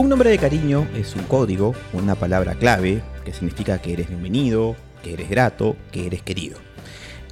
Un 0.00 0.08
nombre 0.08 0.30
de 0.30 0.38
cariño 0.38 0.86
es 0.96 1.14
un 1.14 1.24
código, 1.24 1.74
una 1.92 2.14
palabra 2.14 2.54
clave 2.54 3.02
que 3.22 3.34
significa 3.34 3.82
que 3.82 3.92
eres 3.92 4.08
bienvenido, 4.08 4.74
que 5.02 5.12
eres 5.12 5.28
grato, 5.28 5.76
que 5.92 6.06
eres 6.06 6.22
querido. 6.22 6.56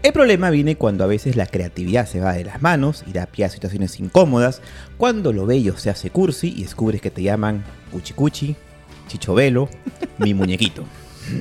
El 0.03 0.13
problema 0.13 0.51
viene 0.51 0.77
cuando 0.77 1.03
a 1.03 1.07
veces 1.07 1.35
la 1.35 1.47
creatividad 1.47 2.07
se 2.07 2.21
va 2.21 2.35
de 2.35 2.45
las 2.45 2.61
manos 2.61 3.05
y 3.07 3.13
da 3.15 3.25
pie 3.25 3.47
a 3.47 3.49
situaciones 3.49 3.99
incómodas, 4.01 4.61
cuando 4.99 5.33
lo 5.33 5.47
bello 5.47 5.79
se 5.79 5.89
hace 5.89 6.11
cursi 6.11 6.53
y 6.55 6.65
descubres 6.65 7.01
que 7.01 7.11
te 7.11 7.23
llaman 7.23 7.65
cuchicuchi, 7.91 8.55
chichovelo, 9.07 9.71
mi 10.19 10.35
muñequito. 10.35 10.85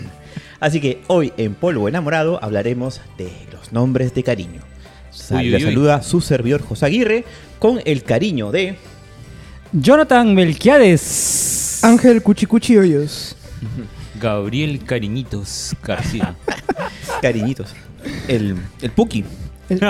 Así 0.61 0.79
que 0.79 1.01
hoy 1.07 1.33
en 1.35 1.55
Polvo 1.55 1.89
Enamorado 1.89 2.41
hablaremos 2.41 3.01
de 3.17 3.29
los 3.51 3.73
nombres 3.73 4.13
de 4.15 4.23
cariño. 4.23 4.61
Sa- 5.11 5.35
Uy, 5.35 5.41
uy, 5.41 5.49
Le 5.49 5.57
uy. 5.57 5.63
saluda 5.63 6.01
su 6.03 6.21
servidor 6.21 6.61
José 6.61 6.85
Aguirre 6.85 7.25
con 7.59 7.81
el 7.83 8.03
cariño 8.03 8.51
de... 8.53 8.77
Jonathan 9.71 10.33
Melquiades. 10.33 11.79
Ángel 11.83 12.21
Cuchicuchi 12.21 12.77
Hoyos. 12.77 13.35
Gabriel 14.19 14.83
Cariñitos 14.83 15.75
García. 15.83 16.35
Cariñitos. 17.21 17.73
El, 18.27 18.55
el 18.81 18.91
Puki. 18.91 19.23
Yo 19.69 19.77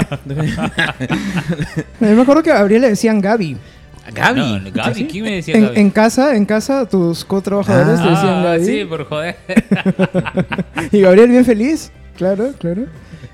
me 1.99 2.21
acuerdo 2.21 2.41
que 2.43 2.51
a 2.51 2.55
Gabriel 2.55 2.81
le 2.81 2.89
decían 2.89 3.21
Gaby. 3.21 3.57
Gaby. 4.13 4.39
No, 4.39 4.71
Gaby, 4.71 5.05
¿quién 5.05 5.23
me 5.25 5.31
decía 5.35 5.55
En, 5.55 5.63
Gaby? 5.65 5.79
en 5.79 5.89
casa, 5.91 6.35
en 6.35 6.45
casa, 6.45 6.87
tus 6.87 7.23
co-trabajadores 7.25 8.01
te 8.01 8.09
decían 8.09 8.35
Ah, 8.37 8.43
Gaby. 8.43 8.65
sí, 8.65 8.85
por 8.85 9.05
joder. 9.05 9.35
Y 10.91 11.01
Gabriel 11.01 11.29
bien 11.29 11.45
feliz. 11.45 11.91
Claro, 12.17 12.53
claro. 12.57 12.85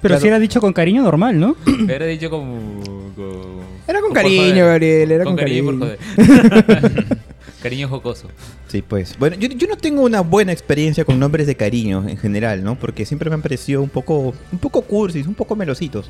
Pero 0.02 0.16
Claro. 0.16 0.22
si 0.22 0.28
era 0.28 0.40
dicho 0.40 0.60
con 0.60 0.74
cariño 0.74 1.02
normal, 1.04 1.40
¿no? 1.40 1.56
Era 1.88 2.06
dicho 2.08 2.30
como... 2.30 2.82
como- 3.16 3.63
Era 3.88 4.00
con 4.02 4.10
por 4.10 4.22
cariño. 4.22 4.66
Gabriel, 4.66 5.12
era 5.12 5.24
con 5.24 5.34
y 5.34 5.36
por 5.36 5.46
cariño. 5.46 5.80
joder. 5.80 6.00
cariño 7.62 7.88
jocoso. 7.88 8.28
Sí, 8.68 8.82
pues. 8.82 9.18
Bueno, 9.18 9.36
yo, 9.38 9.48
yo 9.50 9.68
no 9.68 9.78
tengo 9.78 10.04
una 10.04 10.22
buena 10.22 10.52
experiencia 10.52 11.06
con 11.06 11.20
nombres 11.20 11.48
de 11.48 11.56
cariño 11.56 12.04
en 12.08 12.18
general, 12.18 12.64
¿no? 12.64 12.76
Porque 12.78 13.06
siempre 13.06 13.30
me 13.30 13.36
han 13.36 13.42
parecido 13.42 13.82
un 13.82 13.90
poco, 13.90 14.34
un 14.52 14.60
poco 14.60 14.82
cursis, 14.82 15.28
un 15.28 15.36
poco 15.36 15.56
melositos. 15.56 16.10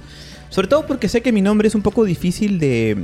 Sobre 0.50 0.68
todo 0.68 0.86
porque 0.86 1.10
sé 1.10 1.22
que 1.22 1.32
mi 1.32 1.42
nombre 1.42 1.68
es 1.68 1.76
un 1.76 1.82
poco 1.82 2.04
difícil 2.04 2.60
de, 2.60 2.98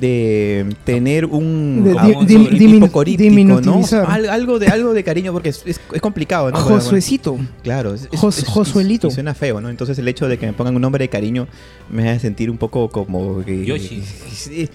de 0.00 0.66
tener 0.84 1.26
un, 1.26 1.82
De 1.84 1.90
di- 1.90 1.96
un 2.16 2.26
dimin- 2.26 3.60
¿no? 3.62 3.80
Al- 4.06 4.28
algo 4.28 4.58
de 4.58 4.68
algo 4.68 4.92
de 4.94 5.04
cariño 5.04 5.32
porque 5.32 5.50
es, 5.50 5.62
es- 5.66 5.80
es 5.92 6.00
complicado, 6.00 6.50
¿no? 6.50 6.56
Josuecito. 6.58 7.38
Claro, 7.62 7.94
es, 7.94 8.08
es- 8.12 8.20
Jos- 8.20 8.38
es- 8.38 8.44
Josuelito. 8.46 9.10
suena 9.10 9.34
feo, 9.34 9.60
¿no? 9.60 9.68
Entonces 9.70 9.98
el 9.98 10.08
hecho 10.08 10.28
de 10.28 10.38
que 10.38 10.46
me 10.46 10.52
pongan 10.52 10.74
un 10.76 10.82
nombre 10.82 11.04
de 11.04 11.08
cariño 11.08 11.46
me 11.90 12.08
hace 12.10 12.20
sentir 12.20 12.50
un 12.50 12.58
poco 12.58 12.88
como 12.90 13.44
que 13.44 13.64
Yoshi. 13.64 14.02
Sí, 14.32 14.68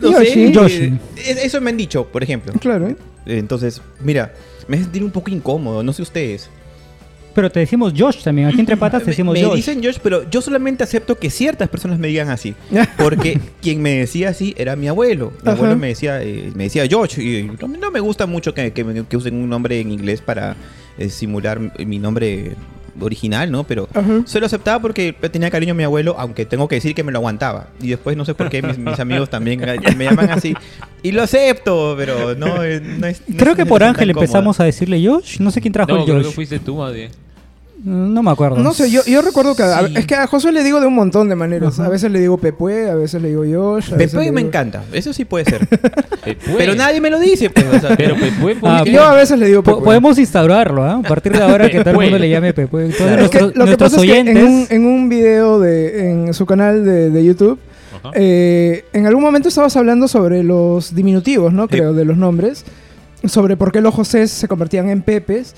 no 0.00 0.12
Yoshi. 0.12 0.26
sé, 0.32 0.52
Yoshi. 0.52 0.84
eh, 1.16 1.36
Eso 1.44 1.60
me 1.60 1.70
han 1.70 1.76
dicho, 1.76 2.06
por 2.06 2.22
ejemplo. 2.22 2.52
Claro, 2.60 2.88
¿eh? 2.88 2.96
Entonces, 3.26 3.80
mira, 4.02 4.32
me 4.68 4.76
hace 4.76 4.84
sentir 4.84 5.04
un 5.04 5.10
poco 5.10 5.30
incómodo, 5.30 5.82
no 5.82 5.92
sé 5.92 6.02
ustedes. 6.02 6.50
Pero 7.34 7.50
te 7.50 7.60
decimos 7.60 7.92
Josh 7.96 8.22
también. 8.22 8.48
Aquí 8.48 8.60
entre 8.60 8.76
patas 8.76 9.02
te 9.02 9.10
decimos 9.10 9.34
me, 9.34 9.40
me 9.40 9.46
Josh. 9.46 9.56
dicen 9.56 9.82
Josh, 9.82 9.98
pero 10.02 10.28
yo 10.30 10.40
solamente 10.42 10.84
acepto 10.84 11.16
que 11.18 11.30
ciertas 11.30 11.68
personas 11.68 11.98
me 11.98 12.08
digan 12.08 12.28
así. 12.30 12.54
Porque 12.98 13.38
quien 13.60 13.80
me 13.80 13.98
decía 14.00 14.28
así 14.30 14.54
era 14.58 14.76
mi 14.76 14.88
abuelo. 14.88 15.32
Mi 15.42 15.48
Ajá. 15.50 15.52
abuelo 15.52 15.76
me 15.76 15.88
decía, 15.88 16.22
eh, 16.22 16.50
me 16.54 16.64
decía 16.64 16.84
Josh. 16.90 17.18
Y 17.18 17.44
no, 17.60 17.68
no 17.68 17.90
me 17.90 18.00
gusta 18.00 18.26
mucho 18.26 18.52
que, 18.54 18.72
que 18.72 18.84
me- 18.84 19.04
que 19.06 19.16
usen 19.16 19.34
un 19.34 19.48
nombre 19.48 19.80
en 19.80 19.92
inglés 19.92 20.20
para 20.20 20.56
eh, 20.98 21.08
simular 21.08 21.60
mi 21.86 21.98
nombre 21.98 22.52
original, 23.00 23.50
¿no? 23.50 23.64
Pero 23.64 23.88
Ajá. 23.94 24.22
solo 24.26 24.46
aceptaba 24.46 24.80
porque 24.80 25.12
tenía 25.30 25.50
cariño 25.50 25.72
a 25.72 25.74
mi 25.76 25.82
abuelo, 25.84 26.14
aunque 26.18 26.44
tengo 26.46 26.68
que 26.68 26.76
decir 26.76 26.94
que 26.94 27.02
me 27.04 27.12
lo 27.12 27.18
aguantaba. 27.18 27.68
Y 27.80 27.88
después 27.88 28.16
no 28.16 28.24
sé 28.24 28.34
por 28.34 28.48
qué 28.50 28.62
mis, 28.62 28.78
mis 28.78 28.98
amigos 29.00 29.30
también 29.30 29.60
me 29.96 30.04
llaman 30.04 30.30
así. 30.30 30.54
Y 31.02 31.12
lo 31.12 31.22
acepto, 31.22 31.94
pero 31.96 32.34
no, 32.34 32.62
eh, 32.62 32.80
no 32.80 33.06
es... 33.06 33.22
no 33.26 33.36
Creo 33.38 33.52
es 33.52 33.56
que 33.56 33.66
por 33.66 33.82
Ángel 33.82 34.10
empezamos 34.10 34.60
a 34.60 34.64
decirle 34.64 35.04
Josh. 35.06 35.40
No 35.40 35.50
sé 35.50 35.60
quién 35.60 35.72
trajo 35.72 35.90
No, 35.92 35.98
el 35.98 36.04
creo 36.04 36.18
que 36.18 36.24
Josh. 36.24 36.34
fuiste 36.34 36.58
tú 36.58 36.76
más 36.76 36.92
bien. 36.92 37.10
No 37.84 38.22
me 38.22 38.30
acuerdo. 38.30 38.58
No 38.58 38.72
sé, 38.72 38.90
yo, 38.90 39.02
yo 39.04 39.22
recuerdo 39.22 39.56
que... 39.56 39.62
a- 39.64 39.86
Sí. 39.88 39.94
Es 39.96 40.06
que 40.06 40.14
a 40.14 40.26
Josué 40.28 40.52
le 40.52 40.62
digo 40.62 40.80
de 40.80 40.86
un 40.86 40.94
montón 40.94 41.28
de 41.28 41.34
maneras. 41.34 41.80
A 41.80 41.88
veces 41.88 42.10
le 42.12 42.20
digo 42.20 42.38
Pepue, 42.38 42.88
a 42.88 42.94
veces 42.94 43.20
le 43.20 43.28
digo 43.30 43.42
Josh. 43.42 43.92
a 43.92 43.96
veces 43.96 44.12
Pepe 44.12 44.24
le 44.26 44.30
me 44.32 44.40
digo- 44.40 44.48
encanta, 44.48 44.84
eso 44.92 45.12
sí 45.12 45.24
puede 45.24 45.44
ser. 45.46 45.66
Pepue. 46.24 46.54
Pero 46.58 46.74
nadie 46.76 47.00
me 47.00 47.10
lo 47.10 47.18
dice, 47.18 47.50
pues. 47.50 47.66
o 47.66 47.80
sea, 47.80 47.96
Pero 47.96 48.14
Pepue, 48.16 48.56
Ah, 48.62 48.84
yo 48.86 49.02
a 49.02 49.14
veces 49.14 49.38
le 49.38 49.46
digo 49.46 49.62
Po- 49.64 49.72
Pepue. 49.72 49.84
podemos 49.84 50.18
instaurarlo, 50.18 50.84
¿ah? 50.84 51.00
A 51.04 51.08
partir 51.08 51.32
de 51.32 51.42
ahora 51.42 51.68
que 51.68 51.80
todo 51.80 51.90
el 51.90 51.96
mundo 51.96 52.18
le 52.18 52.28
llame 52.30 52.54
Pepe. 52.54 52.70
Todos 52.70 52.94
Claro. 52.94 53.24
Es 53.24 53.30
que 53.30 53.40
nuestros, 53.40 53.42
lo 53.42 53.52
que 53.52 53.58
nuestros 53.70 53.90
pasa 53.92 54.04
es 54.04 54.10
que 54.12 54.18
en 54.30 54.46
un, 54.46 54.66
en 54.70 54.86
un 54.86 55.08
video 55.08 55.58
de, 55.58 56.10
en 56.10 56.34
su 56.34 56.46
canal 56.46 56.84
de, 56.84 57.10
de 57.10 57.24
YouTube, 57.24 57.58
Ajá. 57.98 58.10
eh, 58.14 58.84
en 58.92 59.06
algún 59.06 59.22
momento 59.24 59.48
estabas 59.48 59.76
hablando 59.76 60.06
sobre 60.06 60.42
los 60.44 60.94
diminutivos, 60.94 61.52
¿no? 61.52 61.66
Creo, 61.66 61.92
de 61.94 62.04
los 62.04 62.16
nombres. 62.16 62.64
Sobre 63.24 63.56
por 63.56 63.72
qué 63.72 63.80
los 63.80 63.94
José 63.94 64.26
se 64.28 64.46
convertían 64.48 64.88
en 64.90 65.02
Pepes. 65.02 65.54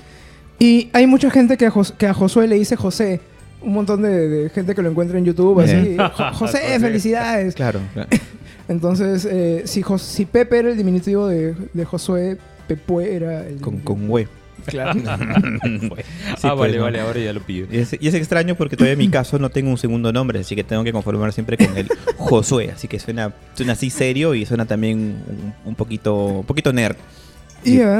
Y 0.59 0.88
hay 0.92 1.06
mucha 1.06 1.31
gente 1.31 1.56
que 1.56 1.66
a, 1.66 1.70
Jos- 1.70 1.92
que 1.92 2.06
a 2.06 2.15
Josué 2.15 2.47
le 2.47 2.56
dice 2.56 2.76
José. 2.76 3.20
Un 3.60 3.72
montón 3.72 4.03
de, 4.03 4.28
de 4.28 4.50
gente 4.50 4.75
que 4.75 4.82
lo 4.82 4.91
encuentra 4.91 5.16
en 5.19 5.25
YouTube 5.25 5.59
así. 5.60 5.97
"Jo- 5.97 6.32
José, 6.34 6.78
felicidades. 6.81 7.54
Claro, 7.54 7.81
claro. 7.94 8.09
Entonces, 8.69 9.26
eh, 9.31 9.62
si, 9.66 9.82
Jos- 9.82 10.03
si 10.03 10.25
Pepe 10.26 10.59
era 10.59 10.70
el 10.70 10.76
diminutivo 10.76 11.26
de, 11.28 11.54
de 11.72 11.84
Josué, 11.84 12.38
Pepue 12.66 13.14
era 13.14 13.47
el... 13.47 13.56
Con, 13.60 13.78
con 13.81 14.10
hue. 14.10 14.26
Claro. 14.66 14.98
Sí, 15.04 16.48
ah, 16.48 16.54
pues, 16.54 16.59
vale, 16.59 16.78
¿no? 16.78 16.84
vale, 16.84 17.00
ahora 17.00 17.20
ya 17.20 17.32
lo 17.32 17.41
pillo. 17.41 17.66
Y 17.70 17.78
es, 17.78 17.97
y 18.00 18.09
es 18.09 18.14
extraño 18.14 18.54
porque 18.54 18.76
todavía 18.76 18.94
en 18.94 18.98
mi 18.98 19.09
caso 19.09 19.38
no 19.38 19.50
tengo 19.50 19.70
un 19.70 19.76
segundo 19.78 20.12
nombre, 20.12 20.41
así 20.41 20.54
que 20.56 20.64
tengo 20.64 20.82
que 20.84 20.93
conformar 20.93 21.32
siempre 21.32 21.56
con 21.59 21.76
el 21.76 21.88
Josué. 22.16 22.70
Así 22.75 22.88
que 22.88 22.98
suena, 22.98 23.32
suena 23.54 23.75
así 23.75 23.91
serio 23.91 24.34
y 24.34 24.47
suena 24.47 24.64
también 24.66 24.98
un, 25.28 25.54
un 25.64 25.75
poquito, 25.75 26.14
un 26.26 26.44
poquito 26.47 26.72
nerd. 26.72 26.97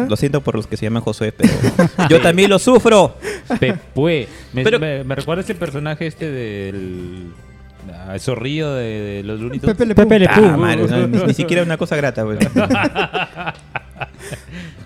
Lo 0.08 0.16
siento 0.16 0.41
por 0.41 0.54
los 0.56 0.66
que 0.66 0.76
se 0.76 0.84
llaman 0.86 1.02
Josué, 1.02 1.32
pero 1.32 1.52
yo 2.10 2.20
también 2.20 2.50
lo 2.50 2.58
sufro. 2.58 3.16
Pepue. 3.58 4.28
Me, 4.52 4.62
Pero- 4.64 4.78
me, 4.78 5.04
me 5.04 5.14
recuerda 5.14 5.42
ese 5.42 5.54
personaje 5.54 6.06
este 6.06 6.30
del... 6.30 7.32
ah, 7.92 8.14
el 8.14 8.20
zorrillo 8.20 8.75
de, 8.75 8.84
de 8.84 9.22
los 9.22 9.41
Tunes. 9.41 9.60
Pepe 9.60 9.86
Le 9.86 9.94
Pepe 9.94 10.19
Le 10.19 10.26
Ah, 10.28 10.34
Pew. 10.34 10.56
madre, 10.56 10.86
no, 10.88 11.06
ni, 11.06 11.19
ni 11.26 11.34
siquiera 11.34 11.62
una 11.62 11.76
cosa 11.76 11.97
grata. 11.97 12.25
pues. 12.25 12.38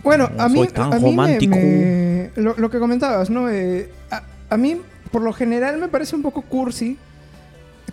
Bueno, 0.03 0.31
No 0.35 0.43
a 0.43 0.49
mí, 0.49 0.59
soy 0.59 0.69
tan 0.69 0.93
a 0.93 0.99
mí 0.99 1.15
me- 1.15 1.39
me- 1.49 2.31
lo, 2.37 2.55
lo 2.57 2.71
que 2.71 2.79
comentabas, 2.79 3.31
¿no? 3.31 3.49
Eh, 3.51 3.91
a, 4.11 4.23
a 4.51 4.57
mí, 4.57 4.81
por 5.11 5.23
lo 5.23 5.33
general, 5.33 5.79
me 5.79 5.89
parece 5.89 6.17
un 6.17 6.23
poco 6.23 6.43
cursi 6.43 6.97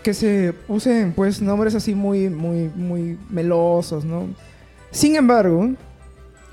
que 0.03 0.13
se 0.13 0.53
usen, 0.67 1.13
pues, 1.13 1.41
nombres 1.41 1.73
así 1.75 1.95
muy, 1.95 2.29
muy, 2.29 2.69
muy 2.75 3.17
melosos, 3.29 4.05
¿no? 4.05 4.27
Sin 4.91 5.15
embargo, 5.15 5.71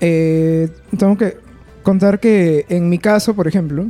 eh, 0.05 0.69
tengo 0.97 1.17
que 1.17 1.37
contar 1.81 2.19
que 2.19 2.65
en 2.69 2.89
mi 2.89 2.99
caso, 2.99 3.33
por 3.33 3.47
ejemplo, 3.47 3.85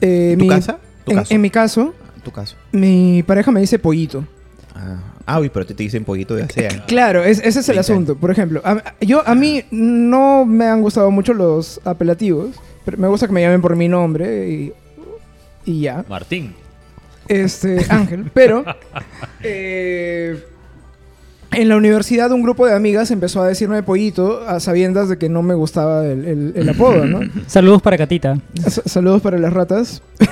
eh, 0.00 0.34
¿Tu 0.38 0.44
mi- 0.44 0.48
casa? 0.48 0.78
¿Tu 1.04 1.12
en, 1.12 1.16
caso? 1.18 1.34
en 1.34 1.40
mi 1.40 1.50
caso, 1.50 1.94
Tu 2.24 2.30
caso. 2.32 2.56
mi 2.72 3.22
pareja 3.24 3.50
me 3.50 3.60
dice 3.60 3.78
pollito. 3.78 4.24
Ah, 4.74 5.00
ah, 5.26 5.40
uy, 5.40 5.48
pero 5.48 5.64
te, 5.66 5.74
te 5.74 5.82
dicen 5.82 6.04
pollito 6.04 6.34
de 6.34 6.42
hace 6.42 6.66
años. 6.68 6.84
Claro, 6.86 7.24
es- 7.24 7.38
ese 7.38 7.60
es 7.60 7.68
el 7.68 7.76
20 7.76 7.80
asunto. 7.92 8.16
Por 8.16 8.30
ejemplo, 8.30 8.60
a, 8.64 8.94
yo, 9.00 9.22
a 9.26 9.34
mí 9.34 9.64
no 9.70 10.44
me 10.44 10.66
han 10.66 10.82
gustado 10.82 11.10
mucho 11.10 11.32
los 11.34 11.80
apelativos. 11.84 12.50
Pero 12.84 12.96
me 12.96 13.08
gusta 13.08 13.26
que 13.26 13.32
me 13.34 13.42
llamen 13.42 13.60
por 13.60 13.76
mi 13.76 13.86
nombre 13.88 14.48
y, 14.48 14.72
y 15.66 15.80
ya. 15.82 16.04
Martín. 16.08 16.54
Este, 17.26 17.84
Ángel. 17.90 18.30
Pero 18.32 18.64
eh, 19.42 20.42
en 21.52 21.68
la 21.68 21.76
universidad 21.76 22.30
un 22.32 22.42
grupo 22.42 22.66
de 22.66 22.74
amigas 22.74 23.10
empezó 23.10 23.42
a 23.42 23.48
decirme 23.48 23.82
pollito 23.82 24.42
a 24.46 24.60
sabiendas 24.60 25.08
de 25.08 25.16
que 25.18 25.28
no 25.28 25.42
me 25.42 25.54
gustaba 25.54 26.04
el, 26.06 26.24
el- 26.24 26.52
el 26.54 26.68
apodo, 26.70 27.04
¿no? 27.06 27.20
Saludos 27.46 27.82
para 27.82 27.96
Catita. 27.96 28.38
S- 28.66 28.82
Saludos 28.86 29.22
para 29.22 29.38
las 29.38 29.52
ratas. 29.52 30.02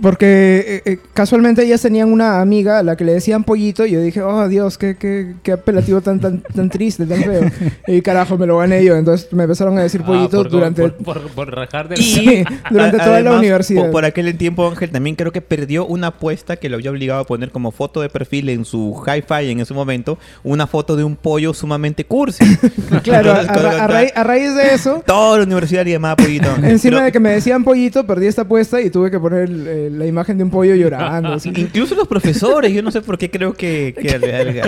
Porque 0.00 0.64
eh, 0.66 0.82
eh, 0.92 0.98
casualmente 1.12 1.62
ellas 1.64 1.80
tenían 1.82 2.10
una 2.10 2.40
amiga 2.40 2.78
a 2.78 2.82
la 2.82 2.96
que 2.96 3.04
le 3.04 3.12
decían 3.12 3.44
pollito 3.44 3.86
y 3.86 3.92
yo 3.92 4.00
dije, 4.00 4.22
oh 4.22 4.48
Dios, 4.48 4.78
qué, 4.78 4.96
qué, 4.96 5.34
qué 5.42 5.52
apelativo 5.52 6.00
tan, 6.00 6.18
tan, 6.18 6.40
tan 6.42 6.70
triste, 6.70 7.06
tan 7.06 7.22
feo. 7.22 7.42
Y 7.86 8.00
carajo, 8.00 8.36
me 8.38 8.46
lo 8.46 8.58
gané 8.58 8.82
yo. 8.84 8.96
Entonces 8.96 9.32
me 9.32 9.44
empezaron 9.44 9.78
a 9.78 9.82
decir 9.82 10.02
pollito 10.02 10.40
Ah, 10.40 10.42
por, 10.42 10.50
durante, 10.50 10.82
Por, 10.88 10.94
por, 11.04 11.30
por 11.30 11.54
rajar 11.54 11.88
del... 11.88 11.98
Sí, 12.02 12.42
durante 12.70 12.96
A- 12.96 13.04
toda 13.04 13.10
la 13.10 13.16
además, 13.30 13.38
universidad. 13.38 13.82
Por, 13.82 13.90
por 13.92 14.04
aquel 14.04 14.36
tiempo 14.36 14.66
Ángel 14.66 14.90
también 14.90 15.14
creo 15.14 15.30
que 15.30 15.40
perdió 15.42 15.86
una 15.86 16.08
apuesta 16.08 16.56
que 16.56 16.68
lo 16.68 16.76
había 16.76 16.90
obligado 16.90 17.20
a 17.20 17.24
poner 17.24 17.50
como 17.50 17.70
foto 17.70 18.00
de 18.00 18.08
perfil 18.08 18.48
en 18.48 18.64
su 18.64 19.00
hi-fi 19.06 19.50
en 19.50 19.60
ese 19.60 19.74
momento, 19.74 20.18
una 20.52 20.66
foto 20.66 20.94
de 20.96 21.04
un 21.04 21.16
pollo 21.16 21.52
sumamente 21.54 22.04
cursi. 22.04 22.44
Claro, 23.02 23.32
a, 23.32 23.40
Entonces, 23.40 23.64
a 23.64 23.70
ra- 23.78 23.84
a 23.84 23.86
raíz, 23.88 24.12
a 24.14 24.22
raíz 24.24 24.54
de 24.54 24.74
eso, 24.74 25.02
Toda 25.06 25.38
la 25.38 25.44
universidad 25.44 25.84
le 25.84 25.92
llamaba 25.92 26.16
pollito. 26.16 26.48
Encima 26.62 26.96
Pero 26.96 27.04
de 27.06 27.12
que 27.12 27.20
me 27.20 27.30
decían 27.30 27.64
pollito, 27.64 28.06
perdí 28.06 28.26
esta 28.26 28.42
apuesta 28.42 28.80
y 28.80 28.90
tuve 28.90 29.10
que 29.10 29.18
poner 29.18 29.48
eh, 29.50 29.88
la 29.92 30.06
imagen 30.06 30.38
de 30.38 30.44
un 30.44 30.50
pollo 30.50 30.74
llorando. 30.74 31.36
Incluso 31.44 31.94
los 31.94 32.06
profesores, 32.06 32.72
yo 32.72 32.82
no 32.82 32.90
sé 32.90 33.00
por 33.00 33.18
qué 33.18 33.30
creo 33.30 33.54
que, 33.54 33.94
que 34.00 34.10
al- 34.14 34.24
al- 34.24 34.60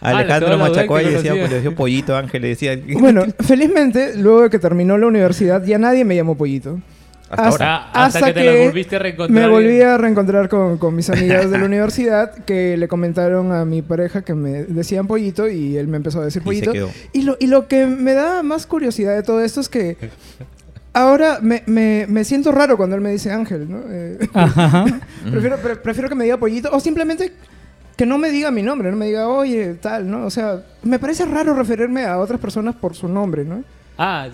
al- 0.00 0.16
Alejandro 0.16 0.56
duda 0.56 0.68
Machacoy 0.68 1.04
decía, 1.04 1.34
le 1.34 1.48
decía 1.48 1.70
pollito 1.74 2.16
Ángel, 2.16 2.42
le 2.42 2.48
decía... 2.48 2.78
Bueno, 2.98 3.24
felizmente, 3.40 4.16
luego 4.16 4.42
de 4.42 4.50
que 4.50 4.58
terminó 4.58 4.96
la 4.96 5.06
universidad, 5.06 5.62
ya 5.64 5.78
nadie 5.78 6.04
me 6.04 6.16
llamó 6.16 6.36
pollito. 6.36 6.78
Hasta 7.30 7.46
ahora. 7.48 7.76
Ah, 7.92 8.04
hasta 8.06 8.26
que 8.26 8.32
te 8.40 8.44
las 8.44 8.66
volviste 8.66 8.96
a 8.96 8.98
reencontrar. 8.98 9.40
Me 9.40 9.48
volví 9.48 9.80
a 9.80 9.96
reencontrar 9.96 10.48
con, 10.48 10.78
con 10.78 10.96
mis 10.96 11.08
amigas 11.10 11.50
de 11.50 11.58
la 11.58 11.64
universidad 11.66 12.34
que 12.44 12.76
le 12.76 12.88
comentaron 12.88 13.52
a 13.52 13.64
mi 13.64 13.82
pareja 13.82 14.22
que 14.22 14.34
me 14.34 14.64
decían 14.64 15.06
pollito 15.06 15.48
y 15.48 15.76
él 15.76 15.86
me 15.86 15.96
empezó 15.96 16.20
a 16.20 16.24
decir 16.24 16.42
Y 16.42 16.42
se 16.42 16.44
pollito. 16.44 16.72
quedó. 16.72 16.90
Y 17.12 17.22
lo, 17.22 17.36
y 17.38 17.46
lo 17.46 17.68
que 17.68 17.86
me 17.86 18.14
da 18.14 18.42
más 18.42 18.66
curiosidad 18.66 19.14
de 19.14 19.22
todo 19.22 19.42
esto 19.44 19.60
es 19.60 19.68
que 19.68 19.96
ahora 20.92 21.38
me, 21.40 21.62
me- 21.66 22.06
me 22.08 22.24
siento 22.24 22.52
raro 22.52 22.76
cuando 22.76 22.96
él 22.96 23.02
me 23.02 23.10
dice 23.12 23.30
Ángel, 23.30 23.70
¿no? 23.70 23.80
Eh, 23.88 24.18
Ajá. 24.34 24.84
prefiero, 25.30 25.56
pre- 25.58 25.76
prefiero 25.76 26.08
que 26.08 26.14
me 26.14 26.24
diga 26.24 26.36
pollito 26.36 26.68
o 26.72 26.80
simplemente 26.80 27.32
que 27.96 28.06
no 28.06 28.16
me 28.18 28.30
diga 28.30 28.50
mi 28.50 28.62
nombre, 28.62 28.90
no 28.90 28.96
me 28.96 29.06
diga, 29.06 29.28
oye, 29.28 29.74
tal, 29.74 30.10
¿no? 30.10 30.24
O 30.24 30.30
sea, 30.30 30.62
me 30.82 30.98
parece 30.98 31.26
raro 31.26 31.54
referirme 31.54 32.06
a 32.06 32.18
otras 32.18 32.40
personas 32.40 32.74
por 32.74 32.94
su 32.94 33.06
nombre, 33.08 33.44
¿no? 33.44 33.62
Ah, 33.98 34.28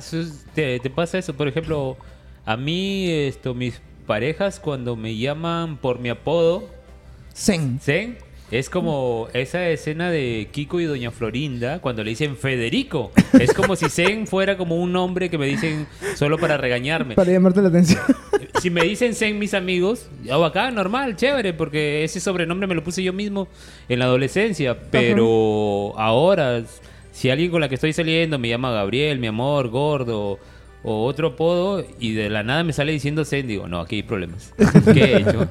te, 0.54 0.78
te 0.78 0.88
pasa 0.90 1.18
eso. 1.18 1.34
Por 1.34 1.48
ejemplo, 1.48 1.96
a 2.46 2.56
mí, 2.56 3.10
esto, 3.10 3.54
mis 3.54 3.82
parejas, 4.06 4.60
cuando 4.60 4.94
me 4.96 5.16
llaman 5.16 5.76
por 5.76 5.98
mi 5.98 6.08
apodo, 6.08 6.64
Zen. 7.34 7.80
Zen, 7.80 8.18
es 8.52 8.70
como 8.70 9.26
esa 9.32 9.68
escena 9.68 10.10
de 10.10 10.48
Kiko 10.52 10.78
y 10.78 10.84
Doña 10.84 11.10
Florinda 11.10 11.80
cuando 11.80 12.04
le 12.04 12.10
dicen 12.10 12.36
Federico. 12.36 13.10
Es 13.38 13.52
como 13.52 13.74
si 13.74 13.88
Zen 13.88 14.28
fuera 14.28 14.56
como 14.56 14.76
un 14.76 14.92
nombre 14.92 15.28
que 15.28 15.36
me 15.36 15.46
dicen 15.46 15.88
solo 16.14 16.38
para 16.38 16.56
regañarme. 16.56 17.16
Para 17.16 17.32
llamarte 17.32 17.60
la 17.60 17.68
atención. 17.68 18.00
Si 18.62 18.70
me 18.70 18.82
dicen 18.82 19.14
Zen 19.14 19.38
mis 19.38 19.52
amigos, 19.52 20.08
yo 20.24 20.44
acá, 20.44 20.70
normal, 20.70 21.16
chévere, 21.16 21.52
porque 21.52 22.04
ese 22.04 22.20
sobrenombre 22.20 22.68
me 22.68 22.76
lo 22.76 22.84
puse 22.84 23.02
yo 23.02 23.12
mismo 23.12 23.48
en 23.88 23.98
la 23.98 24.04
adolescencia. 24.04 24.78
Pero 24.90 25.92
ahora, 25.98 26.62
si 27.10 27.30
alguien 27.30 27.50
con 27.50 27.60
la 27.60 27.68
que 27.68 27.74
estoy 27.74 27.92
saliendo 27.92 28.38
me 28.38 28.48
llama 28.48 28.70
Gabriel, 28.70 29.18
mi 29.18 29.26
amor, 29.26 29.68
gordo, 29.68 30.38
o 30.88 31.04
otro 31.04 31.28
apodo, 31.28 31.84
y 31.98 32.14
de 32.14 32.30
la 32.30 32.44
nada 32.44 32.62
me 32.62 32.72
sale 32.72 32.92
diciendo 32.92 33.24
Zen, 33.24 33.48
digo, 33.48 33.66
no, 33.66 33.80
aquí 33.80 33.96
hay 33.96 34.02
problemas. 34.04 34.54
¿Qué 34.94 35.04
he 35.04 35.16
hecho? 35.18 35.48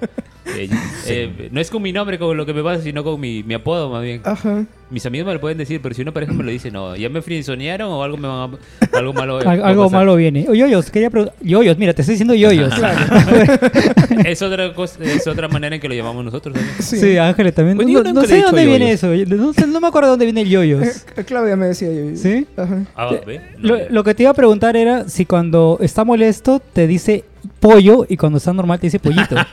¿Qué 0.55 0.61
he 0.61 0.63
hecho? 0.65 0.75
Eh, 1.07 1.49
no 1.51 1.59
es 1.61 1.69
con 1.69 1.81
mi 1.81 1.91
nombre 1.93 2.17
con 2.17 2.35
lo 2.35 2.45
que 2.45 2.53
me 2.53 2.63
pasa, 2.63 2.81
sino 2.81 3.03
con 3.03 3.19
mi, 3.19 3.43
mi 3.43 3.53
apodo 3.53 3.89
más 3.89 4.03
bien. 4.03 4.21
Ajá. 4.23 4.65
Mis 4.89 5.03
amigos 5.05 5.27
me 5.27 5.33
lo 5.33 5.41
pueden 5.41 5.57
decir, 5.57 5.81
pero 5.81 5.95
si 5.95 6.01
una 6.03 6.11
pareja 6.11 6.31
me 6.33 6.43
lo 6.43 6.51
dice, 6.51 6.69
no, 6.71 6.95
ya 6.95 7.09
me 7.09 7.21
frienzonearon 7.21 7.89
o 7.91 8.03
algo 8.03 8.17
me 8.17 8.27
van 8.27 8.51
a, 8.93 8.97
algo 8.97 9.13
malo. 9.13 9.35
va 9.45 9.49
a 9.49 9.51
Al- 9.53 9.63
algo 9.63 9.89
malo 9.89 10.15
viene. 10.15 10.45
Yoyos, 10.45 10.91
quería. 10.91 11.09
Yoyos, 11.41 11.77
mira, 11.77 11.93
te 11.93 12.01
estoy 12.03 12.13
diciendo 12.13 12.33
yoyos. 12.35 12.73
Es 14.25 14.41
otra 14.41 14.73
cosa, 14.73 15.03
es 15.03 15.27
otra 15.27 15.47
manera 15.47 15.75
en 15.75 15.81
que 15.81 15.87
lo 15.89 15.93
llamamos 15.95 16.23
nosotros 16.25 16.53
también. 16.55 16.75
Sí. 16.79 16.97
Sí, 16.97 17.17
Ángeles 17.17 17.53
también. 17.53 17.77
Pues 17.77 17.87
no 17.87 18.03
no 18.13 18.23
sé 18.23 18.35
de 18.37 18.41
dónde 18.43 18.65
viene 18.65 18.85
yoyos. 18.97 19.03
eso. 19.27 19.35
No, 19.35 19.53
sé- 19.53 19.67
no 19.67 19.79
me 19.81 19.87
acuerdo 19.87 20.07
de 20.07 20.11
dónde 20.11 20.25
viene 20.25 20.41
el 20.41 20.49
yoyos. 20.49 21.05
Eh, 21.15 21.23
Claudia 21.25 21.55
me 21.55 21.67
decía 21.67 21.89
yo. 21.91 22.15
¿Sí? 22.15 22.47
Ajá. 22.57 22.83
Ah, 22.95 23.09
¿ve? 23.25 23.41
No, 23.57 23.69
Lo, 23.69 23.77
ya. 23.77 23.85
lo 23.89 24.03
que 24.03 24.15
te 24.15 24.23
iba 24.23 24.31
a 24.31 24.33
preguntar 24.33 24.77
era 24.77 25.07
si 25.09 25.25
cuando 25.25 25.77
está 25.81 26.03
molesto 26.05 26.59
te 26.73 26.87
dice 26.87 27.23
pollo 27.59 28.05
y 28.07 28.17
cuando 28.17 28.37
está 28.37 28.53
normal 28.53 28.79
te 28.79 28.87
dice 28.87 28.99
pollito. 28.99 29.35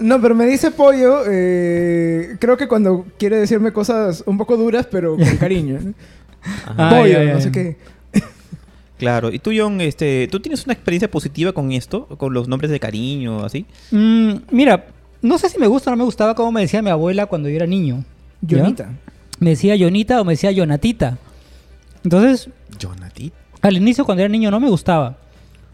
No, 0.00 0.20
pero 0.20 0.34
me 0.34 0.46
dice 0.46 0.70
pollo, 0.70 1.22
eh, 1.28 2.36
creo 2.38 2.56
que 2.56 2.66
cuando 2.66 3.06
quiere 3.18 3.36
decirme 3.36 3.72
cosas 3.72 4.24
un 4.26 4.38
poco 4.38 4.56
duras, 4.56 4.86
pero 4.90 5.16
con 5.16 5.36
cariño. 5.36 5.78
¿no? 6.76 6.90
Pollo, 6.90 7.22
no 7.24 7.40
sé 7.40 7.52
qué. 7.52 7.76
Claro. 8.98 9.32
¿Y 9.32 9.38
tú, 9.38 9.50
John, 9.56 9.80
este, 9.80 10.28
tú 10.30 10.40
tienes 10.40 10.64
una 10.64 10.74
experiencia 10.74 11.10
positiva 11.10 11.52
con 11.52 11.72
esto? 11.72 12.06
¿Con 12.06 12.34
los 12.34 12.48
nombres 12.48 12.70
de 12.70 12.78
cariño, 12.78 13.44
así? 13.44 13.64
Mm, 13.90 14.32
mira, 14.50 14.86
no 15.22 15.38
sé 15.38 15.48
si 15.48 15.58
me 15.58 15.66
gusta 15.66 15.90
o 15.90 15.92
no 15.92 15.96
me 15.96 16.04
gustaba 16.04 16.34
como 16.34 16.52
me 16.52 16.60
decía 16.60 16.82
mi 16.82 16.90
abuela 16.90 17.26
cuando 17.26 17.48
yo 17.48 17.56
era 17.56 17.66
niño. 17.66 18.04
Jonita. 18.48 18.90
Me 19.38 19.50
decía 19.50 19.76
Jonita 19.78 20.20
o 20.20 20.24
me 20.24 20.34
decía 20.34 20.50
Jonatita. 20.50 21.18
Entonces, 22.04 22.50
Jonathan. 22.78 23.32
Al 23.62 23.76
inicio 23.76 24.04
cuando 24.04 24.22
era 24.22 24.28
niño 24.30 24.50
no 24.50 24.60
me 24.60 24.68
gustaba. 24.68 25.16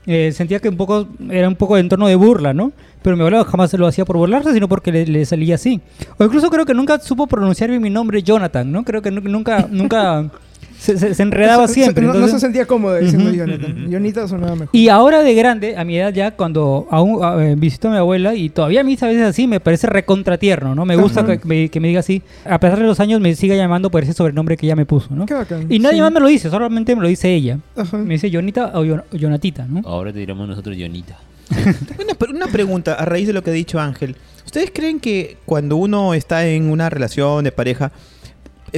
Eh, 0.06 0.30
sentía 0.32 0.60
que 0.60 0.68
un 0.68 0.76
poco 0.76 1.08
era 1.30 1.48
un 1.48 1.56
poco 1.56 1.74
de 1.74 1.80
entorno 1.80 2.06
de 2.06 2.14
burla, 2.14 2.54
¿no? 2.54 2.72
Pero 3.02 3.16
mi 3.16 3.22
abuela 3.22 3.44
jamás 3.44 3.72
lo 3.74 3.86
hacía 3.88 4.04
por 4.04 4.16
burlarse, 4.16 4.52
sino 4.52 4.68
porque 4.68 4.92
le, 4.92 5.24
salía 5.24 5.56
así. 5.56 5.80
O 6.18 6.24
incluso 6.24 6.48
creo 6.48 6.64
que 6.64 6.74
nunca 6.74 6.98
supo 7.00 7.26
pronunciar 7.26 7.70
bien 7.70 7.82
mi 7.82 7.90
nombre, 7.90 8.22
Jonathan, 8.22 8.70
¿no? 8.70 8.84
Creo 8.84 9.02
que 9.02 9.10
nu- 9.10 9.20
nunca, 9.20 9.66
nunca 9.70 10.30
se, 10.78 10.98
se- 10.98 11.14
se 11.14 11.22
enredaba 11.22 11.66
siempre. 11.68 12.02
no, 12.04 12.08
no 12.08 12.14
entonces- 12.14 12.40
se 12.40 12.46
sentía 12.46 12.66
cómodo 12.66 12.96
diciendo 12.96 13.28
Ujú. 13.30 13.36
Jonathan. 13.38 13.86
Jonita 13.90 14.28
sonaba 14.28 14.52
mejor. 14.54 14.68
Y 14.72 14.88
ahora 14.88 15.22
de 15.22 15.34
grande, 15.34 15.76
a 15.76 15.84
mi 15.84 15.98
edad 15.98 16.12
ya, 16.12 16.30
cuando 16.32 16.86
aún 16.90 17.22
a- 17.24 17.44
eh, 17.44 17.54
visito 17.56 17.88
a 17.88 17.90
mi 17.92 17.96
abuela, 17.96 18.34
y 18.34 18.48
todavía 18.50 18.80
a 18.80 18.84
mí 18.84 18.96
a 19.00 19.06
veces 19.06 19.22
así, 19.22 19.46
me 19.46 19.60
parece 19.60 19.86
recontratierno, 19.86 20.74
¿no? 20.74 20.84
Me 20.84 20.96
gusta 20.96 21.24
que 21.26 21.40
me, 21.44 21.68
que 21.68 21.80
me 21.80 21.88
diga 21.88 22.00
así. 22.00 22.22
A 22.44 22.58
pesar 22.60 22.78
de 22.78 22.84
los 22.86 23.00
años, 23.00 23.20
me 23.20 23.34
siga 23.34 23.54
llamando 23.56 23.90
por 23.90 24.02
ese 24.02 24.12
sobrenombre 24.12 24.56
que 24.56 24.66
ella 24.66 24.76
me 24.76 24.86
puso, 24.86 25.14
¿no? 25.14 25.26
Qué 25.26 25.34
bacán. 25.34 25.66
Y 25.68 25.78
nadie 25.78 25.96
Sí. 25.96 26.02
más 26.02 26.12
me 26.12 26.20
lo 26.20 26.28
dice, 26.28 26.50
solamente 26.50 26.94
me 26.96 27.02
lo 27.02 27.08
dice 27.08 27.32
ella. 27.34 27.58
Ajá. 27.76 27.96
Me 27.98 28.14
dice 28.14 28.30
Jonita 28.32 28.72
o 28.74 28.84
Jonatita, 29.12 29.66
¿no? 29.68 29.82
Ahora 29.84 30.12
te 30.12 30.18
diremos 30.20 30.48
nosotros 30.48 30.76
Jonita. 30.78 31.16
Una, 31.50 32.34
una 32.34 32.46
pregunta 32.48 32.94
a 32.94 33.04
raíz 33.04 33.26
de 33.28 33.32
lo 33.32 33.42
que 33.42 33.50
ha 33.50 33.52
dicho 33.52 33.78
Ángel. 33.78 34.16
¿Ustedes 34.44 34.70
creen 34.74 35.00
que 35.00 35.36
cuando 35.44 35.76
uno 35.76 36.12
está 36.14 36.46
en 36.46 36.70
una 36.70 36.88
relación 36.90 37.44
de 37.44 37.52
pareja, 37.52 37.92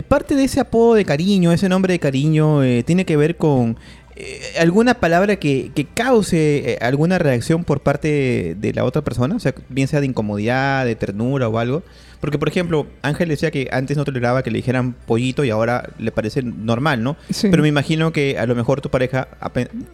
parte 0.02 0.34
de 0.34 0.44
ese 0.44 0.60
apodo 0.60 0.94
de 0.94 1.04
cariño, 1.04 1.52
ese 1.52 1.68
nombre 1.68 1.92
de 1.92 1.98
cariño, 1.98 2.62
eh, 2.62 2.82
tiene 2.82 3.04
que 3.04 3.16
ver 3.16 3.36
con 3.36 3.76
eh, 4.16 4.40
alguna 4.58 4.94
palabra 4.94 5.36
que, 5.36 5.70
que 5.74 5.84
cause 5.84 6.72
eh, 6.72 6.78
alguna 6.80 7.18
reacción 7.18 7.62
por 7.62 7.80
parte 7.80 8.08
de, 8.08 8.56
de 8.58 8.72
la 8.72 8.84
otra 8.84 9.02
persona? 9.02 9.36
O 9.36 9.38
sea, 9.38 9.54
bien 9.68 9.86
sea 9.86 10.00
de 10.00 10.06
incomodidad, 10.06 10.84
de 10.84 10.96
ternura 10.96 11.48
o 11.48 11.58
algo. 11.58 11.82
Porque, 12.20 12.36
por 12.36 12.48
ejemplo, 12.48 12.88
Ángel 13.02 13.28
decía 13.28 13.52
que 13.52 13.68
antes 13.70 13.96
no 13.96 14.04
toleraba 14.04 14.42
que 14.42 14.50
le 14.50 14.58
dijeran 14.58 14.94
pollito 15.06 15.44
y 15.44 15.50
ahora 15.50 15.88
le 15.98 16.10
parece 16.10 16.42
normal, 16.42 17.02
¿no? 17.02 17.16
Sí. 17.30 17.48
Pero 17.48 17.62
me 17.62 17.68
imagino 17.68 18.12
que 18.12 18.38
a 18.38 18.46
lo 18.46 18.56
mejor 18.56 18.80
tu 18.80 18.90
pareja 18.90 19.28
ha, 19.40 19.52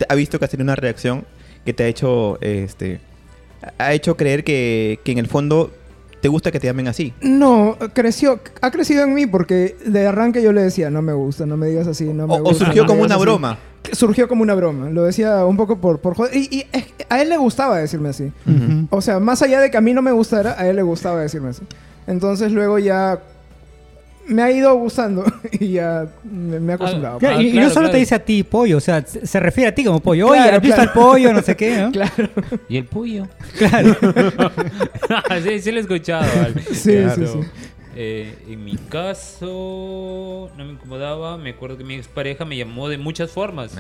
ha 0.09 0.15
visto 0.15 0.39
que 0.39 0.47
has 0.47 0.51
tenido 0.51 0.65
una 0.65 0.77
reacción 0.77 1.27
que 1.67 1.75
te 1.75 1.85
ha 1.85 1.87
hecho, 1.87 2.39
este, 2.41 3.01
ha 3.79 3.93
hecho 3.93 4.17
creer 4.17 4.43
que, 4.43 5.01
que 5.05 5.13
en 5.13 5.19
el 5.19 5.27
fondo 5.27 5.71
te 6.25 6.29
gusta 6.31 6.51
que 6.51 6.59
te 6.59 6.67
llamen 6.67 6.89
así. 6.89 7.13
No, 7.21 7.77
creció, 7.93 8.41
ha 8.63 8.71
crecido 8.71 9.05
en 9.05 9.13
mí 9.13 9.27
porque 9.27 9.77
de 9.85 10.07
arranque 10.07 10.43
yo 10.43 10.53
le 10.55 10.63
decía, 10.63 10.89
no 10.89 11.03
me 11.03 11.13
gusta, 11.13 11.45
no 11.45 11.59
me 11.59 11.67
digas 11.67 11.87
así, 11.87 12.05
no 12.15 12.27
me 12.27 12.33
O, 12.33 12.37
o 12.39 12.43
gusta. 12.45 12.65
surgió 12.65 12.85
no 12.85 12.89
como 12.89 13.03
una 13.03 13.17
así". 13.17 13.23
broma. 13.25 13.59
Surgió 13.93 14.27
como 14.27 14.43
una 14.43 14.55
broma. 14.55 14.89
Lo 14.89 15.05
decía 15.05 15.45
un 15.45 15.59
poco 15.59 15.77
por, 15.77 15.99
por 16.01 16.15
joder. 16.15 16.35
Y, 16.35 16.49
y 16.51 16.65
a 17.11 17.21
él 17.21 17.29
le 17.29 17.37
gustaba 17.37 17.77
decirme 17.77 18.09
así. 18.09 18.33
O 18.89 19.03
sea, 19.03 19.21
más 19.21 19.43
allá 19.43 19.61
de 19.61 19.71
que 19.71 19.77
a 19.77 19.83
mí 19.83 19.93
no 19.93 20.01
me 20.01 20.13
gustara, 20.13 20.55
a 20.59 20.67
él 20.67 20.77
le 20.77 20.83
gustaba 20.83 21.21
decirme 21.21 21.51
así. 21.51 21.61
Entonces 22.07 22.53
luego 22.53 22.79
ya 22.79 23.21
me 24.27 24.43
ha 24.43 24.51
ido 24.51 24.75
gustando 24.77 25.25
y 25.53 25.73
ya 25.73 26.07
me, 26.25 26.61
me 26.61 26.73
he 26.73 26.75
acostumbrado. 26.77 27.19
Claro, 27.19 27.39
Ah, 27.39 27.43
y, 27.43 27.53
no 27.53 27.63
solo 27.69 27.73
claro. 27.73 27.91
te 27.91 27.97
dice 27.99 28.15
a 28.15 28.19
ti 28.19 28.43
pollo, 28.43 28.79
o 28.79 28.81
sea, 28.81 29.05
se, 29.07 29.41
refiere 29.41 29.69
a 29.69 29.75
ti 29.75 29.85
como 29.85 30.01
pollo. 30.01 30.29
Oye, 30.29 30.41
Claro, 30.43 30.57
¿has 30.57 30.63
visto 30.63 30.77
claro. 30.77 30.91
al 30.91 30.95
pollo? 30.95 31.33
No 31.33 31.43
sé 31.43 31.57
qué, 31.57 31.77
¿no? 31.79 31.93
Claro. 31.93 32.29
¿Y 32.69 32.77
el 32.77 32.85
pollo? 32.87 33.29
Claro. 33.59 33.97
sí, 35.45 35.61
sí 35.61 35.71
lo 35.73 35.79
he 35.79 35.81
escuchado. 35.83 36.27
Vale. 36.41 36.63
Sí, 36.73 36.93
Claro. 36.93 37.15
sí, 37.27 37.33
sí. 37.43 37.49
Eh, 37.97 38.35
en 38.49 38.65
mi 38.65 38.77
caso, 38.89 40.51
no 40.57 40.65
me 40.65 40.73
incomodaba. 40.73 41.37
Me 41.39 41.51
acuerdo 41.51 41.79
que 41.79 41.85
mi 41.85 41.95
expareja 41.95 42.45
me 42.45 42.57
llamó 42.57 42.89
de 42.89 42.99
muchas 42.99 43.31
formas. 43.31 43.77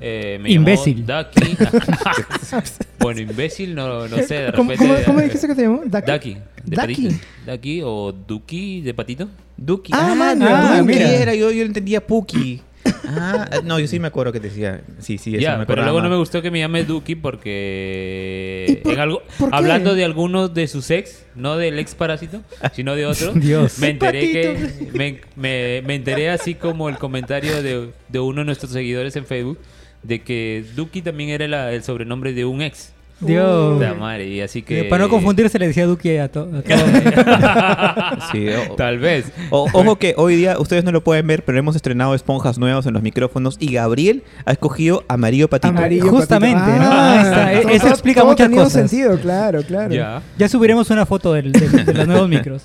Eh, 0.00 0.38
me 0.42 0.50
Imbécil. 0.50 1.04
Llamó 1.06 1.24
Ducky. 1.34 1.56
bueno, 2.98 3.20
imbécil, 3.20 3.74
no, 3.74 4.08
no 4.08 4.16
sé. 4.18 4.34
De 4.34 4.52
¿Cómo, 4.52 4.70
repente, 4.70 4.94
cómo- 4.94 5.04
cómo 5.06 5.20
dijiste 5.20 5.46
que 5.46 5.54
te 5.54 5.62
llamó? 5.62 5.82
Ducky. 5.84 6.10
Ducky. 6.12 6.36
De 6.64 6.76
Ducky. 6.76 6.94
patito. 7.08 7.24
Ducky 7.46 7.82
o 7.84 8.12
Duki 8.12 8.80
de 8.80 8.94
patito. 8.94 9.28
Duki. 9.56 9.92
Ah, 9.94 10.08
Ah, 10.10 10.14
man, 10.14 10.38
no, 10.38 10.46
ah, 10.48 10.78
Duki 10.80 10.92
mira. 10.92 11.10
era, 11.10 11.34
yo, 11.34 11.50
yo 11.50 11.64
entendía 11.64 12.04
Puki. 12.06 12.60
Ah, 13.08 13.48
no, 13.64 13.78
yo 13.80 13.86
sí 13.86 13.98
me 14.00 14.08
acuerdo 14.08 14.32
que 14.32 14.40
te 14.40 14.48
decía. 14.48 14.82
Sí, 14.98 15.18
sí, 15.18 15.34
eso 15.34 15.42
Ya, 15.42 15.56
me 15.58 15.66
pero 15.66 15.82
luego 15.82 16.00
no 16.02 16.08
me 16.10 16.16
gustó 16.16 16.42
que 16.42 16.50
me 16.50 16.58
llame 16.60 16.84
Duki 16.84 17.14
porque 17.14 18.66
¿Y 18.70 18.76
por- 18.82 18.92
en 18.92 19.00
algo, 19.00 19.22
por 19.38 19.54
hablando 19.54 19.94
de 19.94 20.04
algunos 20.04 20.52
de 20.54 20.66
sus 20.68 20.90
ex, 20.90 21.24
no 21.34 21.56
del 21.56 21.78
ex 21.78 21.94
parásito, 21.94 22.42
sino 22.72 22.94
de 22.94 23.06
otro, 23.06 23.32
Dios. 23.34 23.78
me 23.78 23.90
enteré 23.90 24.20
que 24.32 24.88
me, 24.92 25.20
me- 25.36 25.82
me 25.86 25.94
enteré 25.94 26.30
así 26.30 26.54
como 26.54 26.88
el 26.88 26.98
comentario 26.98 27.62
de, 27.62 27.90
de 28.08 28.18
uno 28.20 28.40
de 28.40 28.44
nuestros 28.46 28.72
seguidores 28.72 29.16
en 29.16 29.26
Facebook 29.26 29.58
de 30.02 30.22
que 30.22 30.64
Duki 30.76 31.02
también 31.02 31.30
era 31.30 31.48
la- 31.48 31.72
el 31.72 31.82
sobrenombre 31.82 32.32
de 32.32 32.44
un 32.44 32.62
ex. 32.62 32.92
Dios. 33.20 33.74
Puta 33.78 33.94
madre, 33.94 34.26
y 34.28 34.40
así 34.42 34.60
que 34.62 34.84
Para 34.84 35.04
no 35.04 35.08
confundirse 35.08 35.58
le 35.58 35.68
decía 35.68 35.86
Duque 35.86 36.20
a, 36.20 36.30
to- 36.30 36.50
a 36.54 36.62
todos. 36.62 38.26
Sí, 38.32 38.46
Tal 38.76 38.98
vez. 38.98 39.32
o- 39.50 39.68
ojo 39.72 39.96
que 39.96 40.14
hoy 40.16 40.36
día 40.36 40.58
ustedes 40.58 40.84
no 40.84 40.92
lo 40.92 41.02
pueden 41.02 41.26
ver, 41.26 41.44
pero 41.44 41.58
hemos 41.58 41.76
estrenado 41.76 42.14
esponjas 42.14 42.58
nuevas 42.58 42.84
en 42.86 42.92
los 42.94 43.02
micrófonos 43.02 43.56
y 43.58 43.72
Gabriel 43.72 44.22
ha 44.44 44.52
escogido 44.52 45.04
amarillo 45.08 45.48
patito. 45.48 45.68
Amarillo 45.68 46.08
Justamente, 46.10 46.60
patito. 46.60 46.84
¿no? 46.84 47.62
Todo- 47.62 47.70
eso 47.70 47.88
explica 47.88 48.20
todo 48.20 48.30
muchas 48.30 48.50
cosas. 48.50 48.72
sentido, 48.90 49.18
claro, 49.18 49.62
claro. 49.62 49.94
Ya. 49.94 50.22
Ya 50.36 50.48
subiremos 50.48 50.90
una 50.90 51.06
foto 51.06 51.32
del- 51.32 51.52
de, 51.52 51.68
de 51.68 51.94
los 51.94 52.06
nuevos 52.06 52.28
micros. 52.28 52.64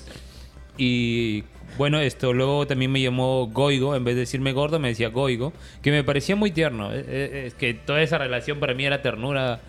Y 0.76 1.44
bueno, 1.78 1.98
esto 2.00 2.32
luego 2.32 2.66
también 2.66 2.90
me 2.92 3.00
llamó 3.00 3.46
Goigo, 3.46 3.94
en 3.96 4.04
vez 4.04 4.14
de 4.14 4.20
decirme 4.20 4.52
gordo 4.52 4.78
me 4.78 4.88
decía 4.88 5.08
Goigo, 5.08 5.52
que 5.80 5.90
me 5.90 6.04
parecía 6.04 6.36
muy 6.36 6.50
tierno. 6.50 6.92
Eh, 6.92 7.04
eh, 7.06 7.44
Es 7.46 7.54
que 7.54 7.74
toda 7.74 8.02
esa 8.02 8.18
relación 8.18 8.58
para 8.60 8.74
mí 8.74 8.84
era 8.84 9.00
ternura 9.02 9.60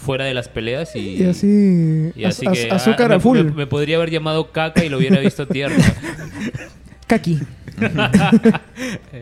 fuera 0.00 0.24
de 0.24 0.32
las 0.34 0.48
peleas 0.48 0.96
y, 0.96 1.22
Y 1.22 1.24
así, 1.24 2.10
y 2.16 2.24
así 2.24 2.46
az- 2.46 2.52
que 2.52 2.70
az- 2.70 2.72
azúcar 2.88 3.12
ah, 3.12 3.16
a 3.16 3.20
full. 3.20 3.38
me- 3.44 3.52
me 3.52 3.66
podría 3.66 3.96
haber 3.96 4.10
llamado 4.10 4.50
caca 4.50 4.82
y 4.84 4.88
lo 4.88 4.96
hubiera 4.98 5.18
visto 5.20 5.46
tierno. 5.46 5.76
Kaki. 7.06 7.38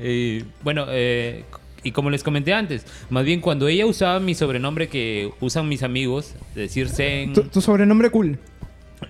Y, 0.04 0.44
bueno, 0.62 0.86
eh, 0.90 1.44
y 1.82 1.92
como 1.92 2.10
les 2.10 2.22
comenté 2.22 2.52
antes, 2.52 2.84
más 3.10 3.24
bien 3.24 3.40
cuando 3.40 3.68
ella 3.68 3.86
usaba 3.86 4.20
mi 4.20 4.34
sobrenombre 4.34 4.88
que 4.88 5.30
usan 5.40 5.68
mis 5.68 5.82
amigos, 5.82 6.34
decir 6.54 6.88
Zen, 6.88 7.32
Tu, 7.32 7.42
tu 7.44 7.60
sobrenombre 7.60 8.10
cool. 8.10 8.38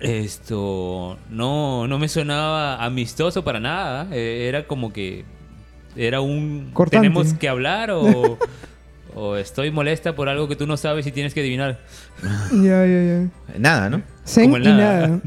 esto 0.01 1.17
no, 1.29 1.87
no 1.87 1.99
me 1.99 2.07
sonaba 2.07 2.83
amistoso 2.83 3.43
para 3.43 3.59
nada. 3.59 4.07
eh, 4.11 4.45
era 4.47 4.65
como 4.67 4.93
que 4.93 5.25
era 5.95 6.21
un 6.21 6.69
Cortante. 6.73 7.07
tenemos 7.07 7.33
que 7.33 7.49
hablar 7.49 7.91
o, 7.91 8.37
o 9.15 9.35
estoy 9.35 9.71
molesta 9.71 10.15
por 10.15 10.29
algo 10.29 10.47
que 10.47 10.55
tú 10.55 10.65
no 10.67 10.77
sabes 10.77 11.05
y 11.07 11.11
tienes 11.11 11.33
que 11.33 11.39
adivinar. 11.41 11.79
Ya, 12.51 12.85
ya, 12.85 13.03
ya. 13.03 13.57
Nada, 13.59 13.89
¿no? 13.89 14.01
Zen 14.25 14.51
Como 14.51 14.57
y 14.57 14.67
el 14.67 14.77
nada. 14.77 15.07
Nada. 15.07 15.21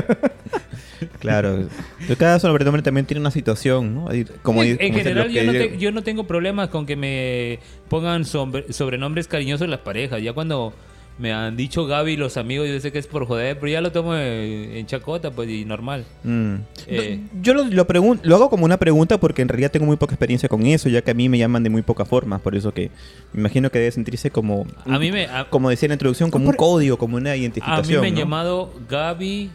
Claro. 1.20 1.68
Pero 2.00 2.16
cada 2.18 2.38
sobrenombre 2.40 2.82
también 2.82 3.06
tiene 3.06 3.20
una 3.20 3.30
situación, 3.30 3.94
¿no? 3.94 4.04
Como, 4.06 4.14
en, 4.16 4.36
como 4.42 4.62
en 4.62 4.76
dice 4.76 4.92
general 4.94 5.28
yo 5.28 5.40
que 5.40 5.46
no, 5.46 5.52
te- 5.52 5.78
yo 5.78 5.92
no 5.92 6.02
tengo 6.02 6.24
problemas 6.26 6.68
con 6.70 6.86
que 6.86 6.96
me 6.96 7.60
pongan 7.88 8.24
sobre- 8.24 8.72
sobrenombres 8.72 9.28
cariñosos 9.28 9.68
las 9.68 9.80
parejas. 9.80 10.20
Ya 10.22 10.32
cuando 10.32 10.74
me 11.18 11.32
han 11.32 11.56
dicho 11.56 11.84
Gaby 11.86 12.16
los 12.16 12.36
amigos, 12.36 12.68
yo 12.68 12.78
sé 12.80 12.92
que 12.92 12.98
es 12.98 13.06
por 13.08 13.26
joder, 13.26 13.58
pero 13.58 13.72
ya 13.72 13.80
lo 13.80 13.90
tomo 13.92 14.14
en, 14.14 14.76
en 14.76 14.86
chacota, 14.86 15.30
pues, 15.32 15.48
y 15.50 15.64
normal. 15.64 16.04
Mm. 16.22 16.54
Eh. 16.86 17.20
Yo 17.42 17.54
lo, 17.54 17.64
lo, 17.64 17.86
lo 18.22 18.34
hago 18.36 18.48
como 18.50 18.64
una 18.64 18.76
pregunta 18.76 19.18
porque 19.18 19.42
en 19.42 19.48
realidad 19.48 19.70
tengo 19.72 19.86
muy 19.86 19.96
poca 19.96 20.14
experiencia 20.14 20.48
con 20.48 20.64
eso, 20.66 20.88
ya 20.88 21.02
que 21.02 21.10
a 21.10 21.14
mí 21.14 21.28
me 21.28 21.36
llaman 21.38 21.62
de 21.64 21.70
muy 21.70 21.82
pocas 21.82 22.06
formas, 22.08 22.40
por 22.40 22.54
eso 22.54 22.72
que 22.72 22.90
me 23.32 23.40
imagino 23.40 23.70
que 23.70 23.78
debe 23.78 23.90
sentirse 23.90 24.30
como, 24.30 24.66
A 24.86 24.98
mí 24.98 25.10
me... 25.10 25.26
a- 25.26 25.48
como 25.50 25.70
decía 25.70 25.86
en 25.86 25.90
la 25.90 25.94
introducción, 25.94 26.30
como 26.30 26.44
un 26.44 26.50
Por- 26.52 26.56
código, 26.56 26.96
como 26.98 27.16
una 27.16 27.30
A 27.32 27.36
identificación. 27.36 28.00
mí 28.00 28.00
me 28.00 28.08
han 28.08 28.14
llamado 28.16 28.72
Gaby, 28.88 29.50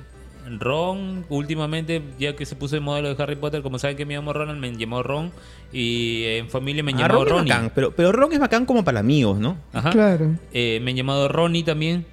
Ron, 0.60 1.26
últimamente, 1.30 2.02
ya 2.20 2.36
que 2.36 2.46
se 2.46 2.56
puso 2.56 2.76
de 2.76 2.82
modelo 2.82 3.14
de 3.14 3.22
Harry 3.24 3.36
Potter, 3.36 3.62
como 3.62 3.80
saben 3.80 3.96
que 3.98 4.06
me 4.06 4.14
llamo 4.16 4.34
Ronald, 4.34 4.60
me 4.60 4.76
llamado 4.76 5.04
Ron. 5.04 5.32
Y 5.72 6.24
en 6.26 6.50
familia 6.50 6.84
me 6.84 6.92
Ah, 6.94 6.98
llamado 6.98 7.26
Ron 7.26 7.38
Ronnie. 7.40 7.54
bacán, 7.54 7.72
pero, 7.74 7.92
pero 7.96 8.12
Ron 8.12 8.34
es 8.34 8.40
bacán 8.40 8.66
como 8.66 8.84
para 8.84 9.00
amigos, 9.00 9.40
¿no? 9.40 9.58
Ajá. 9.74 9.90
Claro. 9.92 10.36
Eh, 10.54 10.80
me 10.84 10.92
han 10.92 10.98
llamado 10.98 11.28
Ronnie 11.28 11.64
también. 11.64 12.06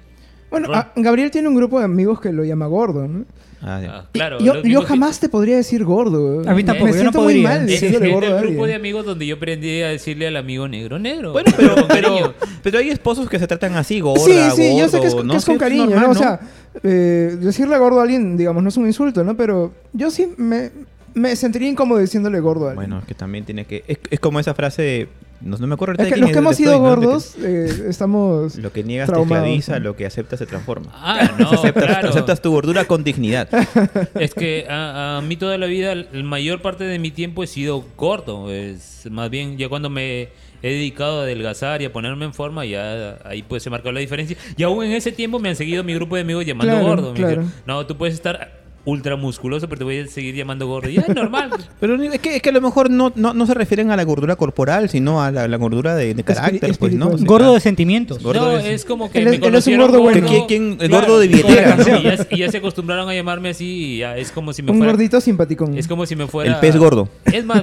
Bueno, 0.49 0.67
Ron. 0.67 0.75
a- 0.77 0.91
Gabriel 0.95 1.31
tiene 1.31 1.47
un 1.47 1.55
grupo 1.55 1.79
de 1.79 1.85
amigos 1.85 2.19
que 2.19 2.31
lo 2.33 2.43
llama 2.43 2.65
gordo, 2.67 3.07
¿no? 3.07 3.25
Ah, 3.63 3.79
ya. 3.79 3.91
Ah, 3.95 4.05
claro. 4.11 4.39
yo, 4.39 4.55
los 4.55 4.55
yo 4.55 4.63
mismos 4.63 4.83
que- 4.85 4.89
jamás 4.89 5.19
te 5.19 5.29
podría 5.29 5.55
decir 5.55 5.83
gordo. 5.85 6.41
A 6.49 6.55
mí 6.55 6.63
tampoco, 6.63 6.85
Me 6.87 6.91
yo 6.93 6.95
no 6.95 7.01
siento 7.11 7.21
muy 7.21 7.33
podría. 7.35 7.49
mal 7.49 7.59
Es, 7.61 7.67
diciéndole 7.67 8.07
es 8.07 8.13
gordo 8.13 8.35
a 8.35 8.39
el 8.41 8.47
grupo 8.47 8.65
de 8.65 8.73
amigos 8.73 9.05
donde 9.05 9.27
yo 9.27 9.35
aprendí 9.35 9.81
a 9.83 9.89
decirle 9.89 10.25
al 10.27 10.35
amigo 10.35 10.67
negro, 10.67 10.97
negro. 10.97 11.31
Bueno, 11.31 11.51
pero, 11.55 11.75
Con 11.75 11.87
pero, 11.89 12.07
cariño. 12.15 12.33
pero 12.63 12.79
hay 12.79 12.89
esposos 12.89 13.29
que 13.29 13.37
se 13.37 13.45
tratan 13.45 13.75
así, 13.75 13.99
gorda, 13.99 14.23
Sí, 14.25 14.33
sí, 14.55 14.77
yo 14.79 14.89
sé 14.89 14.99
que 14.99 15.05
es, 15.07 15.13
gordo, 15.13 15.27
que 15.27 15.33
¿no? 15.33 15.37
es 15.37 15.45
con 15.45 15.55
Sí, 15.55 15.59
cariño, 15.59 15.85
normal, 15.85 16.03
¿no? 16.05 16.09
O 16.09 16.15
sea, 16.15 16.39
eh, 16.83 17.37
decirle 17.39 17.77
gordo 17.77 17.99
a 17.99 18.03
alguien, 18.03 18.37
digamos, 18.37 18.63
no 18.63 18.69
es 18.69 18.77
un 18.77 18.87
insulto, 18.87 19.23
¿no? 19.23 19.35
Pero 19.35 19.73
yo 19.93 20.09
sí 20.09 20.33
me, 20.37 20.71
me 21.13 21.35
sentiría 21.35 21.69
incómodo 21.69 21.99
diciéndole 21.99 22.39
gordo 22.39 22.67
a 22.67 22.71
alguien. 22.71 22.89
Bueno, 22.89 22.99
es 22.99 23.05
que 23.05 23.15
también 23.15 23.45
tiene 23.45 23.65
que... 23.65 23.83
Es, 23.87 23.99
es 24.09 24.19
como 24.19 24.39
esa 24.39 24.53
frase 24.53 24.81
de... 24.81 25.09
No, 25.41 25.57
no 25.57 25.65
me 25.65 25.73
acuerdo 25.73 25.93
ahorita 25.93 26.03
es 26.03 26.09
de 26.09 26.13
que 26.13 26.15
quién 26.15 26.21
los 26.21 26.29
que 26.29 26.33
de 26.35 26.39
hemos 26.39 26.55
sido 26.55 26.71
Freud, 26.71 26.83
¿no? 26.83 26.89
De 26.89 26.95
que 26.95 27.01
gordos 27.01 27.35
eh, 27.39 27.89
estamos... 27.89 28.55
Lo 28.57 28.71
que 28.71 28.83
niegas 28.83 29.11
te 29.11 29.19
esclaviza, 29.19 29.79
¿no? 29.79 29.85
lo 29.85 29.95
que 29.95 30.05
aceptas 30.05 30.37
se 30.37 30.45
transforma. 30.45 30.91
Ah, 30.93 31.31
no, 31.39 31.49
aceptas, 31.51 31.83
claro. 31.83 32.09
aceptas 32.09 32.41
tu 32.41 32.51
gordura 32.51 32.85
con 32.85 33.03
dignidad. 33.03 33.49
Es 34.13 34.35
que 34.35 34.67
a, 34.69 35.17
a 35.17 35.21
mí 35.21 35.35
toda 35.37 35.57
la 35.57 35.65
vida, 35.65 35.95
la 35.95 36.23
mayor 36.23 36.61
parte 36.61 36.83
de 36.83 36.99
mi 36.99 37.09
tiempo 37.09 37.43
he 37.43 37.47
sido 37.47 37.83
corto. 37.95 38.51
Es 38.51 39.07
más 39.09 39.31
bien, 39.31 39.57
ya 39.57 39.67
cuando 39.67 39.89
me 39.89 40.29
he 40.63 40.69
dedicado 40.69 41.19
a 41.21 41.23
adelgazar 41.23 41.81
y 41.81 41.85
a 41.85 41.93
ponerme 41.93 42.25
en 42.25 42.33
forma, 42.33 42.65
ya 42.65 43.17
ahí 43.25 43.43
pues 43.43 43.63
se 43.63 43.69
marcó 43.69 43.91
la 43.91 43.99
diferencia. 43.99 44.37
Y 44.57 44.63
aún 44.63 44.83
en 44.85 44.91
ese 44.93 45.11
tiempo 45.11 45.39
me 45.39 45.49
han 45.49 45.55
seguido 45.55 45.83
mi 45.83 45.93
grupo 45.93 46.15
de 46.15 46.21
amigos 46.21 46.45
llamando 46.45 46.73
Claro, 46.73 46.87
gordo. 46.87 47.13
Me 47.13 47.19
claro. 47.19 47.43
no, 47.65 47.85
tú 47.85 47.97
puedes 47.97 48.13
estar 48.15 48.59
ultra 48.83 49.15
musculoso, 49.15 49.69
pero 49.69 49.77
te 49.77 49.83
voy 49.83 49.99
a 49.99 50.07
seguir 50.07 50.33
llamando 50.33 50.65
gordo. 50.65 50.89
Y 50.89 50.95
ya 50.95 51.01
es 51.01 51.09
normal. 51.15 51.51
Pero 51.79 52.01
es 52.01 52.19
que, 52.19 52.37
es 52.37 52.41
que 52.41 52.49
a 52.49 52.51
lo 52.51 52.61
mejor 52.61 52.89
no, 52.89 53.11
no, 53.15 53.31
no 53.35 53.45
se 53.45 53.53
refieren 53.53 53.91
a 53.91 53.95
la 53.95 54.03
gordura 54.03 54.35
corporal, 54.37 54.89
sino 54.89 55.21
a 55.21 55.29
la, 55.29 55.47
la 55.47 55.57
gordura 55.57 55.95
de, 55.95 56.15
de 56.15 56.23
carácter, 56.23 56.75
pues, 56.79 56.91
¿no? 56.93 57.05
espiritual. 57.09 57.13
O 57.13 57.17
sea, 57.19 57.27
Gordo 57.27 57.53
de 57.53 57.59
sentimientos. 57.59 58.23
Gordo 58.23 58.41
no, 58.53 58.57
es- 58.57 58.65
es, 58.65 58.85
como 58.85 59.11
que 59.11 59.19
Él 59.19 59.25
me 59.25 59.35
es- 59.35 59.41
él 59.43 59.53
es 59.53 59.67
un 59.67 59.77
gordo 59.77 60.01
bueno. 60.01 60.27
¿Quién- 60.27 60.45
quién- 60.47 60.77
el 60.79 60.89
gordo 60.89 61.19
de 61.19 61.27
billetera. 61.27 61.77
Y, 61.99 62.03
ya, 62.03 62.27
y 62.31 62.37
ya 62.39 62.49
se 62.49 62.57
acostumbraron 62.57 63.07
a 63.07 63.13
llamarme 63.13 63.49
así 63.49 63.65
y 63.67 63.97
ya 63.99 64.17
es 64.17 64.31
como 64.31 64.51
si 64.51 64.63
me 64.63 64.71
Un 64.71 64.77
fuera... 64.79 64.93
gordito 64.93 65.21
simpaticón. 65.21 65.77
Es 65.77 65.87
como 65.87 66.07
si 66.07 66.15
me 66.15 66.25
fuera... 66.25 66.51
El 66.55 66.59
pez 66.59 66.75
gordo. 66.75 67.07
Es 67.25 67.45
más, 67.45 67.61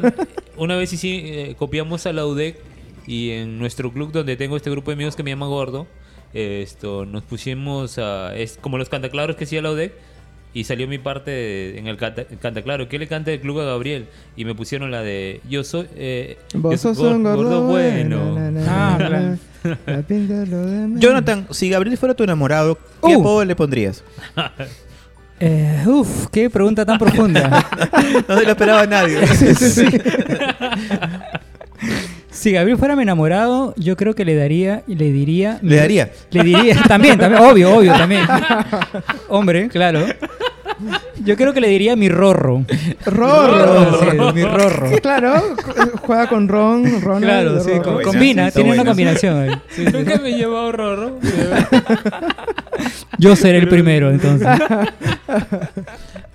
una 0.57 0.77
vez 0.77 0.89
sí, 0.91 0.97
sí 0.99 1.21
eh, 1.25 1.55
copiamos 1.59 2.07
a 2.07 2.13
la 2.13 2.27
UDEC 2.27 2.61
y 3.09 3.31
en 3.31 3.59
nuestro 3.59 3.93
club 3.93 4.13
donde 4.13 4.37
tengo 4.37 4.57
este 4.57 4.71
grupo 4.71 4.91
de 4.93 4.95
amigos 4.95 5.17
que 5.17 5.25
me 5.25 5.31
llama 5.31 5.47
Gordo, 5.47 5.89
esto 6.33 7.05
nos 7.07 7.25
pusimos 7.25 7.99
a... 7.99 8.37
Es 8.37 8.59
como 8.61 8.79
los 8.79 8.89
cantaclaros 8.89 9.35
que 9.35 9.45
hacía 9.45 9.63
la 9.63 9.73
UDEC 9.73 9.93
y 10.55 10.65
salió 10.65 10.87
mi 10.89 10.99
parte 10.99 11.31
de- 11.31 11.79
en 11.79 11.87
el 11.89 11.97
canta, 11.97 12.25
cantaclaro. 12.25 12.89
¿Qué 12.89 12.99
le 12.99 13.07
canta 13.09 13.33
el 13.33 13.41
club 13.41 13.61
a 13.61 13.65
Gabriel? 13.65 14.07
Y 14.37 14.45
me 14.45 14.55
pusieron 14.55 14.91
la 14.91 15.03
de 15.03 15.41
Yo 15.49 15.65
soy... 15.65 15.87
Eh, 15.97 16.37
Vos 16.55 16.73
yo 16.73 16.79
soy 16.79 16.95
sos 16.95 17.13
un 17.15 17.25
gor- 17.25 17.37
gordo, 17.37 17.63
bueno. 17.67 18.35
na, 18.39 18.51
na, 18.51 19.39
Ah. 19.87 19.99
Jonathan, 20.99 21.47
si 21.51 21.69
Gabriel 21.69 21.97
fuera 21.99 22.15
tu 22.15 22.23
enamorado, 22.25 22.77
¿qué 23.05 23.17
Uh. 23.17 23.21
apodo 23.21 23.45
le 23.45 23.57
pondrías? 23.57 24.05
Eh, 25.41 25.85
uf, 25.87 26.27
qué 26.33 26.51
pregunta 26.51 26.85
tan 26.85 26.99
profunda. 26.99 27.65
No 28.29 28.37
se 28.39 28.45
lo 28.45 28.51
esperaba 28.51 28.87
nadie. 28.87 29.25
Sí, 29.29 29.55
sí, 29.55 29.71
sí. 29.71 29.87
Si 32.39 32.53
Gabriel 32.53 32.79
fuera 32.79 32.95
mi 32.95 33.03
enamorado, 33.03 33.75
yo 33.77 33.97
creo 33.97 34.15
que 34.15 34.25
le 34.25 34.37
daría, 34.37 34.85
le 34.87 35.11
diría... 35.11 35.59
¿Le 35.61 35.77
daría? 35.77 36.11
Le 36.31 36.45
diría, 36.45 36.77
también, 36.89 37.19
también, 37.19 37.43
obvio, 37.43 37.75
obvio, 37.75 37.93
también. 37.93 38.23
Hombre, 39.29 39.69
claro. 39.69 40.07
Yo 41.25 41.37
creo 41.37 41.53
que 41.53 41.61
le 41.61 41.67
diría 41.67 41.97
mi 41.97 42.09
rorro. 42.09 42.65
Rorro. 43.05 43.99
Sí, 43.99 44.17
mi 44.35 44.45
rorro. 44.45 44.91
Claro, 45.01 45.57
juega 46.03 46.29
con 46.29 46.47
Ron, 46.47 47.03
Ronald. 47.03 47.25
Claro, 47.25 47.61
sí, 47.61 47.71
buena, 47.71 48.03
combina, 48.03 48.51
tiene 48.53 48.73
una 48.73 48.85
combinación 48.85 49.43
ahí. 49.43 49.51
Sí, 49.71 49.85
sí. 49.85 49.93
Nunca 49.93 50.19
me 50.19 50.33
llevaba 50.35 50.71
Rorro. 50.71 51.19
Yo 53.19 53.35
seré 53.35 53.59
el 53.59 53.69
primero, 53.69 54.11
entonces. 54.11 54.47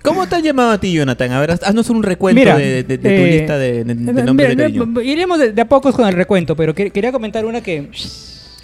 ¿Cómo 0.04 0.26
te 0.28 0.36
han 0.36 0.42
llamado 0.42 0.70
a 0.72 0.78
ti, 0.78 0.92
Jonathan? 0.92 1.32
A 1.32 1.40
ver, 1.40 1.50
haz- 1.52 1.62
haznos 1.64 1.88
un 1.90 2.02
recuento 2.02 2.38
Mira, 2.38 2.56
de, 2.58 2.82
de- 2.84 2.98
de 2.98 2.98
tu 2.98 3.08
eh, 3.08 3.30
lista 3.38 3.56
de, 3.58 3.84
de- 3.84 3.94
de 3.94 3.94
nombres 4.24 4.48
de 4.50 4.54
mira, 4.56 4.64
cariño. 4.82 5.00
Iremos 5.00 5.38
de, 5.38 5.52
de 5.52 5.62
a 5.62 5.64
pocos 5.68 5.94
con 5.96 6.06
el 6.06 6.14
recuento, 6.14 6.54
pero 6.54 6.74
que- 6.74 6.90
quería 6.90 7.10
comentar 7.10 7.44
una 7.46 7.60
que... 7.62 7.88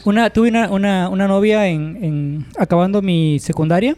Una, 0.04 0.30
tuve 0.30 0.49
una, 0.50 0.70
una, 0.70 1.09
una 1.09 1.26
novia 1.28 1.66
en, 1.66 1.99
en- 2.02 2.47
acabando 2.59 3.02
mi 3.02 3.38
secundaria 3.38 3.97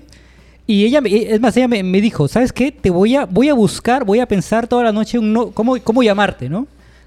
y 0.67 0.85
ella, 0.85 1.01
es 1.05 1.41
más, 1.41 1.57
ella 1.57 1.67
me, 1.69 1.83
me 1.83 2.01
dijo, 2.01 2.29
¿sabes 2.29 2.53
qué? 2.53 2.71
Te 2.73 2.91
voy 2.91 3.17
a, 3.17 3.25
voy 3.27 3.49
a 3.49 3.55
buscar, 3.55 4.05
voy 4.05 4.21
a 4.21 4.27
pensar 4.27 4.67
toda 4.69 4.85
la 4.85 4.93
noche 4.93 5.19
un 5.19 5.33
no- 5.33 5.51
cómo, 5.51 5.77
cómo 5.83 6.03
llamarte, 6.03 6.49
¿no? 6.49 6.67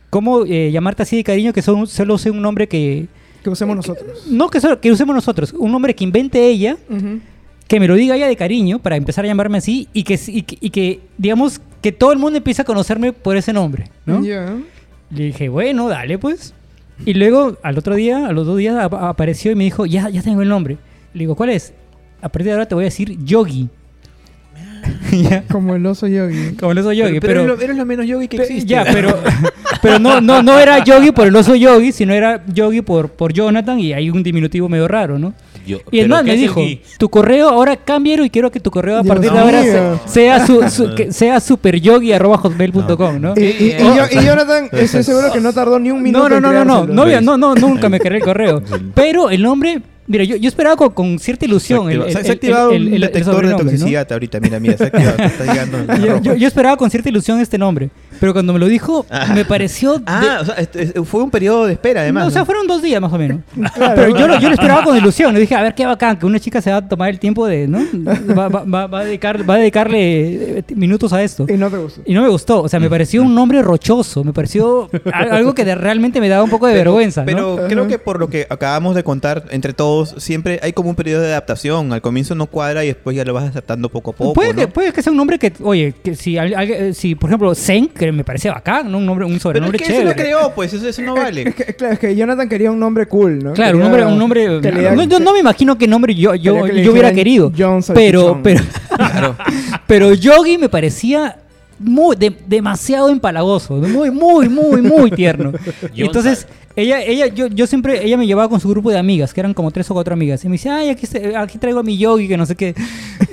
Cómo 0.10 0.46
eh, 0.46 0.70
llamarte 0.72 1.04
así 1.04 1.16
de 1.18 1.24
cariño 1.24 1.52
que 1.54 1.62
son, 1.62 1.88
solo 1.88 2.18
sea 2.18 2.32
un 2.34 2.42
nombre 2.42 2.68
que... 2.68 3.08
Que 3.44 3.50
usemos 3.50 3.76
nosotros. 3.76 4.24
No 4.30 4.50
que, 4.50 4.60
solo- 4.60 4.80
que 4.82 4.92
usemos 4.92 5.16
nosotros, 5.16 5.54
un 5.58 5.72
nombre 5.72 5.94
que 5.96 6.04
invente 6.04 6.46
ella 6.48 6.78
Ujú. 6.90 7.20
Que 7.68 7.80
me 7.80 7.88
lo 7.88 7.96
diga 7.96 8.16
ella 8.16 8.28
de 8.28 8.36
cariño 8.36 8.80
para 8.80 8.96
empezar 8.96 9.26
a 9.26 9.28
llamarme 9.28 9.58
así 9.58 9.88
y 9.94 10.04
que, 10.04 10.20
y 10.28 10.42
que, 10.44 10.58
y 10.62 10.70
que, 10.70 11.00
digamos, 11.18 11.60
que 11.82 11.92
todo 11.92 12.12
el 12.12 12.20
mundo 12.20 12.38
empiece 12.38 12.62
a 12.62 12.66
conocerme 12.66 13.12
por 13.14 13.38
ese 13.38 13.54
nombre, 13.54 13.90
¿no? 14.06 14.24
Ya. 14.24 14.56
Le 15.12 15.24
dije, 15.26 15.50
bueno, 15.50 15.88
dale 15.88 16.18
pues. 16.18 16.54
Y 17.06 17.14
luego, 17.14 17.58
al 17.64 17.78
otro 17.78 17.96
día, 17.96 18.28
a 18.28 18.32
los 18.32 18.46
dos 18.46 18.58
días, 18.58 18.76
ap- 18.84 18.94
apareció 18.94 19.52
y 19.52 19.56
me 19.56 19.64
dijo, 19.66 19.86
ya, 19.86 20.10
ya 20.10 20.22
tengo 20.22 20.42
el 20.42 20.50
nombre. 20.50 20.78
Le 21.14 21.20
digo, 21.22 21.36
¿cuál 21.36 21.50
es? 21.50 21.74
A 22.22 22.30
partir 22.30 22.46
de 22.48 22.52
ahora 22.54 22.68
te 22.68 22.76
voy 22.76 22.84
a 22.84 22.86
decir 22.86 23.18
Yogi. 23.24 23.70
Ya, 25.12 25.44
Como 25.52 25.76
el 25.76 25.86
oso 25.86 26.08
yogi. 26.08 26.56
Como 26.60 26.72
el 26.72 26.78
oso 26.80 26.92
Yogi, 26.94 27.20
pero, 27.20 27.28
pero... 27.28 27.42
eres, 27.44 27.58
lo, 27.58 27.62
eres 27.64 27.78
lo 27.78 27.86
menos 27.86 28.06
yogi 28.06 28.28
que 28.28 28.38
existe. 28.38 28.66
Ya, 28.68 28.84
pero, 28.84 29.18
pero 29.82 29.98
no, 30.00 30.22
no, 30.22 30.44
no 30.44 30.60
era 30.60 30.84
Yogi 30.84 31.12
por 31.12 31.28
el 31.28 31.36
oso 31.36 31.56
Yogi, 31.56 31.92
sino 31.92 32.14
era 32.14 32.44
Yogi 32.48 32.82
por, 32.82 33.10
por 33.10 33.34
Jonathan 33.34 33.80
y 33.80 33.94
hay 33.94 34.10
un 34.10 34.22
diminutivo 34.24 34.68
medio 34.70 34.88
raro, 34.88 35.18
¿no? 35.18 35.34
Yo- 35.66 35.78
Y 35.92 36.00
es 36.00 36.04
¿pero 36.06 36.08
más, 36.16 36.24
qué 36.24 36.32
me 36.32 36.38
dijo, 36.38 36.60
aquí? 36.62 36.82
tu 36.98 37.10
correo 37.10 37.50
ahora 37.50 37.76
cámbialo 37.76 38.24
y 38.26 38.30
quiero 38.30 38.52
que 38.52 38.60
tu 38.60 38.70
correo 38.72 38.98
a 38.98 39.02
Dios 39.02 39.14
partir 39.14 39.32
de 39.32 39.40
ahora 39.40 39.62
mío. 39.62 40.00
se- 40.06 40.12
sea, 40.14 40.46
su, 40.46 40.70
su- 40.70 40.94
que 40.96 41.12
sea 41.12 41.40
superyogi.hotmail.com, 41.40 43.20
¿no? 43.22 43.34
Y, 43.36 43.42
y- 43.42 43.76
y 43.78 43.78
yo- 43.80 44.06
y 44.22 44.26
Jonathan, 44.26 44.70
estoy 44.72 45.04
seguro 45.04 45.32
que 45.32 45.40
no 45.42 45.54
tardó 45.54 45.80
ni 45.80 45.92
un 45.92 46.02
minuto. 46.02 46.24
No, 46.24 46.30
no, 46.30 46.36
en 46.38 46.42
no, 46.44 46.66
no, 46.66 46.86
no, 46.86 47.06
no, 47.06 47.22
no, 47.22 47.38
no, 47.38 47.56
nunca 47.56 47.90
me 47.90 48.00
cargué 48.00 48.18
el 48.20 48.24
correo. 48.24 48.62
Pero 48.96 49.30
el 49.30 49.42
nombre, 49.42 49.82
mira, 50.08 50.24
yo, 50.24 50.36
yo 50.36 50.48
esperaba 50.48 50.76
con, 50.76 50.90
con 50.92 51.20
cierta 51.20 51.42
Se 51.42 51.50
ilusión. 51.50 51.90
el- 51.90 52.02
activa- 52.02 52.06
el- 52.08 52.12
se 52.14 52.18
ha 52.18 52.22
el- 52.22 52.32
activado 52.32 52.70
el- 52.72 52.88
el- 52.88 52.94
el 52.96 53.02
detector 53.02 53.26
de 53.26 53.32
sobrenombre, 53.34 53.66
¿no? 53.66 53.72
toxicidad 53.72 54.12
ahorita. 54.12 54.40
Mira, 54.40 54.60
mira, 54.60 54.78
se 54.78 54.84
ha 54.84 54.88
activado. 54.88 55.18
está 55.24 55.46
llegando 55.46 55.78
el 55.94 56.02
Yo, 56.02 56.22
yo- 56.22 56.36
yo 56.36 56.48
esperaba 56.48 56.78
con 56.78 56.90
cierta 56.90 57.10
ilusión 57.10 57.40
este 57.40 57.58
nombre, 57.58 57.90
pero 58.20 58.34
cuando 58.34 58.54
me 58.54 58.60
lo 58.60 58.68
dijo, 58.68 59.06
me 59.34 59.46
pareció... 59.46 59.94
de- 60.00 60.04
Ah, 60.08 60.40
o 60.42 60.46
sea, 60.46 60.56
este- 60.56 60.94
fue 61.04 61.24
un 61.24 61.32
periodo 61.32 61.66
de 61.66 61.74
espera, 61.74 62.02
además. 62.02 62.24
no, 62.24 62.28
o 62.28 62.32
sea, 62.32 62.46
fueron 62.46 62.68
dos 62.68 62.82
días 62.82 63.02
más 63.02 63.12
o 63.14 63.18
menos. 63.18 63.40
Claro. 63.76 63.94
Pero 63.96 64.18
yo 64.18 64.28
lo, 64.28 64.40
yo 64.40 64.48
lo 64.50 64.54
esperaba 64.54 64.84
con 64.84 64.96
ilusión. 64.98 65.34
Le 65.34 65.40
dije, 65.42 65.56
a 65.56 65.62
ver 65.62 65.76
qué 65.76 65.86
bacán, 65.86 66.18
que 66.18 66.26
una 66.26 66.40
chica 66.40 66.62
se 66.62 66.72
va 66.72 66.78
a 66.78 66.88
tomar 66.88 67.10
el 67.10 67.20
tiempo 67.20 67.46
de, 67.48 67.68
¿no? 67.68 67.80
Va, 68.38 68.48
va- 68.48 68.64
va- 68.64 68.88
va 68.88 69.00
a, 69.02 69.06
dedicar, 69.06 69.48
va 69.50 69.56
a 69.56 69.58
dedicarle 69.58 70.60
eh, 70.60 70.64
minutos 70.76 71.12
a 71.14 71.22
esto. 71.24 71.46
Y 71.50 71.54
no 71.54 71.70
te 71.70 71.78
gustó. 71.78 72.02
Y 72.06 72.14
no 72.14 72.22
me 72.22 72.30
gustó. 72.30 72.62
O 72.64 72.70
sea, 72.70 72.80
me 72.80 72.90
pareció 72.90 73.22
un 73.24 73.34
nombre 73.36 73.62
rochoso. 73.62 74.24
Me 74.24 74.34
pareció 74.34 74.90
al- 75.12 75.32
algo 75.32 75.54
que 75.54 75.66
de- 75.66 75.76
realmente 75.76 76.20
me 76.22 76.30
daba 76.30 76.44
un 76.44 76.50
poco 76.50 76.68
de 76.68 76.74
vergüenza, 76.76 77.22
¿no? 77.22 77.26
Pero 77.26 77.60
creo 77.68 77.88
que 77.88 78.00
por 78.00 78.20
lo 78.20 78.30
que 78.30 78.48
acabamos 78.50 78.96
de 78.96 79.04
contar 79.04 79.46
entre 79.52 79.74
todos, 79.74 80.16
siempre 80.18 80.60
hay 80.64 80.74
como 80.74 80.90
un 80.90 80.96
periodo 80.96 81.22
de 81.24 81.30
adaptación. 81.30 81.92
Al 81.94 82.02
comienzo 82.02 82.36
no 82.36 82.46
cuadra 82.48 82.84
y 82.84 82.88
después 82.88 83.16
ya 83.16 83.26
lo 83.26 83.34
vas 83.34 83.46
aceptando 83.46 83.90
poco 83.90 84.12
a 84.12 84.14
poco. 84.16 84.34
puede, 84.34 84.54
que, 84.54 84.68
puede 84.68 84.94
que 84.94 85.02
sea 85.02 85.12
un 85.12 85.18
nombre 85.18 85.38
que, 85.40 85.52
oye, 85.64 85.94
que 86.04 86.16
si, 86.16 86.38
al- 86.38 86.54
al- 86.56 86.94
si 86.96 87.16
por 87.16 87.30
ejemplo, 87.30 87.54
Zen, 87.56 87.88
que 87.88 88.05
que 88.06 88.18
me 88.18 88.24
parecía 88.24 88.54
bacán, 88.54 88.92
¿no? 88.92 88.98
Un 88.98 89.06
nombre, 89.06 89.26
un 89.26 89.32
Pero 89.32 89.42
sobrenombre 89.42 89.78
es 89.78 89.88
que 89.88 89.94
eso 89.94 90.04
lo 90.04 90.12
chévere. 90.12 90.30
creó, 90.30 90.54
pues 90.54 90.74
eso, 90.74 90.88
eso 90.88 91.02
no 91.02 91.16
vale. 91.16 91.50
Es 91.50 91.56
que, 91.56 91.76
claro, 91.76 91.94
es 91.94 92.00
que 92.00 92.16
Jonathan 92.16 92.50
quería 92.50 92.72
un 92.72 92.80
nombre 92.80 93.08
cool, 93.08 93.44
¿no? 93.44 93.54
Claro, 93.54 93.78
un 93.78 93.84
nombre, 93.84 94.06
un 94.06 94.18
nombre. 94.18 94.60
no, 94.96 95.04
yo 95.04 95.20
no 95.20 95.34
me 95.34 95.40
imagino 95.40 95.78
qué 95.78 95.88
nombre 95.88 96.16
yo, 96.16 96.36
yo, 96.36 96.64
que 96.66 96.84
yo 96.84 96.92
hubiera 96.92 97.12
querido. 97.14 97.52
John 97.58 97.82
pero, 97.94 98.40
pero, 98.44 98.62
Claro. 98.96 99.36
pero 99.88 100.14
Yogi 100.14 100.58
me 100.58 100.70
parecía 100.70 101.38
muy, 101.80 102.16
de- 102.16 102.36
demasiado 102.48 103.10
empalagoso, 103.10 103.76
muy, 103.76 104.12
muy, 104.12 104.50
muy, 104.50 104.82
muy 104.82 105.12
tierno. 105.12 105.52
Entonces, 105.96 106.48
ella, 106.78 107.02
ella, 107.02 107.28
yo, 107.28 107.48
yo 107.48 107.68
siempre, 107.68 108.04
ella 108.06 108.18
me 108.18 108.28
llevaba 108.28 108.50
con 108.50 108.60
su 108.60 108.68
grupo 108.70 108.92
de 108.92 108.98
amigas, 108.98 109.34
que 109.34 109.40
eran 109.40 109.54
como 109.54 109.72
tres 109.72 109.90
o 109.90 109.94
cuatro 109.94 110.14
amigas, 110.14 110.44
y 110.44 110.50
me 110.50 110.54
decía, 110.54 110.76
ay, 110.76 110.90
aquí, 110.90 111.06
se- 111.06 111.36
aquí 111.36 111.58
traigo 111.58 111.80
a 111.80 111.84
mi 111.84 111.98
Yogi, 111.98 112.28
que 112.28 112.36
no 112.38 112.46
sé 112.46 112.56
qué. 112.56 112.76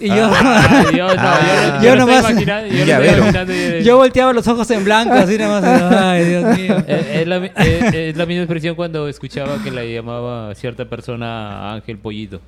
Y 0.01 0.09
yo, 0.09 0.15
Ah, 0.33 0.85
yo, 0.97 1.07
no, 1.09 1.13
Ah. 1.19 1.79
yo, 1.81 1.89
Yo 1.89 1.97
no, 1.97 2.07
nomás-. 2.07 2.39
Yo, 2.39 2.97
no 2.99 3.81
yo 3.81 3.97
volteaba 3.97 4.33
los 4.33 4.47
ojos 4.47 4.71
en 4.71 4.85
blanco, 4.85 5.15
así 5.15 5.37
nada 5.39 5.61
más. 5.61 5.93
Ay, 5.93 6.25
Dios 6.25 6.59
mío. 6.59 6.77
Eh, 6.89 7.21
Es 7.23 7.27
la, 7.29 7.41
mi- 7.41 7.51
eh, 7.57 8.09
es 8.11 8.17
la 8.17 8.27
misma 8.27 8.43
expresión 8.45 8.75
cuando 8.77 9.09
escuchaba 9.09 9.59
que 9.63 9.71
la 9.71 9.85
llamaba 9.85 10.55
cierta 10.55 10.85
persona 10.85 11.73
Ángel 11.75 11.99
Pollito. 11.99 12.41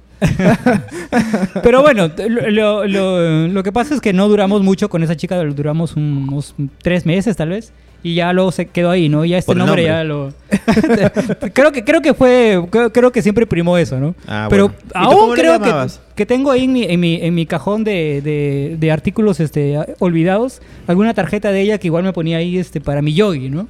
Pero 1.63 1.83
bueno, 1.83 2.11
lo, 2.29 2.51
lo- 2.51 2.87
lo- 2.87 3.49
lo 3.49 3.63
que 3.63 3.73
pasa 3.73 3.95
es 3.95 4.01
que 4.01 4.13
no 4.13 4.29
duramos 4.29 4.63
mucho 4.63 4.89
con 4.89 5.03
esa 5.03 5.17
chica, 5.17 5.37
duramos 5.43 5.84
unos 5.97 6.55
tres 6.83 7.05
meses 7.07 7.37
tal 7.37 7.51
vez. 7.51 7.73
Y 8.03 8.17
ya 8.17 8.35
luego 8.35 8.53
se 8.53 8.67
quedó 8.67 8.91
ahí, 8.91 9.09
¿no? 9.09 9.25
Ya 9.25 9.39
este 9.39 9.55
nombre, 9.55 9.83
nombre. 9.83 9.85
ya 9.85 10.05
lo... 10.05 10.31
creo 11.55 11.73
que 11.73 11.85
creo 11.85 12.03
que 12.03 12.13
fue... 12.13 12.63
Creo, 12.71 12.93
creo 12.93 13.13
que 13.13 13.23
siempre 13.23 13.47
primó 13.47 13.79
eso, 13.79 13.99
¿no? 13.99 14.15
Ah, 14.27 14.47
Pero 14.51 14.69
bueno. 14.69 14.85
¿Y 14.91 14.93
tú 14.93 14.99
aún 15.23 15.35
creo 15.35 15.59
que, 15.61 15.73
que 16.15 16.27
tengo 16.27 16.51
ahí 16.51 16.65
en 16.65 16.73
mi, 16.75 16.83
en 16.85 17.01
mi, 17.01 17.15
en 17.23 17.35
mi 17.35 17.47
cajón 17.47 17.83
de, 17.83 18.21
de- 18.23 18.77
de 18.79 18.93
artículos 18.93 19.41
este, 19.41 19.79
olvidados 20.01 20.61
alguna 20.87 21.15
tarjeta 21.15 21.51
de 21.51 21.63
ella 21.63 21.79
que 21.79 21.87
igual 21.87 22.05
me 22.05 22.13
ponía 22.13 22.37
ahí 22.37 22.59
este, 22.59 22.79
para 22.83 23.01
mi 23.01 23.15
yogi, 23.15 23.49
¿no? 23.49 23.69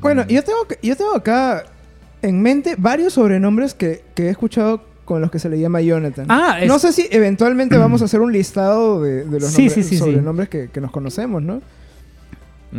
Bueno, 0.00 0.24
yo 0.28 0.42
tengo, 0.42 0.66
que- 0.66 0.78
yo 0.82 0.96
tengo 0.96 1.14
acá 1.14 1.64
en 2.22 2.42
mente 2.42 2.74
varios 2.78 3.12
sobrenombres 3.12 3.74
que, 3.74 4.02
que 4.16 4.24
he 4.26 4.30
escuchado 4.30 4.82
con 5.08 5.20
los 5.22 5.30
que 5.30 5.38
se 5.38 5.48
le 5.48 5.58
llama 5.58 5.80
Jonathan. 5.80 6.26
Ah, 6.28 6.58
es- 6.60 6.68
No 6.68 6.78
sé 6.78 6.92
si 6.92 7.08
eventualmente 7.10 7.76
vamos 7.78 8.02
a 8.02 8.04
hacer 8.04 8.20
un 8.20 8.30
listado 8.32 9.02
de, 9.02 9.24
de 9.24 9.40
los 9.40 9.50
Sí, 9.50 9.62
nombres- 9.66 9.72
sí, 9.74 9.82
sí, 9.82 9.88
sí. 9.90 9.96
sobrenombres 9.98 10.48
que, 10.50 10.68
que 10.70 10.80
nos 10.80 10.90
conocemos, 10.90 11.42
¿no? 11.42 11.60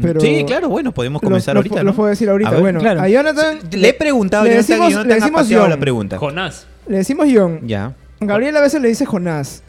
Pero- 0.01 0.19
sí, 0.21 0.43
claro, 0.45 0.69
bueno, 0.69 0.91
podemos 0.93 1.19
comenzar 1.21 1.55
Los- 1.55 1.61
ahorita. 1.63 1.77
los 1.83 1.93
¿no? 1.93 1.95
puedo 1.95 2.09
decir 2.09 2.29
ahorita. 2.29 2.49
A 2.51 2.53
ver. 2.53 2.61
bueno, 2.61 2.79
Claro. 2.79 3.01
a 3.01 3.09
Jonathan 3.09 3.57
Le 3.71 3.89
he 3.89 3.93
preguntado 3.93 4.43
le 4.45 4.51
a 4.51 4.53
Jonathan 4.61 4.67
decimos- 4.77 4.89
y 4.89 4.93
Jonathan 4.93 5.07
le 5.07 5.13
ha 5.13 5.15
decimos 5.15 5.47
John. 5.49 5.69
la 5.71 5.77
pregunta. 5.77 6.17
Jonás. 6.19 6.67
le 6.87 6.97
decimos 6.97 7.27
John. 7.33 7.61
Ya. 7.67 7.95
Gabriel 8.19 8.55
a 8.57 8.61
veces 8.61 8.81
le 8.81 8.87
dice 8.87 9.05
Jonás. 9.05 9.63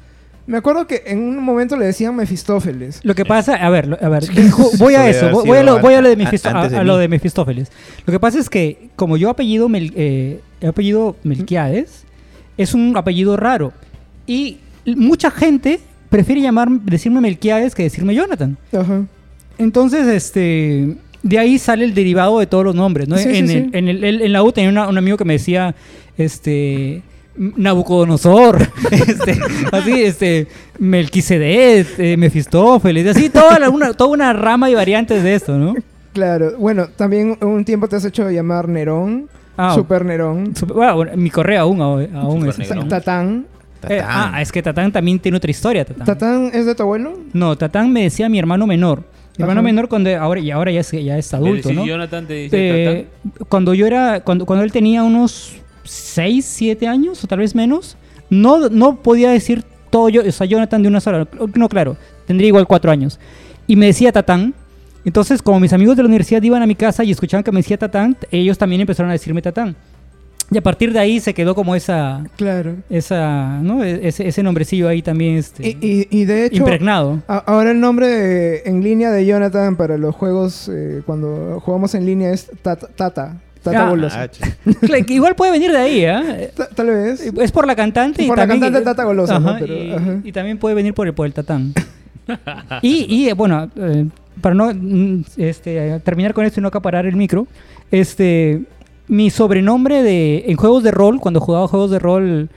Me 0.47 0.59
acuerdo 0.59 0.87
que 0.87 1.05
en 1.07 1.21
un 1.21 1.43
momento 1.43 1.77
le 1.77 1.87
decían 1.87 2.17
Mefistófeles. 2.17 3.01
Lo 3.05 3.15
que 3.15 3.25
pasa, 3.25 3.55
a 3.55 3.71
ver, 3.71 3.99
a 4.03 4.09
ver, 4.09 4.25
voy 4.79 4.95
a 4.95 5.09
Eso 5.09 5.31
voy, 5.31 5.57
a 5.59 5.63
lo, 5.63 5.73
sido 5.75 5.83
voy 5.83 5.95
a 5.95 6.01
lo 6.03 6.09
de, 6.09 6.17
a- 6.25 6.81
a 6.81 6.85
lo 6.85 6.97
Mefistófeles. 7.09 7.71
Lo 8.05 8.13
que 8.13 8.19
pasa 8.21 8.39
es 8.39 8.51
que 8.51 8.91
como 8.97 9.17
yo 9.17 9.31
apellido 9.31 9.69
Mel- 9.69 9.93
eh, 9.97 10.41
he 10.61 10.67
apellido 10.67 11.17
Melquiades, 11.23 12.05
es 12.57 12.75
un 12.75 12.97
apellido 12.97 13.37
raro 13.37 13.73
y 14.27 14.59
mucha 14.97 15.31
gente 15.31 15.81
prefiere 16.09 16.41
llamar 16.41 16.69
decirme 16.71 17.21
Melquiades 17.21 17.75
que 17.75 17.85
decirme 17.85 18.15
Jonathan. 18.15 18.57
Ajá. 18.73 19.03
Entonces, 19.59 20.07
este, 20.09 20.97
de 21.23 21.39
ahí 21.39 21.59
sale 21.59 21.85
el 21.85 21.95
derivado 21.95 22.39
de 22.39 22.47
todos 22.47 22.65
los 22.65 22.75
nombres, 22.75 23.09
¿no? 23.09 23.17
Sí, 23.19 23.29
en, 23.29 23.49
sí. 23.49 23.57
el- 23.57 23.71
en 23.75 23.89
el- 23.89 24.05
el- 24.05 24.23
en 24.23 24.33
la 24.33 24.43
U 24.43 24.53
tenía 24.53 24.71
una- 24.71 24.89
un 24.89 24.97
amigo 24.99 25.17
que 25.17 25.25
me 25.25 25.35
decía, 25.35 25.75
este, 26.19 27.03
Nabucodonosor, 27.37 28.59
este, 28.91 29.39
así, 29.73 30.03
este, 30.03 30.47
Melquisedec, 30.79 31.99
eh, 31.99 32.17
Mefistófeles, 32.17 33.07
así 33.17 33.31
toda 33.31 33.59
la- 33.59 33.71
una, 33.71 33.93
toda 33.95 34.11
una 34.11 34.33
rama 34.33 34.69
y 34.71 34.75
variantes 34.75 35.23
de 35.23 35.35
esto, 35.35 35.57
¿no? 35.59 35.75
Claro. 36.13 36.57
Bueno, 36.59 36.89
también 36.97 37.39
un 37.41 37.65
tiempo 37.65 37.87
te 37.89 37.97
has 37.97 38.05
hecho 38.05 38.29
llamar 38.31 38.69
Nerón. 38.69 39.29
Ah, 39.61 39.75
Super 39.75 40.05
Nerón. 40.05 40.55
Sup- 40.55 40.73
bueno, 40.73 40.95
bueno, 40.97 41.13
mi 41.17 41.31
correo 41.31 41.61
aún, 41.63 41.81
aún 41.81 42.41
Super 42.53 42.63
es 42.83 42.89
Tatán. 42.89 43.47
Eh, 43.83 43.99
Tatán. 43.99 44.07
ah, 44.35 44.43
es 44.43 44.53
que 44.53 44.63
Tatán 44.63 44.93
también 44.93 45.19
tiene 45.19 45.37
otra 45.39 45.51
historia, 45.51 45.85
Tatán. 45.85 46.07
¿Tatán 46.07 46.51
es 46.53 46.67
de 46.67 46.75
tu 46.75 46.83
abuelo? 46.83 47.19
No, 47.33 47.57
Tatán 47.57 47.93
me 47.93 48.03
decía 48.03 48.29
mi 48.29 48.39
hermano 48.39 48.67
menor. 48.67 49.03
Mi 49.39 49.43
hermano 49.45 49.61
Ajá. 49.61 49.65
menor 49.65 49.89
cuando 49.89 50.11
ahora 50.19 50.41
y 50.41 50.51
ahora 50.51 50.71
ya 50.71 50.81
es, 50.81 50.91
ya 50.91 51.17
es 51.17 51.33
adulto, 51.33 51.69
decís 51.69 51.75
¿no? 51.77 51.87
Jonathan 51.87 52.27
te 52.27 52.35
dice 52.35 52.57
Eh, 52.59 53.07
cuando 53.49 53.73
yo 53.73 53.87
era 53.87 54.21
cuando, 54.21 54.45
cuando 54.45 54.65
él 54.65 54.73
tenía 54.73 55.03
unos 55.03 55.55
6, 55.85 56.45
7 56.45 56.87
años 56.87 57.25
o 57.25 57.27
tal 57.27 57.39
vez 57.39 57.55
menos, 57.55 57.97
no, 58.29 58.69
no 58.69 58.97
podía 58.97 59.31
decir 59.31 59.65
todo 59.89 60.09
yo, 60.11 60.23
o 60.27 60.31
sea, 60.31 60.47
Jonathan 60.47 60.83
de 60.83 60.89
una 60.89 61.01
sola, 61.01 61.27
no 61.55 61.69
claro, 61.71 61.97
tendría 62.27 62.49
igual 62.49 62.67
4 62.67 62.91
años. 62.91 63.19
Y 63.67 63.77
me 63.77 63.87
decía 63.87 64.13
Tatán. 64.13 64.53
Entonces, 65.05 65.41
como 65.43 65.61
mis 65.61 65.73
amigos 65.73 65.97
de 65.97 66.03
la 66.03 66.09
universidad 66.09 66.43
iban 66.43 66.63
a 66.63 66.67
mi 66.67 66.75
casa 66.75 67.03
y 67.05 67.11
escuchaban 67.11 67.43
que 67.43 67.53
me 67.53 67.61
decía 67.61 67.79
Tatán, 67.79 68.17
ellos 68.31 68.59
también 68.59 68.81
empezaron 68.83 69.11
a 69.11 69.13
decirme 69.13 69.41
Tatán. 69.43 69.75
Y 70.53 70.59
a 70.59 70.63
partir 70.63 70.93
de 70.93 70.99
ahí 70.99 71.21
se 71.21 71.33
quedó 71.33 71.55
como 71.55 71.77
esa 71.77 72.25
Claro. 72.37 72.75
esa, 72.91 73.61
¿no? 73.63 73.85
E- 73.85 74.09
Ese, 74.09 74.27
ese 74.27 74.43
nombrecillo 74.43 74.89
ahí 74.89 75.01
también 75.01 75.37
este, 75.37 75.65
Y, 75.67 75.79
y- 75.81 76.09
y 76.11 76.25
de 76.25 76.47
hecho, 76.47 76.57
impregnado. 76.57 77.23
a- 77.29 77.39
ahora 77.39 77.71
el 77.71 77.79
nombre 77.81 78.09
de- 78.09 78.63
en 78.67 78.83
línea 78.83 79.11
de 79.13 79.25
Jonathan 79.25 79.77
para 79.77 79.97
los 79.97 80.15
juegos, 80.17 80.69
eh, 80.73 81.03
cuando 81.07 81.61
jugamos 81.65 81.95
en 81.95 82.05
línea 82.05 82.33
es 82.33 82.51
Tata. 82.63 82.89
Tata, 82.89 83.37
tata 83.63 83.87
Ah, 83.87 83.91
Goloso. 83.91 84.17
Ah, 84.19 84.27
ch- 84.27 84.55
Claro, 84.81 85.07
que 85.07 85.15
igual 85.15 85.37
puede 85.37 85.53
venir 85.53 85.71
de 85.71 85.79
ahí, 85.79 86.05
¿eh? 86.05 86.51
Ta- 86.57 86.69
Tal 86.69 86.87
vez. 86.89 87.21
Es 87.21 87.53
por 87.53 87.65
la 87.67 87.77
cantante 87.77 88.25
y 88.25 88.27
Por 88.27 88.37
la 88.37 88.43
también- 88.43 88.61
cantante 88.61 88.85
Tata 88.85 89.05
Golosa, 89.05 89.39
¿no? 89.39 89.51
Ajá, 89.51 89.59
Pero, 89.61 89.75
y, 89.77 89.93
ajá. 89.93 90.19
y 90.25 90.33
también 90.33 90.59
puede 90.59 90.75
venir 90.75 90.95
por 90.95 91.07
el, 91.07 91.15
por 91.15 91.27
el 91.27 91.33
tatán. 91.33 91.73
y, 92.83 93.07
y, 93.09 93.29
eh, 93.29 93.35
bueno, 93.35 93.71
eh, 93.77 94.07
para 94.41 94.55
no 94.55 94.73
mm, 94.73 95.25
este, 95.37 96.01
terminar 96.01 96.35
con 96.35 96.45
esto 96.45 96.61
y 96.61 96.63
no 96.63 96.69
acaparar 96.69 97.07
el 97.07 97.17
micro, 97.17 97.47
este, 97.91 98.63
mi 99.09 99.31
sobrenombre 99.31 100.03
de, 100.03 100.45
en 100.47 100.57
juegos 100.57 100.83
de 100.83 100.91
rol, 100.91 101.21
cuando 101.21 101.41
jugaba 101.41 101.67
juegos 101.69 101.91
de 101.91 101.99
rol 101.99 102.49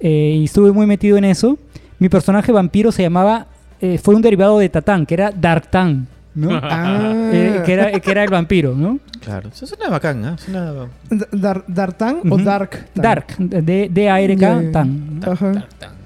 eh, 0.00 0.36
y 0.40 0.44
estuve 0.44 0.72
muy 0.72 0.86
metido 0.86 1.16
en 1.16 1.24
eso, 1.24 1.58
mi 1.98 2.08
personaje 2.08 2.50
vampiro 2.52 2.90
se 2.92 3.02
llamaba, 3.02 3.46
eh, 3.80 3.98
fue 3.98 4.14
un 4.14 4.22
derivado 4.22 4.58
de 4.58 4.68
Tatán, 4.68 5.06
que 5.06 5.14
era 5.14 5.30
Darktan, 5.30 6.06
¿no? 6.34 6.48
Ah. 6.62 7.30
Eh, 7.32 7.62
que, 7.64 7.72
era, 7.72 8.00
que 8.00 8.10
era 8.10 8.24
el 8.24 8.30
vampiro, 8.30 8.74
¿no? 8.74 8.98
claro. 9.20 9.50
Eso 9.52 9.66
suena 9.66 9.88
bacán, 9.90 10.24
¿ah? 10.24 10.36
Suena... 10.38 10.72
D- 11.10 11.26
Dar- 11.32 11.64
¿Dartan 11.68 12.20
o. 12.30 12.38
Dark? 12.38 12.70
Tan? 12.94 13.02
Dark, 13.02 13.26
de, 13.38 13.88
de 13.90 14.08
A-R-K, 14.10 14.40
Ya, 14.40 14.62
ya. 14.62 14.72
Tan. 14.72 15.20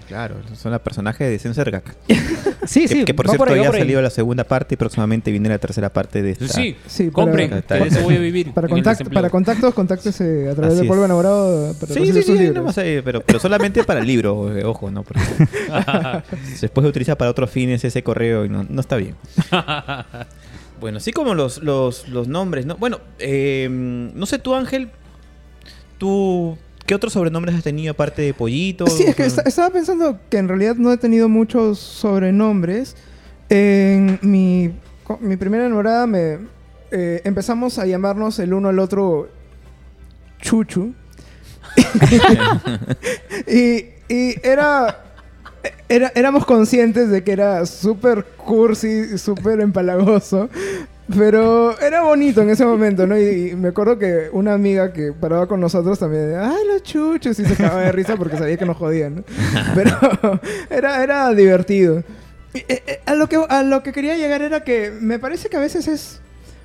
Claro, 0.09 0.37
son 0.55 0.73
los 0.73 0.81
personajes 0.81 1.29
de 1.29 1.39
Sensergak. 1.39 1.95
Sí, 2.67 2.81
que, 2.83 2.89
sí, 2.89 3.05
que 3.05 3.13
por 3.13 3.29
cierto 3.29 3.45
ahí, 3.53 3.63
ya 3.63 3.69
ha 3.69 3.73
salido 3.73 4.01
la 4.01 4.09
segunda 4.09 4.45
parte 4.45 4.73
y 4.73 4.79
próximamente 4.79 5.31
viene 5.31 5.51
la 5.51 5.59
tercera 5.59 5.93
parte 5.93 6.23
de 6.23 6.31
esta. 6.31 6.49
Sí, 6.49 6.75
Sí, 6.87 7.11
compren, 7.11 7.63
voy 8.03 8.17
a 8.17 8.19
vivir. 8.19 8.55
Para, 8.55 8.69
para 9.13 9.29
contactos, 9.29 9.75
contáctese 9.75 10.49
a 10.49 10.55
través 10.55 10.73
Así 10.73 10.83
de 10.83 10.89
Polvo. 10.89 11.05
Enamorado. 11.05 11.75
Para 11.75 11.93
Sí, 11.93 12.07
sí, 12.07 12.23
sus 12.23 12.39
sí, 12.39 12.51
nomás 12.55 12.79
ahí, 12.79 13.03
pero, 13.05 13.21
pero 13.21 13.39
solamente 13.39 13.85
para 13.85 14.01
el 14.01 14.07
libro, 14.07 14.57
eh, 14.57 14.65
ojo, 14.65 14.91
¿no? 14.91 15.03
Porque 15.03 15.21
después 16.59 16.85
se 16.85 16.89
utiliza 16.89 17.19
para 17.19 17.31
otros 17.31 17.51
fines 17.51 17.85
ese 17.85 18.03
correo 18.03 18.47
y 18.47 18.49
no, 18.49 18.65
no 18.67 18.81
está 18.81 18.97
bien. 18.97 19.15
Bueno, 20.81 20.99
así 20.99 21.13
como 21.13 21.35
los, 21.35 21.63
los, 21.63 22.09
los 22.09 22.29
nombres, 22.29 22.67
¿no? 22.67 22.77
Bueno, 22.77 23.01
eh, 23.19 23.69
no 23.71 24.27
sé 24.27 24.39
tú, 24.39 24.55
Ángel, 24.55 24.91
tú, 25.97 26.59
¿qué 26.87 26.95
otros 26.95 27.13
sobrenombres 27.13 27.55
has 27.57 27.63
tenido 27.63 27.93
aparte 27.93 28.23
de 28.23 28.35
Pollito? 28.35 28.87
Sí, 28.87 29.05
es 29.05 29.15
que 29.17 29.25
esta- 29.25 29.43
estaba 29.43 29.71
pensando 29.71 30.19
que 30.31 30.39
en 30.39 30.49
realidad 30.49 30.77
no 30.77 30.93
he 30.93 30.97
tenido 30.99 31.29
muchos 31.29 31.79
sobrenombres. 31.79 32.97
En 33.49 34.19
mi, 34.23 34.73
mi 35.21 35.37
primera 35.37 35.67
enamorada 35.67 36.07
me 36.07 36.39
eh, 36.91 37.21
empezamos 37.25 37.79
a 37.79 37.87
llamarnos 37.87 38.39
el 38.39 38.55
uno 38.55 38.69
al 38.69 38.79
otro 38.79 39.29
Chuchu. 40.41 40.95
y, 43.47 43.85
y 44.09 44.35
era, 44.43 45.05
era. 45.89 46.13
Éramos 46.15 46.45
conscientes 46.45 47.11
de 47.11 47.25
que 47.25 47.33
era 47.33 47.65
súper 47.67 48.25
cursi, 48.37 49.19
súper 49.19 49.61
empalagoso. 49.61 50.49
Pero 51.17 51.79
era 51.81 52.03
bonito 52.03 52.41
en 52.41 52.51
ese 52.51 52.65
momento, 52.65 53.07
¿no? 53.07 53.19
Y, 53.19 53.51
y 53.51 53.57
me 53.57 53.69
acuerdo 53.69 53.99
que 53.99 54.29
una 54.33 54.55
amiga 54.55 54.93
que 54.93 55.13
paraba 55.13 55.47
con 55.47 55.61
nosotros 55.61 55.99
también, 55.99 56.37
ay, 56.37 56.67
los 56.73 56.83
chuchos, 56.83 57.39
y 57.39 57.45
se 57.45 57.57
cagaba 57.57 57.83
de 57.83 57.93
risa 57.93 58.17
porque 58.17 58.39
sabía 58.39 58.57
que 58.57 58.65
nos 58.65 58.77
jodían, 58.77 59.17
¿no? 59.17 59.25
Pero 59.75 60.41
era, 60.71 61.03
era 61.03 61.31
divertido. 61.33 62.03
Y, 62.55 62.59
eh, 62.59 62.83
eh, 62.87 63.01
a, 63.05 63.15
lo 63.15 63.29
que, 63.29 63.37
a 63.49 63.63
lo 63.63 63.83
que 63.83 63.93
quería 63.93 64.17
llegar 64.17 64.41
era 64.41 64.65
que 64.65 64.91
me 64.91 65.19
parece 65.19 65.49
que 65.49 65.57
a 65.57 65.61
veces 65.61 65.89
es... 65.89 66.21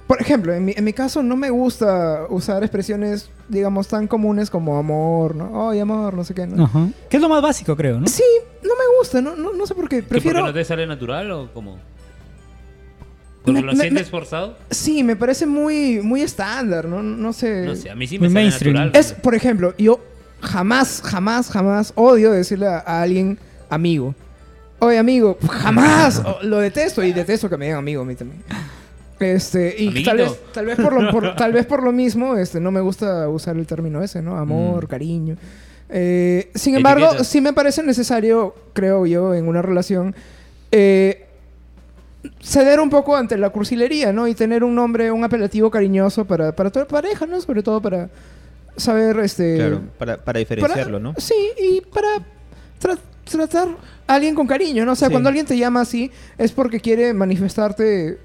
Por 0.08 0.19
ejemplo, 0.21 0.54
en 0.54 0.65
mi, 0.65 0.73
en 0.75 0.84
mi 0.84 0.93
caso 0.93 1.21
no 1.21 1.36
me 1.36 1.52
gusta 1.52 2.25
usar 2.30 2.63
expresiones, 2.63 3.30
digamos, 3.47 3.88
tan 3.88 4.08
comunes 4.08 4.49
como 4.49 4.78
amor, 4.80 5.36
¿no? 5.36 5.69
Ay, 5.69 5.80
amor, 5.80 6.15
no 6.15 6.23
sé 6.23 6.34
qué, 6.34 6.47
¿no? 6.47 6.63
Ajá. 6.63 6.88
Que 7.08 7.17
es 7.17 7.21
lo 7.21 7.30
más 7.30 7.43
básico, 7.43 7.75
creo, 7.75 7.99
¿no? 7.99 8.08
Sí, 8.08 8.23
no 8.63 8.69
me 8.69 8.97
gusta, 8.97 9.21
no, 9.21 9.36
no, 9.36 9.54
no 9.54 9.67
sé 9.67 9.75
por 9.75 9.88
qué. 9.88 9.97
¿Que 9.97 10.04
porque 10.04 10.21
Prefiero... 10.21 10.43
no 10.43 10.52
te 10.52 10.63
sale 10.63 10.88
natural 10.88 11.30
o 11.32 11.54
cómo? 11.54 11.78
¿Porque 13.43 13.62
Me- 13.62 13.65
lo 13.67 13.73
me- 13.73 13.80
sientes 13.82 14.08
me- 14.08 14.12
forzado? 14.12 14.58
Sí, 14.69 15.04
me 15.04 15.15
parece 15.15 15.45
muy, 15.45 16.02
muy 16.02 16.21
estándar, 16.21 16.86
¿no? 16.86 17.02
No 17.02 17.34
sé. 17.34 17.65
No 17.65 17.75
sé, 17.75 17.89
a 17.89 17.95
mí 17.95 18.06
sí 18.08 18.19
Muy 18.19 18.28
me 18.28 18.34
mainstream. 18.36 18.75
natural. 18.75 18.99
Es, 18.99 19.13
por 19.13 19.34
ejemplo, 19.36 19.73
yo 19.78 19.99
jamás, 20.41 21.02
jamás, 21.04 21.49
jamás 21.49 21.93
odio 21.95 22.32
decirle 22.32 22.67
a, 22.67 22.80
a 22.86 23.02
alguien 23.02 23.39
amigo. 23.69 24.13
Oye, 24.80 24.97
amigo, 24.97 25.38
jamás. 25.49 26.21
Lo 26.43 26.60
detesto 26.60 27.04
y 27.04 27.12
detesto 27.13 27.49
que 27.49 27.58
me 27.58 27.65
digan 27.65 27.80
amigo 27.80 28.02
a 28.02 28.06
mí 28.06 28.15
también. 28.15 28.41
Este, 29.19 29.75
y 29.78 29.88
Amiguito. 29.88 30.10
tal 30.12 30.17
vez, 30.17 30.32
tal 30.54 30.65
vez 30.65 30.75
por 30.78 30.93
lo, 31.02 31.12
por- 31.12 31.36
tal 31.38 31.52
vez 31.52 31.65
por 31.65 31.84
lo 31.84 31.91
mismo, 31.91 32.38
este, 32.38 32.60
no 32.62 32.71
me 32.71 32.80
gusta 32.80 33.28
usar 33.28 33.58
el 33.58 33.65
término 33.67 34.02
ese, 34.02 34.21
¿no? 34.21 34.38
Amor, 34.38 34.88
cariño. 34.88 35.36
Eh, 35.89 36.52
sin 36.56 36.75
embargo, 36.75 37.23
sí 37.23 37.41
me 37.41 37.52
parece 37.52 37.84
necesario, 37.84 38.54
creo 38.73 39.06
yo, 39.06 39.34
en 39.34 39.47
una 39.47 39.62
relación, 39.62 40.15
eh, 40.71 41.25
ceder 42.42 42.80
un 42.80 42.90
poco 42.90 43.16
ante 43.16 43.38
la 43.38 43.50
cursilería, 43.50 44.12
¿no? 44.12 44.28
Y 44.28 44.34
tener 44.36 44.64
un 44.64 44.76
nombre, 44.76 45.12
un 45.12 45.24
apelativo 45.24 45.70
cariñoso 45.72 46.26
para, 46.26 46.54
para 46.56 46.70
toda 46.70 46.88
pareja, 46.88 47.26
¿no? 47.26 47.40
Sobre 47.42 47.64
todo 47.64 47.82
para 47.82 48.10
saber, 48.76 49.20
este... 49.20 49.56
Claro, 49.58 49.82
para, 49.98 50.14
para 50.18 50.24
para- 50.26 50.40
diferenciarlo, 50.40 51.00
¿no? 51.00 51.14
Sí, 51.18 51.34
y 51.58 51.82
para 51.82 52.08
tra- 52.82 53.00
tratar 53.30 53.68
a 54.08 54.16
alguien 54.16 54.36
con 54.36 54.48
cariño, 54.48 54.86
¿no? 54.86 54.94
O 54.94 54.96
sea, 54.96 55.08
Sí. 55.08 55.12
cuando 55.14 55.30
alguien 55.30 55.46
te 55.46 55.58
llama 55.58 55.82
así, 55.82 56.12
es 56.38 56.52
porque 56.52 56.80
quiere 56.80 57.14
manifestarte 57.14 58.18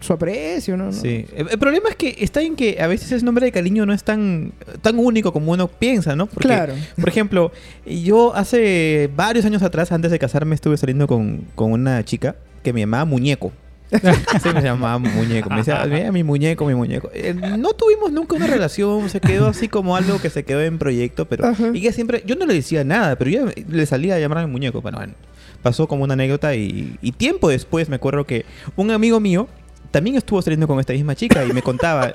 su 0.00 0.12
aprecio, 0.14 0.76
¿no? 0.78 0.92
Sí. 0.92 1.26
El, 1.36 1.48
el 1.50 1.58
problema 1.58 1.90
es 1.90 1.96
que 1.96 2.16
está 2.20 2.40
en 2.40 2.56
que 2.56 2.78
a 2.80 2.86
veces 2.86 3.12
ese 3.12 3.24
nombre 3.24 3.44
de 3.44 3.52
cariño 3.52 3.84
no 3.84 3.92
es 3.92 4.02
tan, 4.02 4.52
tan 4.80 4.98
único 4.98 5.32
como 5.32 5.52
uno 5.52 5.68
piensa, 5.68 6.16
¿no? 6.16 6.26
Porque, 6.26 6.48
Claro. 6.48 6.74
Por 6.98 7.08
ejemplo, 7.08 7.52
yo 7.84 8.34
hace 8.34 9.10
varios 9.14 9.44
años 9.44 9.62
atrás, 9.62 9.92
antes 9.92 10.10
de 10.10 10.18
casarme, 10.18 10.54
estuve 10.54 10.76
saliendo 10.78 11.06
con, 11.06 11.44
con 11.54 11.72
una 11.72 12.02
chica 12.04 12.36
que 12.62 12.72
me 12.72 12.80
llamaba 12.80 13.04
Muñeco. 13.04 13.52
Sí, 14.42 14.48
me 14.54 14.62
llamaba 14.62 14.98
Muñeco. 14.98 15.50
Me 15.50 15.56
decía, 15.56 15.84
mira 15.86 16.12
mi 16.12 16.22
muñeco, 16.22 16.64
mi 16.64 16.74
muñeco. 16.74 17.10
Eh, 17.12 17.34
no 17.34 17.72
tuvimos 17.72 18.12
nunca 18.12 18.36
una 18.36 18.46
relación, 18.46 19.10
se 19.10 19.20
quedó 19.20 19.48
así 19.48 19.66
como 19.68 19.96
algo 19.96 20.20
que 20.20 20.30
se 20.30 20.44
quedó 20.44 20.62
en 20.62 20.78
proyecto, 20.78 21.24
pero 21.26 21.46
Ajá. 21.46 21.72
ella 21.74 21.92
siempre, 21.92 22.22
yo 22.24 22.36
no 22.36 22.46
le 22.46 22.54
decía 22.54 22.84
nada, 22.84 23.16
pero 23.16 23.30
yo 23.30 23.46
le 23.68 23.86
salía 23.86 24.14
a 24.14 24.18
llamar 24.20 24.38
a 24.38 24.46
mi 24.46 24.52
muñeco. 24.52 24.80
Bueno, 24.80 24.98
bueno, 24.98 25.14
pasó 25.62 25.88
como 25.88 26.04
una 26.04 26.14
anécdota 26.14 26.54
y, 26.54 26.96
y 27.02 27.12
tiempo 27.12 27.48
después 27.48 27.88
me 27.88 27.96
acuerdo 27.96 28.24
que 28.24 28.44
un 28.76 28.92
amigo 28.92 29.18
mío 29.18 29.48
también 29.90 30.16
estuvo 30.16 30.40
saliendo 30.42 30.66
con 30.66 30.78
esta 30.80 30.92
misma 30.92 31.14
chica 31.14 31.44
y 31.44 31.52
me 31.52 31.62
contaba. 31.62 32.14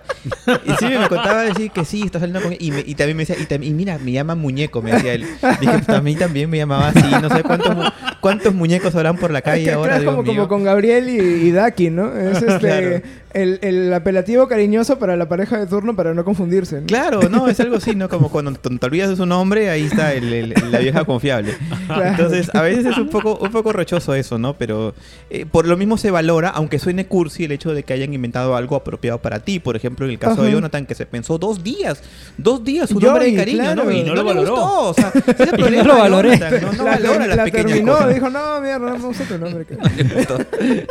y 0.65 0.71
sí, 0.79 0.85
me 0.85 1.07
contaba 1.09 1.43
decir 1.43 1.71
que 1.71 1.83
sí, 1.85 2.03
está 2.05 2.19
saliendo 2.19 2.41
con 2.41 2.53
ella. 2.53 2.61
Y, 2.63 2.71
me- 2.71 2.83
y 2.85 2.95
también 2.95 3.17
me 3.17 3.25
decía, 3.25 3.35
y, 3.41 3.45
tam- 3.45 3.65
y 3.65 3.71
mira, 3.71 3.97
me 3.97 4.11
llama 4.11 4.35
muñeco, 4.35 4.81
me 4.81 4.91
decía 4.93 5.13
él. 5.13 5.25
Dije, 5.59 5.79
pues 5.85 5.89
a 5.97 6.01
mí 6.01 6.15
también 6.15 6.49
me 6.49 6.57
llamaba 6.57 6.89
así. 6.89 7.03
No 7.21 7.29
sé 7.29 7.43
cuántos, 7.43 7.75
mu- 7.75 7.83
cuántos 8.21 8.53
muñecos 8.53 8.95
habrán 8.95 9.17
por 9.17 9.31
la 9.31 9.39
Es 9.39 9.45
calle 9.45 9.63
que, 9.65 9.71
ahora, 9.71 9.97
claro, 9.97 9.97
es 9.97 10.01
Dios 10.03 10.15
como, 10.15 10.23
mío. 10.23 10.35
como 10.35 10.47
con 10.47 10.63
Gabriel 10.63 11.09
y, 11.09 11.47
y 11.47 11.51
Daki, 11.51 11.89
¿no? 11.89 12.15
Es 12.15 12.37
este, 12.41 12.59
Claro. 12.59 13.01
el, 13.33 13.59
el 13.61 13.93
apelativo 13.93 14.47
cariñoso 14.47 14.97
para 14.97 15.15
la 15.17 15.27
pareja 15.27 15.57
de 15.59 15.67
turno 15.67 15.95
para 15.95 16.13
no 16.13 16.23
confundirse. 16.23 16.81
¿no? 16.81 16.87
Claro, 16.87 17.29
no, 17.29 17.47
es 17.49 17.59
algo 17.59 17.75
así, 17.77 17.93
¿no? 17.95 18.07
Como 18.09 18.29
cuando 18.29 18.53
te 18.53 18.69
te 18.75 18.85
olvidas 18.85 19.09
de 19.09 19.15
su 19.17 19.25
nombre, 19.25 19.69
ahí 19.69 19.83
está 19.83 20.13
el- 20.13 20.31
el- 20.33 20.53
la 20.71 20.79
vieja 20.79 21.03
confiable. 21.05 21.55
Claro. 21.87 22.05
Entonces, 22.05 22.53
a 22.55 22.61
veces 22.61 22.85
es 22.85 22.97
un 22.97 23.09
poco, 23.09 23.37
un 23.37 23.51
poco 23.51 23.71
rochoso 23.73 24.15
eso, 24.15 24.37
¿no? 24.37 24.53
Pero 24.53 24.93
eh, 25.29 25.45
por 25.45 25.67
lo 25.67 25.75
mismo 25.77 25.97
se 25.97 26.11
valora, 26.11 26.49
aunque 26.49 26.79
suene 26.79 27.05
cursi, 27.07 27.43
el 27.45 27.51
hecho 27.51 27.64
de 27.73 27.83
que 27.83 27.93
hayan 27.93 28.13
inventado 28.13 28.55
algo 28.55 28.75
apropiado 28.75 29.19
para 29.19 29.39
ti. 29.39 29.59
Por 29.59 29.75
ejemplo, 29.75 30.05
en 30.05 30.11
el 30.13 30.19
caso 30.19 30.43
de. 30.43 30.51
Jonathan, 30.51 30.85
que 30.85 30.95
se 30.95 31.05
pensó 31.05 31.37
dos 31.37 31.63
días, 31.63 32.01
dos 32.37 32.63
días 32.63 32.89
su 32.89 32.95
Johnny, 32.95 33.05
nombre 33.07 33.25
de 33.31 33.35
cariño, 33.35 33.57
claro. 33.63 33.83
¿no? 33.85 33.91
Y 33.91 34.03
no, 34.03 34.07
no 34.09 34.15
lo 34.15 34.23
valoró. 34.23 34.51
gustó. 34.51 34.89
O 34.89 34.93
sea, 34.93 35.11
ese 35.39 35.57
no 35.57 35.83
lo 35.83 35.97
valoré. 35.97 36.37
Jonathan, 36.37 36.61
No, 36.61 36.71
no 36.73 36.83
la, 36.83 36.91
valora 36.91 37.27
las 37.27 37.37
la 37.37 37.43
pequeñas 37.45 37.65
terminó, 37.67 37.91
cosas. 37.93 38.13
dijo, 38.13 38.29
no, 38.29 38.61
mierda, 38.61 38.89
no 38.91 38.97
me 38.97 39.05
gusta 39.07 39.23
tu 39.25 39.37
nombre. 39.37 39.65
que-". 39.67 40.87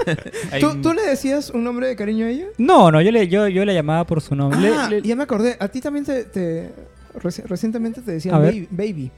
Hay 0.52 0.60
¿Tú, 0.60 0.68
un- 0.70 0.82
¿Tú 0.82 0.92
le 0.92 1.02
decías 1.02 1.50
un 1.50 1.64
nombre 1.64 1.88
de 1.88 1.96
cariño 1.96 2.26
a 2.26 2.30
ella? 2.30 2.46
No, 2.58 2.90
no, 2.90 3.00
yo 3.00 3.10
le, 3.10 3.28
yo, 3.28 3.48
yo 3.48 3.64
le 3.64 3.74
llamaba 3.74 4.04
por 4.06 4.20
su 4.20 4.34
nombre. 4.34 4.70
Ah, 4.76 4.88
le- 4.90 5.02
ya 5.02 5.16
me 5.16 5.22
acordé. 5.24 5.56
A 5.58 5.68
ti 5.68 5.80
también 5.80 6.04
te... 6.04 6.24
te- 6.24 6.70
reci- 7.22 7.44
recientemente 7.44 8.00
te 8.00 8.12
decían 8.12 8.40
baby. 8.70 9.10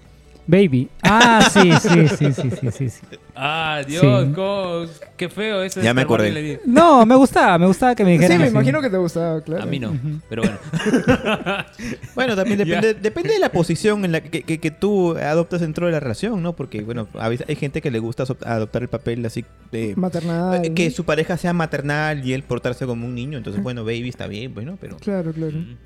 Baby. 0.49 0.89
Ah, 1.03 1.49
sí, 1.53 1.73
sí, 1.81 2.09
sí, 2.09 2.33
sí, 2.33 2.51
sí, 2.51 2.71
sí, 2.71 2.89
sí. 2.91 3.01
Ah, 3.35 3.83
Dios, 3.87 4.01
Sí. 4.01 4.33
cómo- 4.35 4.87
qué 5.17 5.29
feo 5.29 5.63
eso. 5.63 5.81
Ya 5.83 5.93
me 5.93 6.03
acordé. 6.03 6.61
No, 6.65 7.05
me 7.05 7.17
gustaba, 7.17 7.59
me 7.59 7.67
gustaba 7.67 7.95
que 7.95 8.05
me 8.05 8.13
dijeran 8.13 8.33
Sí, 8.33 8.39
me 8.39 8.45
así. 8.45 8.53
imagino 8.53 8.81
que 8.81 8.89
te 8.89 8.97
gustaba, 8.97 9.41
claro. 9.43 9.63
A 9.65 9.67
mí 9.67 9.79
no, 9.81 9.93
pero 10.29 10.43
bueno. 10.43 10.59
Bueno, 12.15 12.37
también 12.37 12.59
depende, 12.59 12.95
depende 12.95 13.33
de 13.35 13.39
la 13.41 13.51
posición 13.51 14.05
en 14.05 14.13
la 14.13 14.21
que, 14.21 14.43
que- 14.43 14.59
que 14.59 14.71
tú 14.71 15.17
adoptas 15.19 15.61
dentro 15.61 15.87
de 15.87 15.93
la 15.93 16.01
relación, 16.01 16.43
¿no? 16.43 16.55
Porque, 16.55 16.83
bueno, 16.83 17.09
a 17.19 17.29
veces 17.29 17.47
hay 17.49 17.57
gente 17.57 17.81
que 17.83 17.91
le 17.91 17.99
gusta 17.99 18.25
so- 18.25 18.39
adoptar 18.45 18.83
el 18.83 18.89
papel 18.89 19.25
así 19.27 19.45
de... 19.73 19.95
Maternal. 19.97 20.65
eh, 20.65 20.73
que 20.75 20.91
su 20.91 21.05
pareja 21.05 21.37
sea 21.37 21.53
maternal 21.53 22.25
y 22.27 22.33
él 22.33 22.43
portarse 22.43 22.87
como 22.87 23.05
un 23.07 23.15
niño. 23.15 23.37
Entonces, 23.37 23.63
bueno, 23.63 23.83
baby 23.85 24.09
está 24.09 24.27
bien, 24.29 24.55
bueno, 24.55 24.79
pero... 24.81 24.97
Claro, 24.99 25.33
claro. 25.33 25.53
Mm. 25.59 25.77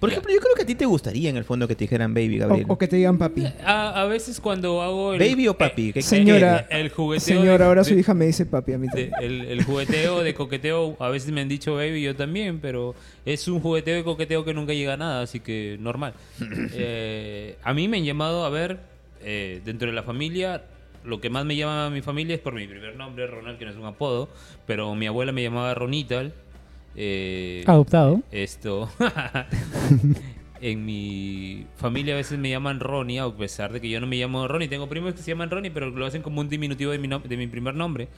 Por 0.00 0.08
Ya. 0.08 0.14
ejemplo, 0.14 0.32
yo 0.34 0.40
creo 0.40 0.54
que 0.54 0.62
a 0.62 0.66
ti 0.66 0.74
te 0.74 0.86
gustaría 0.86 1.28
en 1.28 1.36
el 1.36 1.44
fondo 1.44 1.68
que 1.68 1.74
te 1.76 1.84
dijeran 1.84 2.14
baby, 2.14 2.38
Gabriel. 2.38 2.64
O, 2.68 2.72
o 2.72 2.78
que 2.78 2.88
te 2.88 2.96
digan 2.96 3.18
papi. 3.18 3.44
A, 3.64 4.00
a 4.00 4.04
veces 4.06 4.40
cuando 4.40 4.80
hago 4.80 5.12
el, 5.12 5.20
¿Baby 5.20 5.46
o 5.48 5.58
papi? 5.58 5.92
¿Qué- 5.92 6.00
Señora, 6.00 6.66
el, 6.70 6.86
el 6.86 6.88
jugueteo 6.90 7.20
Señora, 7.38 7.58
de- 7.58 7.64
ahora 7.64 7.84
su 7.84 7.92
de- 7.94 8.00
hija 8.00 8.14
me 8.14 8.24
dice 8.24 8.46
papi 8.46 8.72
a 8.72 8.78
mí 8.78 8.86
de- 8.94 9.08
también. 9.08 9.42
el, 9.42 9.46
el 9.50 9.62
jugueteo 9.64 10.22
de 10.22 10.32
coqueteo, 10.34 10.96
a 11.00 11.10
veces 11.10 11.30
me 11.32 11.42
han 11.42 11.48
dicho 11.50 11.74
baby, 11.74 12.00
yo 12.02 12.16
también, 12.16 12.60
pero 12.60 12.94
es 13.26 13.46
un 13.46 13.60
jugueteo 13.60 13.94
de 13.96 14.02
coqueteo 14.04 14.42
que 14.44 14.54
nunca 14.54 14.72
llega 14.72 14.94
a 14.94 14.96
nada, 14.96 15.20
así 15.22 15.40
que 15.40 15.76
normal. 15.78 16.14
Eh, 16.72 17.56
a 17.62 17.74
mí 17.74 17.86
me 17.88 17.98
han 17.98 18.04
llamado, 18.04 18.44
a 18.44 18.48
ver, 18.50 18.78
eh, 19.22 19.60
dentro 19.66 19.86
de 19.88 19.92
la 19.94 20.02
familia, 20.02 20.62
lo 21.04 21.20
que 21.20 21.28
más 21.30 21.44
me 21.44 21.56
llama 21.56 21.86
a 21.86 21.90
mi 21.90 22.00
familia 22.00 22.34
es 22.34 22.40
por 22.40 22.54
mi 22.54 22.66
primer 22.66 22.96
nombre, 22.96 23.26
Ronald, 23.26 23.58
que 23.58 23.64
no 23.66 23.70
es 23.70 23.76
un 23.76 23.84
apodo, 23.84 24.28
pero 24.66 24.94
mi 24.94 25.06
abuela 25.06 25.32
me 25.32 25.42
llamaba 25.42 25.74
Ronital. 25.74 26.32
Eh, 26.96 27.64
Adoptado. 27.66 28.22
esto. 28.30 28.88
en 30.60 30.84
mi 30.84 31.66
familia 31.76 32.14
a 32.14 32.16
veces 32.18 32.38
me 32.38 32.50
llaman 32.50 32.80
Ronnie, 32.80 33.18
a 33.18 33.30
pesar 33.30 33.72
de 33.72 33.80
que 33.80 33.88
yo 33.88 34.00
no 34.00 34.06
me 34.06 34.16
llamo 34.16 34.46
Ronnie. 34.46 34.68
Tengo 34.68 34.88
primos 34.88 35.14
que 35.14 35.22
se 35.22 35.30
llaman 35.30 35.50
Ronnie, 35.50 35.70
pero 35.70 35.90
lo 35.90 36.06
hacen 36.06 36.22
como 36.22 36.40
un 36.40 36.48
diminutivo 36.48 36.92
de 36.92 36.98
mi, 36.98 37.08
de 37.08 37.36
mi 37.36 37.46
primer 37.46 37.74
nombre. 37.74 38.08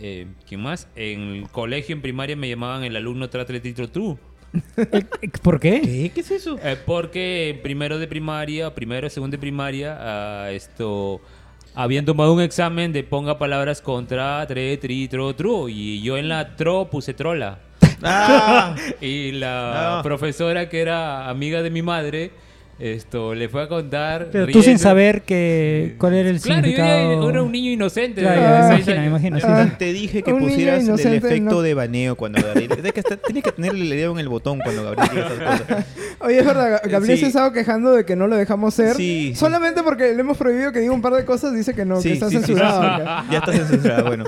Eh, 0.00 0.26
¿Quién 0.48 0.60
más? 0.60 0.88
En 0.96 1.20
el 1.20 1.48
colegio, 1.50 1.94
en 1.94 2.02
primaria, 2.02 2.36
me 2.36 2.48
llamaban 2.48 2.84
el 2.84 2.96
alumno 2.96 3.28
Tratletitro 3.28 3.88
True. 3.88 4.16
Eh, 4.76 5.04
¿Por 5.42 5.60
qué? 5.60 5.80
¿Qué? 5.80 6.10
¿Qué 6.14 6.20
es 6.20 6.30
eso? 6.30 6.58
Eh, 6.62 6.76
porque 6.84 7.58
primero 7.62 7.98
de 7.98 8.06
primaria, 8.06 8.74
primero, 8.74 9.08
segundo 9.10 9.36
de 9.36 9.40
primaria, 9.40 9.96
ah, 10.00 10.50
esto 10.52 11.20
habían 11.74 12.04
tomado 12.04 12.32
un 12.32 12.40
examen 12.40 12.92
de 12.92 13.02
ponga 13.02 13.38
palabras 13.38 13.82
contra 13.82 14.46
tre, 14.46 14.76
tri, 14.76 15.08
tro, 15.08 15.34
tru. 15.34 15.68
Y 15.68 16.02
yo 16.02 16.16
en 16.16 16.28
la 16.28 16.56
tro 16.56 16.88
puse 16.90 17.14
trola. 17.14 17.58
¡Ah! 18.04 18.76
Y 19.00 19.32
la 19.32 20.00
profesora 20.02 20.68
que 20.68 20.80
era 20.80 21.28
amiga 21.28 21.62
de 21.62 21.70
mi 21.70 21.82
madre, 21.82 22.30
esto 22.78 23.34
le 23.34 23.48
fue 23.48 23.62
a 23.62 23.68
contar. 23.68 24.28
Pero 24.32 24.46
tú 24.48 24.62
sin 24.62 24.78
saber 24.78 25.22
que, 25.22 25.94
cuál 25.98 26.14
era 26.14 26.28
el 26.30 26.40
Claro, 26.40 26.60
yo 26.62 26.66
significado. 26.66 27.22
ya 27.24 27.30
era 27.30 27.42
un 27.42 27.52
niño 27.52 27.70
inocente. 27.70 28.20
Claro, 28.20 28.40
de 28.40 28.46
me 28.46 28.76
16 28.76 28.86
imagino, 28.88 28.96
me 28.96 29.00
años. 29.00 29.08
imagino. 29.10 29.38
sí, 29.38 29.44
Ah. 29.48 29.66
sí. 29.70 29.76
Te 29.78 29.92
dije 29.92 30.22
que 30.22 30.32
Un 30.32 30.40
niño 30.40 30.50
pusieras 30.50 30.78
el 30.80 30.84
inocente, 30.86 31.16
efecto 31.28 31.54
no. 31.56 31.62
de 31.62 31.74
baneo 31.74 32.16
cuando 32.16 32.42
Gabriel... 32.42 32.68
Tienes 32.70 32.92
que, 32.92 33.00
estar- 33.00 33.18
tienes 33.18 33.44
que 33.44 33.52
tenerle 33.52 33.82
el 33.82 33.90
dedo 33.90 34.12
en 34.12 34.18
el 34.18 34.28
botón 34.28 34.58
cuando 34.60 34.82
Gabriel 34.84 35.08
diga 35.12 35.26
esas 35.26 35.60
cosas. 35.60 35.86
Oye, 36.20 36.38
es 36.38 36.46
verdad, 36.46 36.82
Ga- 36.82 36.90
Gabriel 36.90 37.16
Sí. 37.16 37.20
se 37.20 37.26
ha 37.26 37.28
estado 37.28 37.52
quejando 37.52 37.92
de 37.92 38.04
que 38.04 38.16
no 38.16 38.26
lo 38.26 38.36
dejamos 38.36 38.74
ser. 38.74 38.94
Sí, 38.96 39.30
sí. 39.30 39.34
Solamente 39.36 39.82
porque 39.82 40.12
le 40.12 40.20
hemos 40.20 40.36
prohibido 40.36 40.72
que 40.72 40.80
diga 40.80 40.92
un 40.92 41.02
par 41.02 41.12
de 41.14 41.24
cosas, 41.24 41.54
dice 41.54 41.74
que 41.74 41.84
no, 41.84 42.00
Sí, 42.00 42.08
que 42.08 42.14
está 42.14 42.28
sí, 42.28 42.36
sí, 42.38 42.44
censurado. 42.44 43.24
Ya 43.30 43.38
está 43.38 43.52
censurado, 43.52 44.04
bueno. 44.06 44.24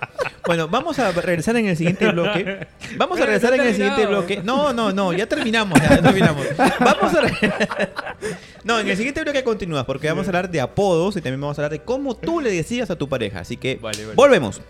Bueno, 0.47 0.69
vamos 0.69 0.99
a 0.99 1.11
regresar 1.11 1.57
en 1.57 1.67
el 1.67 1.77
siguiente 1.77 2.07
bloque. 2.13 2.67
Vamos 2.97 3.21
a 3.21 3.25
regresar 3.27 3.55
en 3.55 3.61
el 3.63 3.75
siguiente 3.75 4.07
bloque. 4.07 4.41
No, 4.45 4.73
no, 4.73 4.93
no, 4.93 5.13
ya 5.13 5.27
terminamos, 5.27 5.81
ya 5.81 6.01
terminamos. 6.01 6.47
Vamos 6.79 7.15
a 7.15 7.21
No, 8.65 8.79
en 8.81 8.89
el 8.89 8.97
siguiente 8.97 9.23
bloque 9.23 9.43
continúas 9.45 9.85
porque 9.85 10.09
vamos 10.09 10.27
a 10.27 10.29
hablar 10.31 10.51
de 10.51 10.61
apodos 10.61 11.17
y 11.17 11.21
también 11.21 11.41
vamos 11.41 11.59
a 11.59 11.63
hablar 11.63 11.73
de 11.79 11.85
cómo 11.85 12.17
tú 12.17 12.41
le 12.41 12.51
decías 12.51 12.91
a 12.91 12.97
tu 12.97 13.09
pareja. 13.09 13.41
Así 13.41 13.57
que 13.57 13.77
Vale, 13.77 14.03
vale. 14.05 14.15
volvemos. 14.17 14.61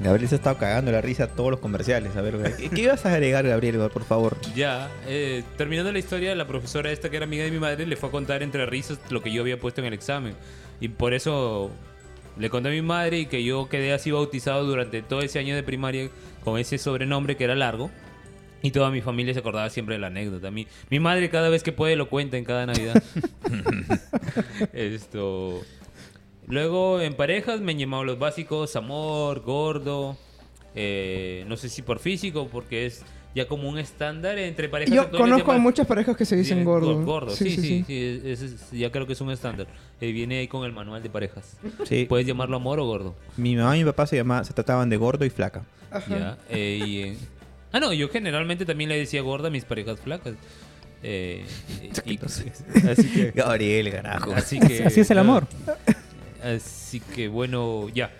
Gabriel 0.00 0.28
se 0.28 0.36
ha 0.36 0.38
estado 0.38 0.56
cagando 0.56 0.90
la 0.90 1.02
risa 1.02 1.24
a 1.24 1.28
todos 1.28 1.50
los 1.50 1.60
comerciales. 1.60 2.16
A 2.16 2.22
ver, 2.22 2.54
¿qué, 2.56 2.70
qué 2.70 2.82
ibas 2.82 3.04
a 3.04 3.12
agregar, 3.12 3.46
Gabriel, 3.46 3.78
por 3.92 4.04
favor? 4.04 4.36
Ya, 4.54 4.90
eh, 5.06 5.44
terminando 5.58 5.92
la 5.92 5.98
historia, 5.98 6.34
la 6.34 6.46
profesora 6.46 6.90
esta 6.90 7.10
que 7.10 7.16
era 7.16 7.26
amiga 7.26 7.44
de 7.44 7.50
mi 7.50 7.58
madre 7.58 7.86
le 7.86 7.96
fue 7.96 8.08
a 8.08 8.12
contar 8.12 8.42
entre 8.42 8.64
risas 8.64 8.98
lo 9.10 9.22
que 9.22 9.30
yo 9.30 9.42
había 9.42 9.60
puesto 9.60 9.82
en 9.82 9.88
el 9.88 9.92
examen. 9.92 10.34
Y 10.80 10.88
por 10.88 11.12
eso 11.12 11.70
le 12.38 12.48
conté 12.48 12.70
a 12.70 12.72
mi 12.72 12.80
madre 12.80 13.18
y 13.18 13.26
que 13.26 13.44
yo 13.44 13.68
quedé 13.68 13.92
así 13.92 14.10
bautizado 14.10 14.64
durante 14.64 15.02
todo 15.02 15.20
ese 15.20 15.38
año 15.38 15.54
de 15.54 15.62
primaria 15.62 16.08
con 16.42 16.58
ese 16.58 16.78
sobrenombre 16.78 17.36
que 17.36 17.44
era 17.44 17.54
largo. 17.54 17.90
Y 18.62 18.70
toda 18.70 18.90
mi 18.90 19.02
familia 19.02 19.34
se 19.34 19.40
acordaba 19.40 19.68
siempre 19.68 19.96
de 19.96 20.00
la 20.00 20.06
anécdota. 20.06 20.50
Mi, 20.50 20.66
mi 20.90 21.00
madre 21.00 21.28
cada 21.28 21.50
vez 21.50 21.62
que 21.62 21.72
puede 21.72 21.96
lo 21.96 22.08
cuenta 22.08 22.38
en 22.38 22.44
cada 22.44 22.64
Navidad. 22.66 23.02
Esto... 24.72 25.62
Luego 26.50 27.00
en 27.00 27.14
parejas 27.14 27.60
me 27.60 27.72
han 27.72 27.78
llamado 27.78 28.04
los 28.04 28.18
básicos, 28.18 28.74
amor, 28.76 29.40
gordo, 29.40 30.16
eh, 30.74 31.44
no 31.48 31.56
sé 31.56 31.68
si 31.68 31.82
por 31.82 31.98
físico, 31.98 32.48
porque 32.50 32.86
es 32.86 33.02
ya 33.34 33.46
como 33.46 33.68
un 33.68 33.78
estándar 33.78 34.36
entre 34.38 34.68
parejas. 34.68 34.92
Yo 34.94 35.08
conozco 35.10 35.52
a 35.52 35.58
muchas 35.58 35.86
parejas 35.86 36.16
que 36.16 36.24
se 36.24 36.34
dicen 36.36 36.64
gordo. 36.64 36.98
gor- 37.00 37.04
Gordo, 37.04 37.30
sí, 37.30 37.50
sí, 37.52 37.84
sí. 37.86 38.20
es- 38.24 38.70
ya 38.72 38.90
creo 38.90 39.06
que 39.06 39.12
es 39.12 39.20
un 39.20 39.30
estándar. 39.30 39.68
Eh, 40.00 40.10
viene 40.12 40.38
ahí 40.40 40.48
con 40.48 40.64
el 40.64 40.72
manual 40.72 41.02
de 41.02 41.10
parejas. 41.10 41.56
Sí. 41.84 42.06
Puedes 42.08 42.26
llamarlo 42.26 42.56
amor 42.56 42.80
o 42.80 42.86
gordo. 42.86 43.14
Mi 43.36 43.54
mamá 43.54 43.76
y 43.76 43.80
mi 43.80 43.84
papá 43.86 44.06
se, 44.08 44.16
llama, 44.16 44.42
se 44.44 44.52
trataban 44.52 44.88
de 44.90 44.96
gordo 44.96 45.24
y 45.24 45.30
flaca. 45.30 45.64
Ajá. 45.90 46.08
Ya, 46.08 46.38
eh, 46.48 46.80
y, 46.84 47.18
Ah, 47.72 47.78
no, 47.78 47.92
yo 47.92 48.08
generalmente 48.08 48.64
también 48.66 48.90
le 48.90 48.98
decía 48.98 49.22
gorda 49.22 49.46
a 49.46 49.50
mis 49.52 49.64
parejas 49.64 50.00
flacas. 50.00 50.34
Eh, 51.04 51.44
y- 52.04 52.18
así 52.88 53.08
que... 53.12 53.30
Gabriel, 53.30 53.92
carajo. 53.92 54.32
Así 54.32 54.58
que... 54.66 54.82
Así 54.84 55.00
es 55.00 55.10
el 55.12 55.18
amor. 55.18 55.46
Así 56.42 57.00
que 57.00 57.28
bueno, 57.28 57.88
ya. 57.94 58.12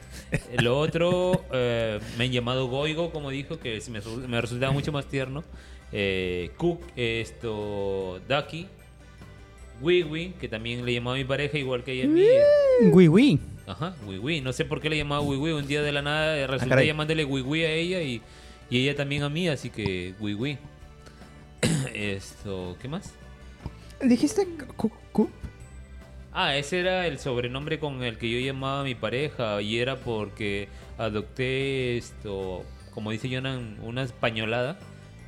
Lo 0.62 0.78
otro, 0.78 1.44
eh, 1.52 1.98
me 2.18 2.24
han 2.24 2.32
llamado 2.32 2.66
Goigo, 2.68 3.10
como 3.12 3.30
dijo, 3.30 3.58
que 3.58 3.80
me, 3.90 4.00
resu- 4.02 4.26
me 4.26 4.40
resultaba 4.40 4.72
mucho 4.72 4.92
más 4.92 5.06
tierno. 5.06 5.42
Eh, 5.92 6.50
Cook, 6.56 6.82
esto, 6.96 8.20
Ducky. 8.28 8.66
Wiwi, 9.82 10.34
que 10.40 10.46
también 10.48 10.84
le 10.84 10.92
llamaba 10.92 11.16
a 11.16 11.18
mi 11.18 11.24
pareja, 11.24 11.56
igual 11.56 11.82
que 11.82 11.92
ella 11.92 12.04
a 12.04 12.08
mí. 12.08 12.22
Wii 12.92 13.08
Wii. 13.08 13.38
Ajá, 13.66 13.96
Wiwi. 14.06 14.40
No 14.42 14.52
sé 14.52 14.64
por 14.66 14.80
qué 14.80 14.90
le 14.90 14.96
llamaba 14.98 15.22
Wiwi. 15.22 15.52
Un 15.52 15.66
día 15.66 15.80
de 15.82 15.90
la 15.92 16.02
nada 16.02 16.36
eh, 16.36 16.46
resulté 16.46 16.68
caray. 16.68 16.86
llamándole 16.86 17.24
Wiwi 17.24 17.64
a 17.64 17.72
ella 17.72 18.02
y, 18.02 18.20
y 18.68 18.78
ella 18.82 18.94
también 18.94 19.22
a 19.22 19.30
mí, 19.30 19.48
así 19.48 19.70
que 19.70 20.12
Wiwi. 20.20 20.58
Esto, 21.94 22.76
¿qué 22.80 22.88
más? 22.88 23.12
¿Dijiste 24.02 24.46
cu- 24.76 24.90
Ah, 26.42 26.56
ese 26.56 26.80
era 26.80 27.06
el 27.06 27.18
sobrenombre 27.18 27.78
con 27.78 28.02
el 28.02 28.16
que 28.16 28.30
yo 28.30 28.38
llamaba 28.38 28.80
a 28.80 28.84
mi 28.84 28.94
pareja 28.94 29.60
y 29.60 29.76
era 29.78 29.96
porque 29.96 30.68
adopté 30.96 31.98
esto, 31.98 32.64
como 32.94 33.10
dice 33.10 33.28
Jonan, 33.30 33.76
una 33.82 34.02
españolada 34.02 34.78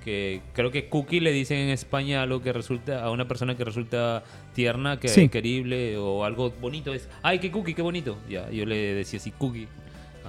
que 0.07 0.41
creo 0.55 0.71
que 0.71 0.89
cookie 0.89 1.21
le 1.21 1.31
dicen 1.33 1.59
en 1.59 1.69
España 1.69 2.23
algo 2.23 2.41
que 2.41 2.51
resulta 2.55 3.05
a 3.05 3.11
una 3.11 3.29
persona 3.29 3.59
que 3.59 3.63
resulta 3.63 4.23
tierna, 4.55 4.99
que 4.99 5.09
Sí. 5.09 5.29
querible 5.29 5.99
o 5.99 6.25
algo 6.25 6.51
bonito 6.63 6.95
es, 6.95 7.07
ay, 7.23 7.41
qué 7.41 7.51
cookie, 7.51 7.75
qué 7.75 7.83
bonito. 7.83 8.17
Ya, 8.27 8.49
yo 8.51 8.65
le 8.65 8.95
decía 8.95 9.19
así 9.21 9.33
cookie. 9.33 9.69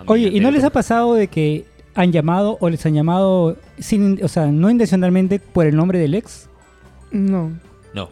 Oye, 0.08 0.28
¿y 0.34 0.42
no 0.42 0.52
les 0.52 0.66
ha 0.66 0.70
pasado 0.70 1.14
de 1.14 1.30
que 1.30 1.64
han 1.96 2.12
llamado 2.12 2.58
o 2.60 2.70
les 2.70 2.86
han 2.86 2.94
llamado 2.94 3.56
sin, 3.80 4.22
o 4.22 4.28
sea, 4.28 4.48
no 4.48 4.70
intencionalmente 4.70 5.40
por 5.40 5.66
el 5.66 5.78
nombre 5.78 5.98
del 5.98 6.14
ex? 6.16 6.50
No. 7.10 7.54
No. 7.94 8.10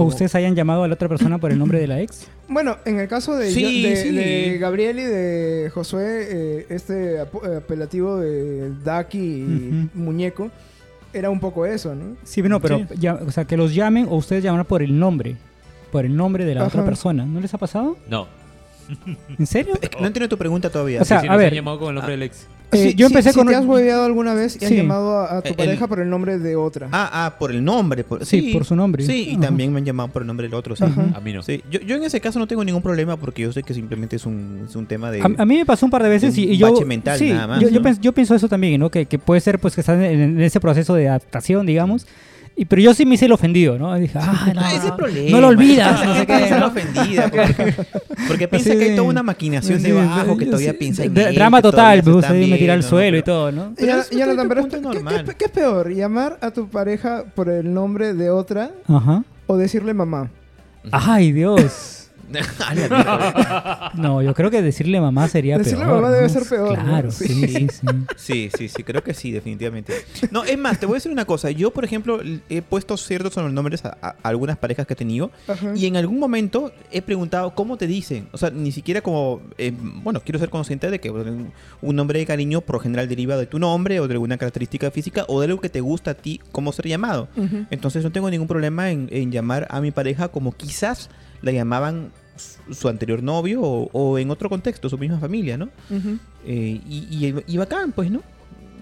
¿O 0.00 0.06
ustedes 0.06 0.34
hayan 0.34 0.54
llamado 0.56 0.82
a 0.84 0.88
la 0.88 0.94
otra 0.94 1.08
persona 1.08 1.38
por 1.38 1.50
el 1.52 1.58
nombre 1.58 1.78
de 1.80 1.86
la 1.86 2.00
ex? 2.00 2.26
Bueno, 2.48 2.78
en 2.84 2.98
el 2.98 3.06
caso 3.06 3.36
de, 3.36 3.50
Sí, 3.52 3.82
yo- 3.82 3.88
de, 3.88 3.96
sí. 3.96 4.10
de 4.10 4.58
Gabriel 4.58 4.98
y 4.98 5.04
de 5.04 5.70
Josué, 5.72 6.26
eh, 6.30 6.66
este 6.70 7.20
apelativo 7.20 8.16
de 8.16 8.72
Daki 8.82 9.18
y. 9.18 9.88
Muñeco, 9.94 10.50
era 11.12 11.30
un 11.30 11.38
poco 11.38 11.64
eso, 11.64 11.94
¿no? 11.94 12.16
Sí, 12.24 12.42
no, 12.42 12.60
pero 12.60 12.78
Sí. 12.78 12.86
ya- 12.98 13.14
o 13.14 13.30
sea, 13.30 13.44
que 13.44 13.56
los 13.56 13.72
llamen 13.72 14.06
o 14.10 14.16
ustedes 14.16 14.42
llaman 14.42 14.64
por 14.64 14.82
el 14.82 14.98
nombre, 14.98 15.36
por 15.92 16.04
el 16.04 16.16
nombre 16.16 16.44
de 16.44 16.56
la 16.56 16.64
otra 16.66 16.84
persona. 16.84 17.24
¿No 17.24 17.38
les 17.40 17.54
ha 17.54 17.58
pasado? 17.58 17.96
No. 18.08 18.26
¿En 19.38 19.46
serio? 19.46 19.74
Es 19.80 19.88
que 19.88 20.00
no 20.00 20.08
entiendo 20.08 20.28
tu 20.28 20.36
pregunta 20.36 20.68
todavía. 20.70 21.02
O 21.02 21.04
sea, 21.04 21.20
Sí, 21.20 21.26
sí, 21.28 21.32
a 21.32 21.36
ver. 21.36 21.54
llamado 21.54 21.78
con 21.78 21.90
el 21.90 21.94
nombre 21.94 22.12
del 22.12 22.24
ex. 22.24 22.46
Eh, 22.72 22.90
Si- 22.90 22.94
yo 22.94 23.08
si- 23.08 23.12
empecé 23.14 23.30
si 23.32 23.38
con 23.38 23.48
te 23.48 23.54
has 23.56 23.64
hueveado 23.64 24.04
alguna 24.04 24.32
vez 24.34 24.56
y 24.60 24.64
has 24.64 24.68
Sí. 24.70 24.76
llamado 24.76 25.18
a, 25.18 25.38
a 25.38 25.42
tu 25.42 25.48
El- 25.50 25.54
pareja 25.56 25.86
por 25.88 25.98
el 26.00 26.08
nombre 26.08 26.38
de 26.38 26.54
otra. 26.56 26.88
ah, 26.92 27.10
ah, 27.26 27.36
por 27.38 27.50
el 27.50 27.64
nombre. 27.64 28.04
Por... 28.04 28.24
Sí, 28.24 28.50
por 28.52 28.64
su 28.64 28.76
nombre. 28.76 29.04
Sí, 29.04 29.30
y 29.30 29.32
Ajá. 29.32 29.40
también 29.42 29.72
me 29.72 29.78
han 29.80 29.84
llamado 29.84 30.08
por 30.10 30.22
el 30.22 30.26
nombre 30.28 30.46
del 30.46 30.54
otro. 30.54 30.76
Sí. 30.76 30.84
Ajá. 30.84 31.06
A 31.14 31.20
mí 31.20 31.32
no. 31.32 31.42
Sí, 31.42 31.62
Yo, 31.70 31.80
yo 31.80 31.96
en 31.96 32.04
ese 32.04 32.20
caso 32.20 32.38
no 32.38 32.46
tengo 32.46 32.64
ningún 32.64 32.82
problema 32.82 33.16
porque 33.16 33.42
yo 33.42 33.52
sé 33.52 33.62
que 33.64 33.74
simplemente 33.74 34.16
es 34.16 34.24
un, 34.26 34.66
es 34.68 34.76
un 34.76 34.86
tema 34.86 35.10
de... 35.10 35.20
A, 35.20 35.24
a 35.38 35.44
mí 35.44 35.56
me 35.56 35.66
pasó 35.66 35.84
un 35.86 35.90
par 35.90 36.02
de 36.02 36.08
veces 36.10 36.36
y, 36.38 36.46
un 36.46 36.52
y 36.52 36.56
yo 36.58 36.72
bache 36.72 36.84
mental 36.84 37.18
sí, 37.18 37.30
nada 37.30 37.46
más, 37.48 37.60
yo, 37.60 37.68
yo 37.70 37.80
¿no? 37.80 37.88
pens- 37.88 38.00
yo 38.00 38.12
pienso 38.12 38.34
eso 38.34 38.48
también, 38.48 38.78
¿no? 38.80 38.88
Que, 38.90 39.06
que 39.06 39.18
puede 39.18 39.40
ser 39.40 39.58
pues 39.58 39.74
que 39.74 39.80
están 39.80 40.02
en, 40.04 40.20
en 40.20 40.40
ese 40.40 40.60
proceso 40.60 40.94
de 40.94 41.08
adaptación, 41.08 41.66
digamos. 41.66 42.06
Y, 42.56 42.66
pero 42.66 42.82
yo 42.82 42.92
sí 42.92 43.06
me 43.06 43.14
hice 43.14 43.24
el 43.24 43.32
ofendido, 43.32 43.78
¿no? 43.78 43.96
Y 43.96 44.02
dije, 44.02 44.18
ah, 44.20 44.52
no, 44.54 44.66
ese 44.68 44.92
problema. 44.92 45.30
no 45.30 45.40
lo 45.40 45.48
olvidas, 45.48 46.04
no 46.04 46.14
sé 46.14 46.26
qué. 46.26 46.50
¿no? 46.58 46.66
ofendida 46.66 47.28
porque, 47.30 47.74
porque 48.28 48.48
piensa 48.48 48.76
que 48.76 48.84
hay 48.84 48.96
toda 48.96 49.08
una 49.08 49.22
maquinación 49.22 49.78
Sí, 49.80 49.86
debajo 49.86 50.36
que 50.36 50.44
todavía 50.46 50.72
sí. 50.72 50.76
piensa 50.78 51.04
en 51.04 51.14
Drama 51.14 51.62
total, 51.62 52.02
se 52.02 52.08
me 52.10 52.14
gusta 52.16 52.32
me 52.32 52.58
tirar 52.58 52.76
al 52.76 52.82
suelo 52.82 53.16
y 53.16 53.22
todo, 53.22 53.50
¿no? 53.50 53.72
Pero 53.76 54.02
Jonathan, 54.10 54.48
pero 54.48 54.62
¿qué- 54.62 54.68
es 54.68 54.74
qué, 54.74 54.80
normal. 54.80 55.34
qué 55.38 55.44
es 55.46 55.50
peor? 55.50 55.90
¿Llamar 55.94 56.38
a 56.42 56.50
tu 56.50 56.68
pareja 56.68 57.24
por 57.34 57.48
el 57.48 57.72
nombre 57.72 58.12
de 58.12 58.28
otra 58.30 58.70
Ajá. 58.88 59.24
o 59.46 59.56
decirle 59.56 59.94
mamá? 59.94 60.30
Ay, 60.92 61.32
Dios. 61.32 61.99
No, 63.94 64.22
yo 64.22 64.34
creo 64.34 64.50
que 64.50 64.62
decirle 64.62 65.00
mamá 65.00 65.28
sería 65.28 65.58
Decirle 65.58 65.84
peor. 65.84 65.96
mamá 66.02 66.10
debe 66.10 66.28
ser 66.28 66.44
peor, 66.48 66.78
¿no? 66.78 66.84
Claro, 66.84 67.10
Sí. 67.10 67.26
sí, 67.28 67.46
sí, 67.48 67.68
sí. 67.68 67.86
Sí, 68.16 68.50
sí, 68.56 68.68
sí, 68.68 68.82
creo 68.84 69.02
que 69.02 69.14
sí, 69.14 69.30
definitivamente. 69.32 69.94
No, 70.30 70.44
es 70.44 70.58
más, 70.58 70.78
te 70.78 70.86
voy 70.86 70.94
a 70.94 70.96
decir 70.96 71.12
una 71.12 71.24
cosa. 71.24 71.50
Yo, 71.50 71.70
por 71.72 71.84
ejemplo, 71.84 72.20
he 72.48 72.62
puesto 72.62 72.96
ciertos 72.96 73.34
sobrenombres 73.34 73.84
a, 73.84 73.96
a 74.02 74.16
algunas 74.22 74.56
parejas 74.58 74.86
que 74.86 74.92
he 74.94 74.96
tenido 74.96 75.30
Ajá. 75.48 75.72
y 75.74 75.86
en 75.86 75.96
algún 75.96 76.18
momento 76.18 76.72
he 76.90 77.02
preguntado 77.02 77.54
cómo 77.54 77.76
te 77.76 77.86
dicen. 77.86 78.28
O 78.32 78.38
sea, 78.38 78.50
ni 78.50 78.72
siquiera 78.72 79.00
como, 79.00 79.40
eh, 79.58 79.72
bueno, 80.02 80.20
quiero 80.24 80.38
ser 80.38 80.50
consciente 80.50 80.90
de 80.90 81.00
que 81.00 81.10
un 81.10 81.96
nombre 81.96 82.18
de 82.18 82.26
cariño 82.26 82.60
por 82.60 82.80
general 82.80 83.08
deriva 83.08 83.36
de 83.36 83.46
tu 83.46 83.58
nombre 83.58 84.00
o 84.00 84.06
de 84.08 84.14
alguna 84.14 84.38
característica 84.38 84.90
física 84.90 85.24
o 85.28 85.40
de 85.40 85.46
algo 85.46 85.60
que 85.60 85.68
te 85.68 85.80
gusta 85.80 86.12
a 86.12 86.14
ti, 86.14 86.40
cómo 86.52 86.72
ser 86.72 86.86
llamado. 86.88 87.28
Entonces 87.70 88.04
no 88.04 88.12
tengo 88.12 88.30
ningún 88.30 88.48
problema 88.48 88.90
en, 88.90 89.08
en 89.10 89.30
llamar 89.32 89.66
a 89.70 89.80
mi 89.80 89.90
pareja 89.90 90.28
como 90.28 90.52
quizás 90.52 91.10
la 91.42 91.52
llamaban 91.52 92.10
su, 92.70 92.88
anterior 92.88 93.22
novio 93.22 93.60
o, 93.62 93.90
o 93.92 94.18
en 94.18 94.30
otro 94.30 94.48
contexto, 94.48 94.88
su 94.88 94.98
misma 94.98 95.18
familia, 95.18 95.56
¿no? 95.56 95.68
Eh, 96.46 96.80
y, 96.88 97.06
y, 97.26 97.34
y 97.46 97.56
bacán, 97.58 97.92
pues, 97.92 98.10
¿no? 98.10 98.22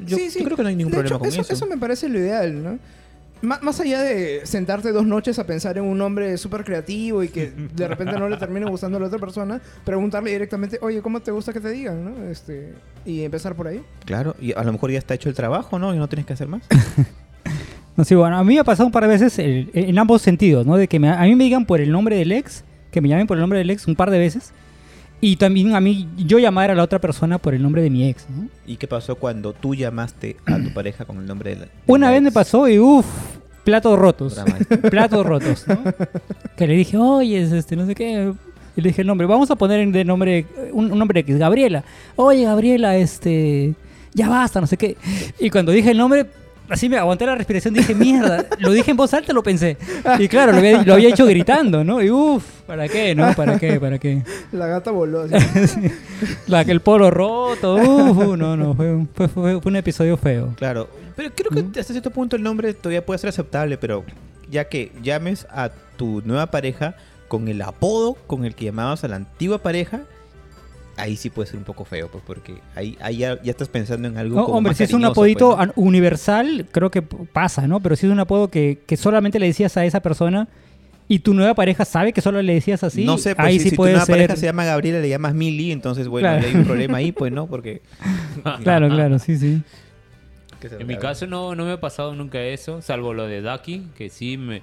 Yo, 0.07 0.17
Sí, 0.17 0.31
sí. 0.31 0.39
yo 0.39 0.45
creo 0.45 0.57
que 0.57 0.63
no 0.63 0.69
hay 0.69 0.77
ningún 0.77 0.93
De 0.93 0.99
problema 0.99 1.17
hecho, 1.17 1.19
con 1.21 1.29
eso, 1.29 1.41
eso. 1.43 1.53
eso 1.53 1.67
me 1.67 1.77
parece 1.77 2.09
lo 2.09 2.19
ideal, 2.19 2.63
¿no? 2.63 2.79
Má- 3.41 3.61
Más 3.63 3.79
allá 3.81 4.01
de 4.03 4.41
sentarte 4.47 4.91
dos 4.93 5.07
noches 5.07 5.39
a 5.39 5.47
pensar 5.47 5.79
en 5.79 5.85
un 5.85 5.97
nombre 5.97 6.37
súper 6.39 6.65
creativo 6.65 7.23
y 7.23 7.29
que 7.29 7.51
de 7.51 7.87
repente 7.89 8.19
no 8.19 8.29
le 8.29 8.37
termine 8.37 8.67
gustando 8.69 8.97
a 8.99 9.01
la 9.01 9.07
otra 9.07 9.19
persona, 9.21 9.61
preguntarle 9.85 10.33
directamente, 10.33 10.79
oye, 10.83 11.01
¿cómo 11.03 11.21
te 11.21 11.31
gusta 11.31 11.53
que 11.53 11.61
te 11.61 11.71
digan? 11.71 12.05
¿no? 12.05 12.29
Este, 12.31 12.73
y 13.05 13.23
empezar 13.23 13.55
por 13.55 13.69
ahí. 13.69 13.81
Claro, 14.05 14.35
y 14.41 14.53
a 14.55 14.63
lo 14.65 14.73
mejor 14.73 14.91
ya 14.91 14.99
está 14.99 15.15
hecho 15.15 15.29
el 15.29 15.37
trabajo, 15.37 15.79
¿no? 15.79 15.95
Y 15.95 15.99
no 15.99 16.09
tienes 16.09 16.27
que 16.27 16.33
hacer 16.33 16.49
más. 16.49 16.63
No, 17.97 18.05
sí, 18.05 18.15
bueno, 18.15 18.39
a 18.39 18.45
mí 18.45 18.55
me 18.55 18.61
ha 18.61 18.65
pasado 18.65 18.87
un 18.87 18.93
par 18.93 19.03
de 19.03 19.09
veces 19.09 19.37
el- 19.41 19.71
en 19.75 19.99
ambos 19.99 20.23
sentidos, 20.23 20.65
¿no? 20.65 20.77
De 20.77 20.87
que 20.87 21.01
me- 21.01 21.11
a 21.11 21.23
mí 21.23 21.35
me 21.35 21.43
digan 21.43 21.67
por 21.67 21.81
el 21.81 21.91
nombre 21.91 22.15
del 22.15 22.31
ex, 22.31 22.63
que 22.91 23.01
me 23.01 23.09
llamen 23.09 23.27
por 23.27 23.37
el 23.37 23.41
nombre 23.41 23.59
del 23.59 23.71
ex 23.71 23.87
un 23.87 23.97
par 23.97 24.11
de 24.11 24.19
veces. 24.19 24.53
Y 25.21 25.37
también 25.37 25.75
a 25.75 25.81
mí, 25.81 26.09
yo 26.17 26.39
llamar 26.39 26.71
a 26.71 26.77
la 26.77 26.85
otra 26.85 27.01
persona 27.01 27.39
por 27.39 27.53
el 27.53 27.61
nombre 27.63 27.83
de 27.83 27.91
mi 27.91 28.09
ex, 28.09 28.27
¿no? 28.31 28.49
¿Y 28.67 28.77
qué 28.77 28.87
pasó 28.87 29.17
cuando 29.17 29.53
tú 29.53 29.75
llamaste 29.75 30.37
a 30.47 30.59
tu 30.63 30.73
pareja 30.73 31.05
con 31.05 31.19
el 31.19 31.27
nombre 31.27 31.51
de 31.51 31.57
la... 31.57 31.65
de 31.65 31.71
Una 31.87 32.07
la 32.07 32.13
vez 32.13 32.23
me 32.23 32.29
ex? 32.29 32.35
pasó 32.35 32.69
y 32.69 32.79
uff, 32.79 33.05
platos 33.65 33.99
rotos. 33.99 34.39
Platos 34.91 35.27
rotos, 35.27 35.67
¿no? 35.67 35.83
Que 36.57 36.69
le 36.69 36.75
dije, 36.75 36.97
oye, 36.97 37.43
es 37.43 37.51
este, 37.51 37.75
no 37.75 37.85
sé 37.87 37.97
qué. 37.97 38.33
Y 38.77 38.81
le 38.81 38.91
dije 38.91 39.01
el 39.01 39.09
nombre, 39.09 39.27
vamos 39.27 39.51
a 39.51 39.57
poner 39.57 39.89
de 39.91 40.05
nombre, 40.05 40.47
un, 40.73 40.93
un 40.93 40.99
nombre 40.99 41.25
es 41.27 41.37
Gabriela. 41.39 41.83
Oye, 42.15 42.45
Gabriela, 42.45 42.97
este, 42.97 43.75
ya 44.15 44.29
basta, 44.29 44.61
no 44.61 44.69
sé 44.69 44.77
qué. 44.77 44.97
Y 45.41 45.51
cuando 45.51 45.73
dije 45.73 45.91
el 45.91 45.99
nombre, 45.99 46.27
así 46.69 46.89
me 46.89 46.97
aguanté 46.99 47.27
la 47.27 47.35
respiración, 47.35 47.75
dije, 47.75 47.95
mierda, 47.95 48.47
lo 48.59 48.71
dije 48.73 48.91
en 48.91 48.97
voz 48.97 49.13
alta, 49.15 49.33
lo 49.33 49.43
pensé. 49.43 49.77
Y 50.19 50.29
claro, 50.29 50.53
lo 50.53 50.59
había, 50.59 50.83
lo 50.83 50.95
había 50.95 51.09
hecho 51.11 51.27
gritando, 51.27 51.85
¿no? 51.85 52.03
Y 52.03 52.11
uff, 52.11 52.45
¿para 52.67 52.89
qué, 52.89 53.15
no? 53.15 53.33
¿Para 53.35 53.59
qué? 53.59 53.79
¿Para 53.81 53.99
qué? 53.99 54.23
La 54.53 54.67
gata 54.67 54.91
voló. 54.91 55.23
así. 55.23 55.35
Sí. 55.69 55.91
La 56.47 56.65
que 56.65 56.73
el 56.73 56.81
polo 56.81 57.11
roto, 57.11 57.75
uff, 57.77 58.37
no, 58.37 58.57
no, 58.57 58.75
fue, 58.75 58.93
un- 58.95 59.09
fue, 59.15 59.29
fue- 59.29 59.61
fue 59.61 59.71
un 59.71 59.77
episodio 59.77 60.17
feo. 60.17 60.55
Claro, 60.57 60.89
pero 61.17 61.31
creo 61.35 61.51
que 61.73 61.81
hasta 61.81 61.93
cierto 61.93 62.11
punto 62.11 62.37
el 62.37 62.43
nombre 62.43 62.75
todavía 62.75 63.05
puede 63.05 63.19
ser 63.19 63.29
aceptable, 63.29 63.77
pero 63.79 64.05
ya 64.51 64.65
que 64.69 64.93
llames 65.03 65.47
a 65.51 65.71
tu 65.97 66.23
nueva 66.25 66.47
pareja 66.47 66.95
con 67.29 67.49
el 67.49 67.61
apodo 67.63 68.15
con 68.27 68.45
el 68.45 68.55
que 68.55 68.65
llamabas 68.67 69.05
a 69.05 69.09
la 69.09 69.17
antigua 69.17 69.59
pareja, 69.59 70.01
ahí 70.99 71.17
sí 71.17 71.31
puede 71.31 71.49
ser 71.49 71.59
un 71.59 71.65
poco 71.65 71.85
feo, 71.85 72.09
pues 72.11 72.23
porque 72.27 72.55
ahí, 72.75 72.97
ahí 73.01 73.19
ya, 73.19 73.41
ya 73.43 73.51
estás 73.51 73.69
pensando 73.69 74.09
en 74.09 74.17
algo 74.19 74.37
No, 74.37 74.45
como 74.45 74.59
hombre, 74.59 74.71
más 74.71 74.77
si 74.79 74.85
es 74.85 74.93
un 74.93 75.05
apodito 75.05 75.57
pues, 75.57 75.71
universal, 75.77 76.67
creo 76.71 76.91
que 76.91 77.03
pasa, 77.03 77.67
¿no? 77.67 77.81
Pero 77.81 77.97
si 77.97 78.07
es 78.07 78.13
un 78.13 78.21
apodo 78.21 78.49
que, 78.51 78.81
que 78.87 78.97
solamente 78.97 79.39
le 79.39 79.47
decías 79.47 79.77
a 79.77 79.85
esa 79.85 80.01
persona 80.01 80.49
y 81.09 81.21
tu 81.21 81.33
nueva 81.33 81.55
pareja 81.55 81.85
sabe 81.87 82.13
que 82.13 82.21
solo 82.21 82.43
le 82.43 82.53
decías 82.55 82.85
así, 82.85 83.05
no 83.05 83.17
sé, 83.17 83.35
pues 83.35 83.47
ahí 83.49 83.55
si, 83.55 83.65
sí 83.65 83.71
si 83.71 83.77
tu 83.77 83.77
puede 83.77 83.93
nueva 83.93 84.05
ser. 84.07 84.15
pareja 84.15 84.37
se 84.37 84.45
llama 84.47 84.65
Gabriela, 84.67 85.01
le 85.01 85.09
llamas 85.09 85.33
Mili, 85.35 85.73
entonces 85.73 86.07
bueno, 86.09 86.29
Claro. 86.29 86.47
hay 86.47 86.55
un 86.55 86.65
problema 86.65 86.99
ahí, 86.99 87.13
pues, 87.13 87.33
¿no? 87.33 87.47
Porque... 87.51 87.81
Claro, 88.63 88.89
claro, 88.91 89.19
sí, 89.19 89.39
sí. 89.39 89.63
En 90.79 90.87
mi 90.89 90.97
caso 90.97 91.27
no, 91.29 91.55
no 91.55 91.65
me 91.65 91.73
ha 91.73 91.81
pasado 91.81 92.15
nunca 92.15 92.43
eso, 92.43 92.83
salvo 92.83 93.15
lo 93.15 93.27
de 93.27 93.41
Ducky, 93.41 93.87
que 93.97 94.11
sí 94.11 94.37
me, 94.37 94.61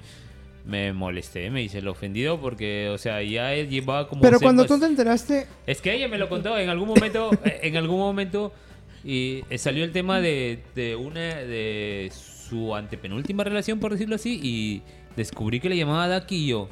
me 0.65 0.93
molesté, 0.93 1.49
me 1.51 1.61
hice 1.61 1.77
el 1.79 1.87
ofendido 1.87 2.39
porque, 2.41 2.89
o 2.89 2.97
sea, 2.97 3.21
ya 3.21 3.53
él 3.53 3.69
llevaba 3.69 4.07
como... 4.07 4.21
Pero 4.21 4.39
cuando 4.39 4.65
tú 4.65 4.79
te 4.79 4.85
enteraste, 4.85 5.45
Es 5.67 5.79
que 5.81 5.93
ella 5.93 6.07
me 6.07 6.17
lo 6.17 6.27
contó 6.27 6.57
en 6.57 6.69
algún 6.69 6.87
momento, 6.87 7.29
eh, 7.43 7.59
en 7.63 7.77
algún 7.77 7.99
momento, 7.99 8.51
y 9.03 9.43
eh, 9.49 9.57
salió 9.59 9.83
el 9.83 9.91
tema 9.91 10.21
de, 10.21 10.63
de 10.73 10.95
una, 10.95 11.19
de 11.35 12.11
su 12.49 12.75
antepenúltima 12.75 13.43
relación, 13.43 13.79
por 13.79 13.91
decirlo 13.91 14.15
así, 14.15 14.39
y 14.41 14.81
descubrí 15.15 15.59
que 15.59 15.69
le 15.69 15.77
llamaba 15.77 16.19
Ducky 16.19 16.35
y 16.35 16.47
yo... 16.47 16.67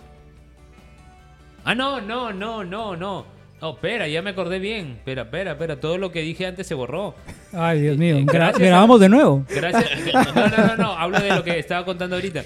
Ah, 1.66 1.76
no, 1.76 2.02
no, 2.02 2.34
no, 2.34 2.64
no, 2.64 2.96
no. 2.96 3.26
No, 3.62 3.70
espera, 3.76 4.10
ya 4.10 4.22
me 4.22 4.32
acordé 4.32 4.60
bien. 4.60 4.96
Espera, 4.98 5.22
espera, 5.22 5.52
espera. 5.54 5.80
Todo 5.80 5.98
lo 5.98 6.12
que 6.12 6.20
dije 6.22 6.46
antes 6.46 6.68
se 6.68 6.74
borró. 6.74 7.16
Ay, 7.54 7.80
Dios 7.80 7.98
mío. 7.98 8.18
Gra- 8.18 8.34
gracias 8.34 8.62
a- 8.62 8.66
grabamos 8.66 9.00
de 9.00 9.08
nuevo. 9.08 9.46
Gracias. 9.48 9.90
No, 10.14 10.48
no, 10.48 10.68
no, 10.68 10.76
no. 10.76 10.92
Hablo 10.92 11.20
de 11.22 11.30
lo 11.30 11.44
que 11.46 11.58
estaba 11.60 11.86
contando 11.86 12.18
ahorita. 12.18 12.44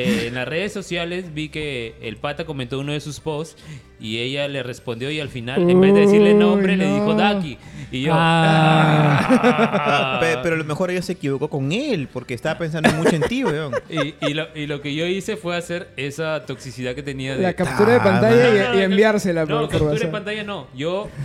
Eh, 0.00 0.26
en 0.28 0.34
las 0.36 0.46
redes 0.46 0.72
sociales 0.72 1.34
vi 1.34 1.48
que 1.48 1.94
el 2.00 2.16
pata 2.18 2.44
comentó 2.44 2.78
uno 2.78 2.92
de 2.92 3.00
sus 3.00 3.18
posts 3.18 3.60
y 3.98 4.18
ella 4.18 4.46
le 4.46 4.62
respondió 4.62 5.10
y 5.10 5.18
al 5.18 5.28
final, 5.28 5.68
en 5.68 5.80
vez 5.80 5.92
de 5.92 6.00
decirle 6.02 6.34
nombre, 6.34 6.76
le 6.76 6.86
dijo. 6.86 7.14
Daki. 7.14 7.58
Y 7.90 8.02
yo. 8.02 8.12
Ah. 8.14 9.26
Ah. 9.28 10.18
Pe- 10.20 10.38
Pero 10.42 10.54
a 10.54 10.58
lo 10.58 10.64
mejor 10.64 10.90
ella 10.92 11.02
se 11.02 11.12
equivocó 11.14 11.48
con 11.48 11.72
él 11.72 12.08
porque 12.12 12.34
estaba 12.34 12.56
pensando 12.58 12.90
mucho 12.92 13.16
en 13.16 13.22
ti, 13.22 13.42
weón. 13.44 13.72
Y, 13.90 14.14
y 14.24 14.34
lo, 14.34 14.46
y 14.54 14.66
lo 14.68 14.80
que 14.82 14.94
yo 14.94 15.04
hice 15.06 15.36
fue 15.36 15.56
hacer 15.56 15.88
esa 15.96 16.44
toxicidad 16.46 16.94
que 16.94 17.02
tenía 17.02 17.36
de... 17.36 17.42
La 17.42 17.54
captura 17.54 17.90
de 17.94 17.96
Ah, 17.98 18.04
pantalla 18.04 18.48
y- 18.48 18.58
No, 18.58 18.68
no, 18.68 18.74
y, 18.74 18.76
no, 18.76 18.82
enviársela 18.84 19.46
No, 19.46 19.60
por, 19.62 19.68
captura 19.70 19.90
WhatsApp. 19.92 20.10
pantalla 20.12 20.44
no. 20.44 20.66
Yo... 20.76 21.08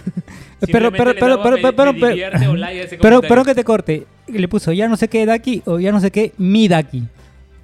Pero, 0.66 0.92
pero, 0.94 1.14
pero, 1.20 1.42
pero, 1.44 1.58
me- 1.58 1.74
pero, 1.74 1.94
me 1.94 2.00
pero, 2.00 3.02
pero, 3.02 3.22
pero 3.22 3.44
que 3.44 3.54
te 3.54 3.66
corte. 3.66 4.06
Le 4.28 4.48
puso 4.48 4.72
ya 4.72 4.88
no 4.88 4.96
sé 4.96 5.10
qué 5.10 5.26
Daki 5.26 5.62
o 5.66 5.78
ya 5.78 5.92
no 5.92 6.00
sé 6.00 6.10
qué 6.10 6.32
mi 6.38 6.70
Daki. 6.70 7.04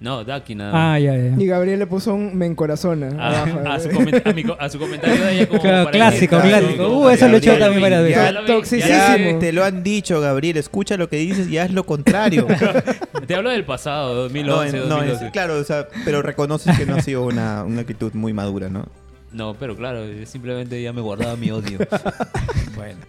No, 0.01 0.23
Daki 0.23 0.55
nada 0.55 0.71
más. 0.71 0.81
Ah, 0.95 0.99
ya, 0.99 1.13
ya. 1.15 1.35
Y 1.37 1.45
Gabriel 1.45 1.77
le 1.79 1.85
puso 1.85 2.13
un 2.13 2.35
me 2.37 2.45
encorazona. 2.45 3.09
A, 3.19 3.41
abajo, 3.41 3.59
a 3.69 3.79
su 3.79 3.89
coment- 3.89 4.21
a 4.25 4.33
mi 4.33 4.43
co- 4.43 4.55
a 4.57 4.69
su 4.69 4.79
comentario 4.79 5.21
de 5.25 5.33
ella 5.35 5.47
como 5.49 5.61
Claro, 5.61 5.83
para 5.85 5.91
clásico, 5.97 6.39
clásico. 6.39 6.83
como 6.83 6.99
Uh, 7.01 7.09
eso 7.09 7.27
lo 7.27 7.35
he 7.35 7.37
hecho 7.39 7.57
también 7.57 7.81
varias 7.81 8.03
veces. 8.03 8.45
Toxicísimo. 8.47 9.39
Te 9.39 9.51
lo 9.51 9.65
han 9.65 9.83
dicho, 9.83 10.21
Gabriel. 10.21 10.55
Escucha 10.57 10.95
lo 10.95 11.09
que 11.09 11.17
dices 11.17 11.49
y 11.49 11.57
haz 11.57 11.71
lo 11.71 11.85
contrario. 11.85 12.47
Te 13.27 13.35
hablo 13.35 13.49
del 13.49 13.65
pasado, 13.65 14.13
No, 14.15 14.21
2011, 14.23 14.77
en- 14.77 14.83
no, 14.89 14.95
2012. 14.95 15.25
es- 15.25 15.31
claro, 15.31 15.57
o 15.59 15.63
sea, 15.65 15.87
pero 16.05 16.21
reconoces 16.21 16.77
que 16.77 16.85
no 16.85 16.95
ha 16.95 17.01
sido 17.01 17.23
una, 17.25 17.63
una 17.65 17.81
actitud 17.81 18.13
muy 18.13 18.31
madura, 18.33 18.69
¿no? 18.69 18.85
No, 19.33 19.53
pero 19.59 19.75
claro, 19.75 20.01
simplemente 20.25 20.81
ya 20.81 20.93
me 20.93 21.01
guardaba 21.01 21.35
mi 21.35 21.51
odio. 21.51 21.77
Bueno. 22.75 22.99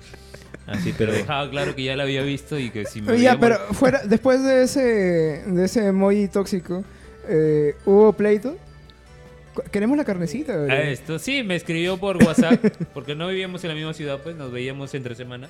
Así, 0.71 0.95
Pero 0.97 1.13
dejaba 1.13 1.51
claro 1.51 1.75
que 1.75 1.83
ya 1.85 1.97
la 1.97 2.05
había 2.05 2.23
visto 2.23 2.59
y 2.59 2.71
que 2.71 2.85
si 2.87 3.03
me 3.03 3.19
Ya, 3.21 3.39
pero 3.39 3.59
mor- 3.67 3.75
fuera, 3.75 4.01
después 4.07 4.43
de 4.43 4.63
ese, 4.63 4.81
de 5.47 5.65
ese 5.65 5.87
emoji 5.87 6.29
tóxico, 6.29 6.85
eh, 7.29 7.75
¿hubo 7.85 8.13
pleito? 8.13 8.57
Queremos 9.73 9.97
la 9.99 10.05
carnecita, 10.05 10.55
Ah, 10.71 10.81
esto 10.83 11.19
sí, 11.19 11.43
me 11.43 11.57
escribió 11.57 11.99
por 11.99 12.17
WhatsApp, 12.23 12.65
porque 12.95 13.15
no 13.17 13.27
vivíamos 13.29 13.63
en 13.65 13.69
la 13.69 13.75
misma 13.75 13.93
ciudad, 13.95 14.21
pues 14.23 14.37
nos 14.37 14.51
veíamos 14.53 14.95
entre 14.95 15.15
semana. 15.15 15.49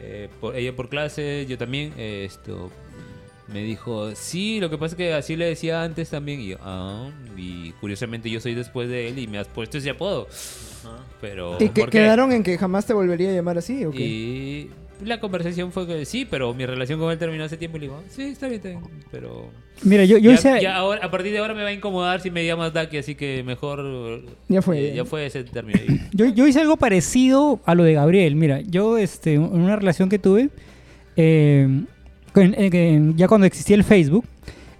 Eh, 0.00 0.28
por- 0.40 0.56
ella 0.56 0.74
por 0.74 0.88
clase, 0.88 1.46
yo 1.48 1.56
también. 1.58 1.92
eh, 1.98 2.24
esto 2.26 2.70
me 3.48 3.62
dijo, 3.62 4.14
sí, 4.16 4.58
lo 4.58 4.70
que 4.70 4.78
pasa 4.78 4.94
es 4.94 4.96
que 4.96 5.12
así 5.14 5.36
le 5.36 5.44
decía 5.46 5.82
antes 5.84 6.10
también. 6.10 6.40
Y 6.40 6.48
yo, 6.48 6.56
ah, 6.62 7.10
y 7.36 7.72
curiosamente 7.72 8.28
yo 8.30 8.40
soy 8.40 8.54
después 8.54 8.88
de 8.88 9.08
él 9.08 9.18
y 9.18 9.26
me 9.28 9.38
has 9.38 9.46
puesto 9.48 9.78
ese 9.78 9.90
apodo. 9.90 10.26
Pero. 11.20 11.56
¿Y 11.60 11.70
que, 11.70 11.86
quedaron 11.86 12.32
en 12.32 12.42
que 12.42 12.58
jamás 12.58 12.86
te 12.86 12.92
volvería 12.92 13.30
a 13.30 13.32
llamar 13.32 13.58
así 13.58 13.84
o 13.84 13.90
qué? 13.90 14.02
Y 14.02 14.70
la 15.04 15.20
conversación 15.20 15.72
fue 15.72 15.86
que 15.86 16.04
sí, 16.04 16.26
pero 16.30 16.54
mi 16.54 16.64
relación 16.66 16.98
con 16.98 17.10
él 17.12 17.18
terminó 17.18 17.44
hace 17.44 17.56
tiempo 17.56 17.76
y 17.76 17.80
le 17.80 17.86
digo, 17.86 18.02
sí, 18.08 18.22
está 18.22 18.46
bien, 18.48 18.56
está 18.56 18.68
bien. 18.70 18.80
Pero. 19.10 19.50
Mira, 19.82 20.04
yo, 20.04 20.16
yo 20.18 20.30
ya, 20.30 20.34
hice... 20.34 20.62
ya 20.62 20.76
ahora, 20.76 21.04
a 21.04 21.10
partir 21.10 21.32
de 21.32 21.38
ahora 21.38 21.52
me 21.52 21.62
va 21.62 21.68
a 21.68 21.72
incomodar 21.72 22.20
si 22.20 22.30
me 22.30 22.46
llamas 22.46 22.72
Daki, 22.72 22.98
así 22.98 23.14
que 23.14 23.42
mejor. 23.44 24.22
Ya 24.48 24.62
fue, 24.62 24.78
eh, 24.90 24.94
ya. 24.96 25.04
fue 25.04 25.26
ese 25.26 25.44
término. 25.44 25.80
Y- 25.86 26.00
Yo, 26.16 26.26
yo 26.26 26.46
hice 26.46 26.60
algo 26.60 26.76
parecido 26.76 27.60
a 27.66 27.74
lo 27.74 27.84
de 27.84 27.92
Gabriel. 27.94 28.36
Mira, 28.36 28.60
yo 28.60 28.96
este, 28.98 29.34
en 29.34 29.42
una 29.42 29.76
relación 29.76 30.08
que 30.08 30.18
tuve, 30.18 30.48
eh, 31.16 31.84
con- 32.32 33.16
ya 33.16 33.28
cuando 33.28 33.46
existía 33.46 33.76
el 33.76 33.84
Facebook, 33.84 34.24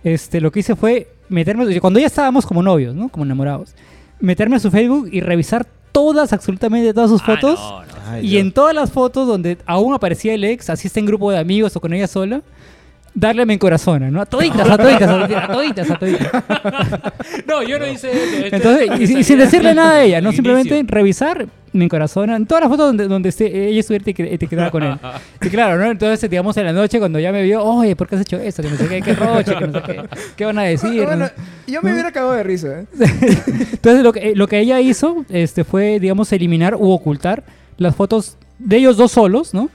este, 0.04 0.40
lo 0.40 0.50
que 0.50 0.60
hice 0.60 0.76
fue 0.76 1.08
meterme, 1.28 1.80
cuando 1.80 1.98
ya 2.00 2.06
estábamos 2.06 2.46
como 2.46 2.62
novios, 2.62 2.94
¿no? 2.94 3.08
Como 3.08 3.24
enamorados, 3.24 3.74
meterme 4.20 4.56
a 4.56 4.60
su 4.60 4.70
Facebook 4.70 5.08
y 5.12 5.20
revisar 5.20 5.66
todas, 5.96 6.32
absolutamente 6.34 6.92
todas 6.92 7.08
sus 7.08 7.22
Ah, 7.22 7.24
fotos. 7.24 7.58
no, 7.58 7.80
no. 7.80 7.86
Ay, 8.08 8.26
Y 8.26 8.28
Dios. 8.32 8.42
en 8.42 8.52
todas 8.52 8.74
las 8.74 8.90
fotos 8.92 9.26
donde 9.26 9.56
aún 9.64 9.94
aparecía 9.94 10.34
el 10.34 10.44
ex, 10.44 10.68
así 10.68 10.88
está 10.88 11.00
en 11.00 11.06
grupo 11.06 11.30
de 11.30 11.38
amigos 11.38 11.74
o 11.74 11.80
con 11.80 11.94
ella 11.94 12.06
sola, 12.06 12.42
darle 13.18 13.46
me 13.46 13.54
encorazona, 13.54 14.10
¿no? 14.10 14.20
A 14.20 14.26
toditas, 14.26 14.68
a 14.70 14.76
toditas, 14.76 15.08
a 15.10 15.48
toditas, 15.48 15.90
a 15.90 15.98
toditas. 15.98 16.30
No, 17.46 17.62
yo 17.62 17.78
no 17.78 17.86
hice 17.86 18.10
eso. 18.10 18.44
Este- 18.44 18.56
Entonces, 18.56 19.10
y, 19.10 19.18
y 19.18 19.24
sin 19.24 19.38
decirle 19.38 19.74
nada 19.74 19.92
a 19.96 20.02
ella, 20.02 20.20
no 20.20 20.28
inicio. 20.28 20.44
simplemente 20.54 20.92
revisar 20.92 21.46
mi 21.72 21.84
encorazona 21.86 22.36
en 22.36 22.46
todas 22.46 22.62
las 22.62 22.70
fotos 22.70 22.86
donde, 22.88 23.08
donde 23.08 23.28
esté, 23.30 23.68
ella 23.68 23.80
estuviera 23.80 24.04
etiquet- 24.04 24.28
etiquetada 24.32 24.70
con 24.70 24.82
él. 24.82 24.94
Y 25.42 25.48
claro, 25.48 25.76
¿no? 25.78 25.90
Entonces, 25.90 26.28
digamos, 26.30 26.56
en 26.56 26.66
la 26.66 26.72
noche 26.72 26.98
cuando 26.98 27.18
ya 27.18 27.32
me 27.32 27.42
vio, 27.42 27.62
oye, 27.64 27.96
¿por 27.96 28.06
qué 28.08 28.16
has 28.16 28.20
hecho 28.22 28.36
esto? 28.38 28.62
Que 28.62 28.70
no 28.70 28.76
sé 28.76 28.86
qué, 28.88 29.02
qué 29.02 29.14
roche, 29.14 29.54
que 29.56 29.66
no 29.66 29.72
sé 29.72 29.82
qué, 29.86 30.02
¿qué 30.36 30.44
van 30.44 30.58
a 30.58 30.62
decir? 30.62 31.04
bueno, 31.04 31.24
¿no? 31.26 31.30
yo 31.66 31.82
me 31.82 31.92
hubiera 31.92 32.12
cagado 32.12 32.32
de 32.32 32.42
risa. 32.42 32.80
¿eh? 32.80 32.86
Entonces, 33.72 34.02
lo 34.02 34.12
que, 34.12 34.34
lo 34.34 34.46
que 34.46 34.58
ella 34.60 34.80
hizo 34.80 35.24
este, 35.30 35.64
fue, 35.64 35.98
digamos, 36.00 36.32
eliminar 36.32 36.74
u 36.76 36.90
ocultar 36.90 37.44
las 37.78 37.94
fotos 37.96 38.36
de 38.58 38.76
ellos 38.76 38.96
dos 38.96 39.12
solos, 39.12 39.52
¿no? 39.54 39.68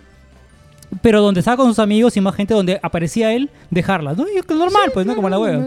Pero 1.01 1.21
donde 1.21 1.39
estaba 1.39 1.57
con 1.57 1.67
sus 1.67 1.79
amigos 1.79 2.17
y 2.17 2.21
más 2.21 2.35
gente 2.35 2.53
donde 2.53 2.79
aparecía 2.83 3.33
él, 3.33 3.49
dejarlas, 3.69 4.17
¿no? 4.17 4.25
Y 4.27 4.37
es 4.37 4.47
normal, 4.47 4.91
pues, 4.93 5.05
¿no? 5.05 5.15
Como 5.15 5.29
la 5.29 5.39
hueva. 5.39 5.65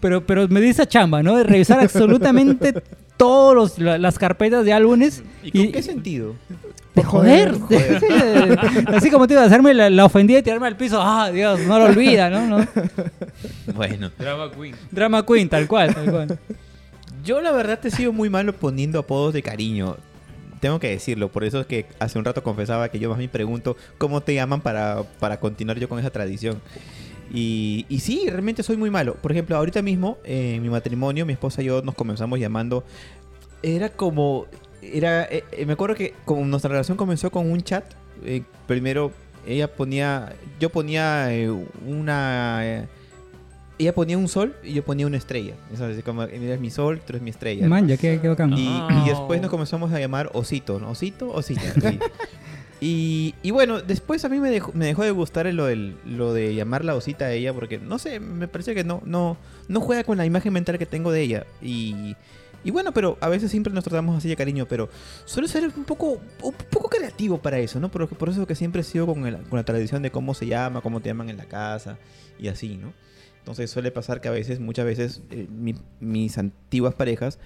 Pero, 0.00 0.26
pero 0.26 0.46
me 0.48 0.60
di 0.60 0.68
esa 0.68 0.86
chamba, 0.86 1.22
¿no? 1.22 1.36
De 1.36 1.44
revisar 1.44 1.80
absolutamente 1.80 2.74
todas 3.16 3.78
las 3.78 4.18
carpetas 4.18 4.64
de 4.64 4.72
álbumes. 4.72 5.22
¿Y 5.42 5.50
con 5.52 5.72
qué 5.72 5.82
sentido? 5.82 6.34
De 6.94 7.02
joder. 7.02 7.58
Joder, 7.58 8.00
Sí, 8.00 8.06
Así 8.88 9.10
como 9.10 9.26
te 9.26 9.34
iba 9.34 9.42
a 9.42 9.46
hacerme 9.46 9.72
la, 9.72 9.88
la 9.88 10.04
ofendida 10.04 10.40
y 10.40 10.42
tirarme 10.42 10.66
al 10.66 10.76
piso. 10.76 11.00
Ah, 11.00 11.30
Dios, 11.30 11.60
no 11.60 11.78
lo 11.78 11.86
olvida, 11.86 12.28
¿no? 12.28 12.46
¿no? 12.46 12.66
Bueno. 13.74 14.10
Drama 14.18 14.50
Queen. 14.50 14.74
Drama 14.90 15.24
Queen, 15.24 15.48
tal 15.48 15.66
cual, 15.66 15.94
tal 15.94 16.10
cual. 16.10 16.38
Yo 17.24 17.40
la 17.40 17.52
verdad 17.52 17.78
te 17.78 17.90
sigo 17.90 18.12
muy 18.12 18.28
malo 18.28 18.52
poniendo 18.52 18.98
apodos 18.98 19.32
de 19.32 19.42
cariño. 19.42 19.96
Tengo 20.62 20.78
que 20.78 20.90
decirlo, 20.90 21.28
por 21.28 21.42
eso 21.42 21.58
es 21.58 21.66
que 21.66 21.86
hace 21.98 22.20
un 22.20 22.24
rato 22.24 22.44
confesaba 22.44 22.88
que 22.88 23.00
yo 23.00 23.10
más 23.10 23.18
me 23.18 23.28
pregunto 23.28 23.76
cómo 23.98 24.20
te 24.20 24.32
llaman 24.32 24.60
para, 24.60 25.02
para 25.18 25.40
continuar 25.40 25.76
yo 25.80 25.88
con 25.88 25.98
esa 25.98 26.10
tradición. 26.10 26.62
Y, 27.34 27.84
y 27.88 27.98
sí, 27.98 28.26
realmente 28.28 28.62
soy 28.62 28.76
muy 28.76 28.88
malo. 28.88 29.14
Por 29.14 29.32
ejemplo, 29.32 29.56
ahorita 29.56 29.82
mismo, 29.82 30.18
en 30.22 30.62
mi 30.62 30.70
matrimonio, 30.70 31.26
mi 31.26 31.32
esposa 31.32 31.62
y 31.62 31.64
yo 31.64 31.82
nos 31.82 31.96
comenzamos 31.96 32.38
llamando. 32.38 32.84
Era 33.60 33.88
como. 33.88 34.46
Era, 34.82 35.24
eh, 35.24 35.42
me 35.66 35.72
acuerdo 35.72 35.96
que 35.96 36.14
como 36.24 36.44
nuestra 36.44 36.68
relación 36.70 36.96
comenzó 36.96 37.32
con 37.32 37.50
un 37.50 37.60
chat. 37.62 37.84
eh, 38.24 38.44
primero, 38.68 39.10
ella 39.44 39.74
ponía. 39.74 40.32
Yo 40.60 40.70
ponía 40.70 41.34
eh, 41.34 41.50
una. 41.50 42.86
Ella 43.82 43.94
ponía 43.94 44.16
un 44.18 44.28
sol 44.28 44.54
y 44.64 44.72
yo 44.72 44.84
ponía 44.84 45.06
una 45.06 45.16
estrella. 45.18 45.54
Eso 45.72 45.86
es 45.88 46.02
como, 46.02 46.22
mira, 46.22 46.34
eres 46.36 46.60
mi 46.60 46.70
sol, 46.70 46.98
tú 46.98 47.12
eres 47.12 47.22
mi 47.22 47.30
estrella. 47.30 47.68
Man, 47.68 47.86
ya 47.86 47.96
qué, 47.96 48.18
qué 48.20 48.28
bacán. 48.28 48.52
Y, 48.56 48.66
Ah. 48.68 49.02
y 49.04 49.08
después 49.10 49.40
nos 49.40 49.50
comenzamos 49.50 49.92
a 49.92 49.98
llamar 50.00 50.30
Osito, 50.34 50.78
¿no? 50.80 50.90
Osito, 50.90 51.30
Osita. 51.30 51.60
sí. 51.80 51.98
Y, 52.84 53.36
y 53.44 53.52
bueno, 53.52 53.80
después 53.80 54.24
a 54.24 54.28
mí 54.28 54.40
me 54.40 54.50
dejó, 54.50 54.72
me 54.74 54.86
dejó 54.86 55.04
de 55.04 55.12
gustar 55.12 55.46
lo, 55.54 55.66
del, 55.66 55.94
lo 56.04 56.34
de 56.34 56.52
llamarla 56.56 56.96
Osita 56.96 57.26
a 57.26 57.32
ella, 57.32 57.54
porque 57.54 57.78
no 57.78 57.96
sé, 58.00 58.18
me 58.18 58.48
parece 58.48 58.74
que 58.74 58.82
no, 58.82 59.00
no, 59.04 59.36
no 59.68 59.80
juega 59.80 60.02
con 60.02 60.18
la 60.18 60.26
imagen 60.26 60.52
mental 60.52 60.78
que 60.78 60.86
tengo 60.86 61.12
de 61.12 61.20
ella. 61.20 61.46
Y, 61.62 62.16
y 62.64 62.72
bueno, 62.72 62.90
pero 62.92 63.18
a 63.20 63.28
veces 63.28 63.52
siempre 63.52 63.72
nos 63.72 63.84
tratamos 63.84 64.18
así 64.18 64.28
de 64.28 64.34
cariño, 64.34 64.66
pero 64.66 64.88
suelo 65.26 65.46
ser 65.46 65.64
un 65.76 65.84
poco, 65.84 66.20
un 66.42 66.54
poco 66.70 66.88
creativo 66.88 67.38
para 67.38 67.60
eso, 67.60 67.78
¿no? 67.78 67.88
Por, 67.88 68.08
por 68.08 68.28
eso 68.30 68.48
que 68.48 68.56
siempre 68.56 68.80
he 68.80 68.84
sido 68.84 69.06
con, 69.06 69.24
el- 69.28 69.36
con 69.44 69.58
la 69.58 69.64
tradición 69.64 70.02
de 70.02 70.10
cómo 70.10 70.34
se 70.34 70.46
llama, 70.48 70.80
cómo 70.80 70.98
te 71.00 71.08
llaman 71.08 71.28
en 71.30 71.36
la 71.36 71.44
casa 71.44 71.98
y 72.36 72.48
así, 72.48 72.78
¿no? 72.78 72.92
Entonces 73.42 73.70
suele 73.70 73.90
pasar 73.90 74.20
que 74.20 74.28
a 74.28 74.30
veces, 74.30 74.60
muchas 74.60 74.84
veces, 74.84 75.22
eh, 75.30 75.46
mi- 75.50 75.74
mis 76.00 76.38
antiguas 76.38 76.94
parejas, 76.94 77.38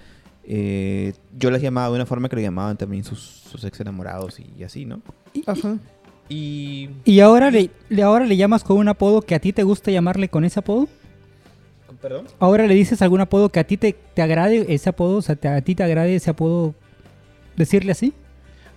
eh, 0.45 1.13
yo 1.37 1.51
las 1.51 1.61
llamaba 1.61 1.89
de 1.89 1.95
una 1.95 2.05
forma 2.05 2.29
que 2.29 2.35
lo 2.35 2.41
llamaban 2.41 2.77
también 2.77 3.03
sus, 3.03 3.19
sus 3.19 3.63
ex 3.63 3.79
enamorados 3.79 4.39
y, 4.39 4.45
y 4.57 4.63
así, 4.63 4.85
¿no? 4.85 5.01
Ajá. 5.45 5.77
Y... 6.29 6.89
¿Y 7.03 7.19
ahora 7.21 7.49
le, 7.51 7.71
le- 7.89 8.03
ahora 8.03 8.25
le 8.25 8.37
llamas 8.37 8.63
con 8.63 8.77
un 8.77 8.87
apodo 8.89 9.21
que 9.21 9.33
a 9.35 9.39
ti 9.39 9.53
te 9.53 9.63
gusta 9.63 9.91
llamarle 9.91 10.29
con 10.29 10.45
ese 10.45 10.59
apodo? 10.59 10.87
¿Perdón? 12.01 12.27
¿Ahora 12.39 12.67
le 12.67 12.75
dices 12.75 13.01
algún 13.01 13.21
apodo 13.21 13.49
que 13.49 13.59
a 13.59 13.63
ti 13.65 13.75
te, 13.77 13.93
te 14.13 14.21
agrade 14.21 14.65
ese 14.73 14.89
apodo? 14.89 15.17
O 15.17 15.21
sea, 15.23 15.35
te- 15.35 15.47
a 15.47 15.61
ti 15.61 15.73
te 15.73 15.83
agrade 15.83 16.15
ese 16.15 16.29
apodo 16.29 16.75
decirle 17.55 17.91
así? 17.93 18.13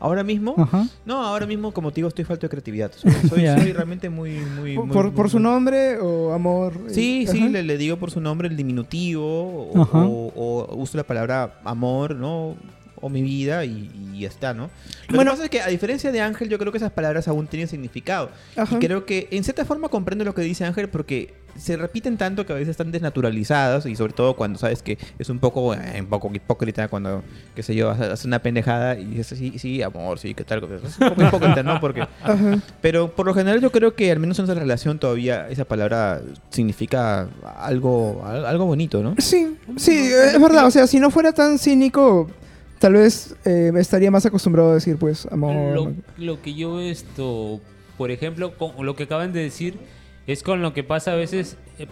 Ahora 0.01 0.25
mismo... 0.25 0.55
Ajá. 0.57 0.87
No, 1.05 1.23
ahora 1.23 1.47
mismo, 1.47 1.73
como 1.73 1.91
te 1.91 1.97
digo, 1.97 2.09
estoy 2.09 2.25
falto 2.25 2.47
de 2.47 2.51
creatividad. 2.51 2.91
Soy, 2.97 3.13
soy- 3.29 3.45
realmente 3.73 4.09
muy... 4.11 4.31
muy, 4.41 4.75
Por, 4.75 4.87
muy- 4.87 4.95
por- 4.95 5.13
por 5.13 5.25
muy- 5.27 5.31
su 5.31 5.39
nombre 5.39 5.99
o 5.99 6.33
amor. 6.33 6.73
Sí, 6.89 7.25
Ajá. 7.29 7.33
sí, 7.33 7.49
le, 7.51 7.63
le 7.63 7.77
digo 7.79 7.97
por 7.99 8.11
su 8.11 8.21
nombre 8.21 8.49
el 8.49 8.57
diminutivo 8.57 9.71
o, 9.73 9.83
Ajá. 9.83 9.99
o- 10.07 10.33
o 10.35 10.77
uso 10.77 10.97
la 10.97 11.05
palabra 11.05 11.61
amor, 11.65 12.17
¿no? 12.17 12.57
O 13.03 13.09
mi 13.09 13.23
vida 13.23 13.65
y, 13.65 13.91
y 14.15 14.21
ya 14.21 14.29
está, 14.29 14.53
¿no? 14.53 14.65
Lo 15.09 15.17
Bueno. 15.17 15.31
que 15.31 15.35
pasa 15.37 15.45
es 15.45 15.51
que 15.51 15.63
a 15.63 15.69
diferencia 15.69 16.13
de 16.13 16.21
Ángel, 16.21 16.51
yo 16.51 16.59
creo 16.59 16.71
que 16.71 16.77
esas 16.79 16.93
palabras 16.93 17.29
aún 17.29 17.47
tienen 17.47 17.67
significado. 17.69 18.29
Ajá. 18.57 18.77
Y 18.77 18.79
creo 18.79 19.07
que 19.07 19.27
en 19.31 19.43
cierta 19.43 19.65
forma 19.65 19.89
comprendo 19.89 20.23
lo 20.25 20.35
que 20.35 20.43
dice 20.43 20.67
Ángel 20.67 20.91
porque 20.91 21.33
se 21.57 21.77
repiten 21.77 22.17
tanto 22.17 22.47
que 22.47 22.53
a 22.53 22.57
veces 22.57 22.71
están 22.71 22.91
desnaturalizadas 22.93 23.87
y 23.87 23.97
sobre 23.97 24.13
todo 24.13 24.35
cuando 24.37 24.59
sabes 24.59 24.83
que 24.83 24.99
es 25.19 25.29
un 25.29 25.39
poco, 25.39 25.75
eh, 25.75 25.97
un 26.01 26.07
poco 26.07 26.31
hipócrita 26.33 26.89
cuando, 26.89 27.23
qué 27.55 27.63
sé 27.63 27.75
yo, 27.75 27.91
hace 27.91 28.27
una 28.27 28.41
pendejada 28.41 28.99
y 28.99 29.05
dices, 29.07 29.39
sí, 29.39 29.59
sí, 29.59 29.83
amor, 29.83 30.19
sí, 30.19 30.35
qué 30.35 30.45
tal. 30.45 30.63
Es 30.85 30.99
un 30.99 31.09
poco 31.11 31.23
hipócrita, 31.23 31.63
¿no? 31.63 31.81
Porque 31.81 32.01
Ajá. 32.23 32.59
pero 32.81 33.11
por 33.15 33.27
lo 33.27 33.35
general 33.35 33.61
yo 33.61 33.71
creo 33.71 33.95
que 33.95 34.11
al 34.11 34.19
menos 34.19 34.39
en 34.39 34.47
nuestra 34.47 34.61
relación 34.63 34.99
todavía 34.99 35.49
esa 35.49 35.65
palabra 35.65 36.21
significa 36.51 37.29
algo, 37.59 38.23
al- 38.25 38.47
algo 38.47 38.67
bonito, 38.67 39.03
¿no? 39.03 39.15
Sí, 39.19 39.57
sí, 39.77 39.97
es 40.13 40.41
verdad. 40.41 40.67
O 40.67 40.71
sea, 40.71 40.87
si 40.87 41.01
no 41.01 41.11
fuera 41.11 41.33
tan 41.33 41.59
cínico, 41.59 42.31
tal 42.79 42.95
vez 42.95 43.35
eh, 43.45 43.71
estaría 43.77 44.11
más 44.11 44.27
acostumbrado 44.27 44.71
a 44.71 44.75
decir, 44.75 44.97
pues, 44.97 45.27
amor. 45.31 45.75
Lo, 45.75 45.93
lo 46.17 46.43
que 46.43 46.55
yo 46.55 46.81
esto, 46.81 47.61
por 47.99 48.11
ejemplo, 48.11 48.57
con 48.57 48.85
lo 48.87 48.97
que 48.97 49.05
acaban 49.05 49.33
de 49.33 49.43
decir, 49.43 49.79
es 50.27 50.43
con 50.43 50.63
lo 50.63 50.73
que 50.73 50.83
pasa 50.85 51.13
a 51.13 51.17
veces, 51.17 51.57
eh, 51.79 51.87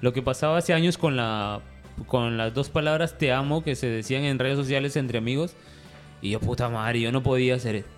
lo 0.00 0.12
que 0.12 0.22
pasaba 0.22 0.58
hace 0.58 0.72
años 0.74 0.98
con 0.98 1.16
la 1.16 1.60
con 2.06 2.36
las 2.36 2.52
dos 2.52 2.68
palabras 2.68 3.16
te 3.16 3.32
amo 3.32 3.64
que 3.64 3.74
se 3.74 3.86
decían 3.86 4.24
en 4.24 4.38
redes 4.38 4.56
sociales 4.58 4.96
entre 4.96 5.16
amigos 5.16 5.54
y 6.20 6.30
yo 6.30 6.40
puta 6.40 6.68
madre, 6.68 7.00
yo 7.00 7.10
no 7.12 7.22
podía 7.22 7.54
hacer 7.54 7.76
eso. 7.76 7.88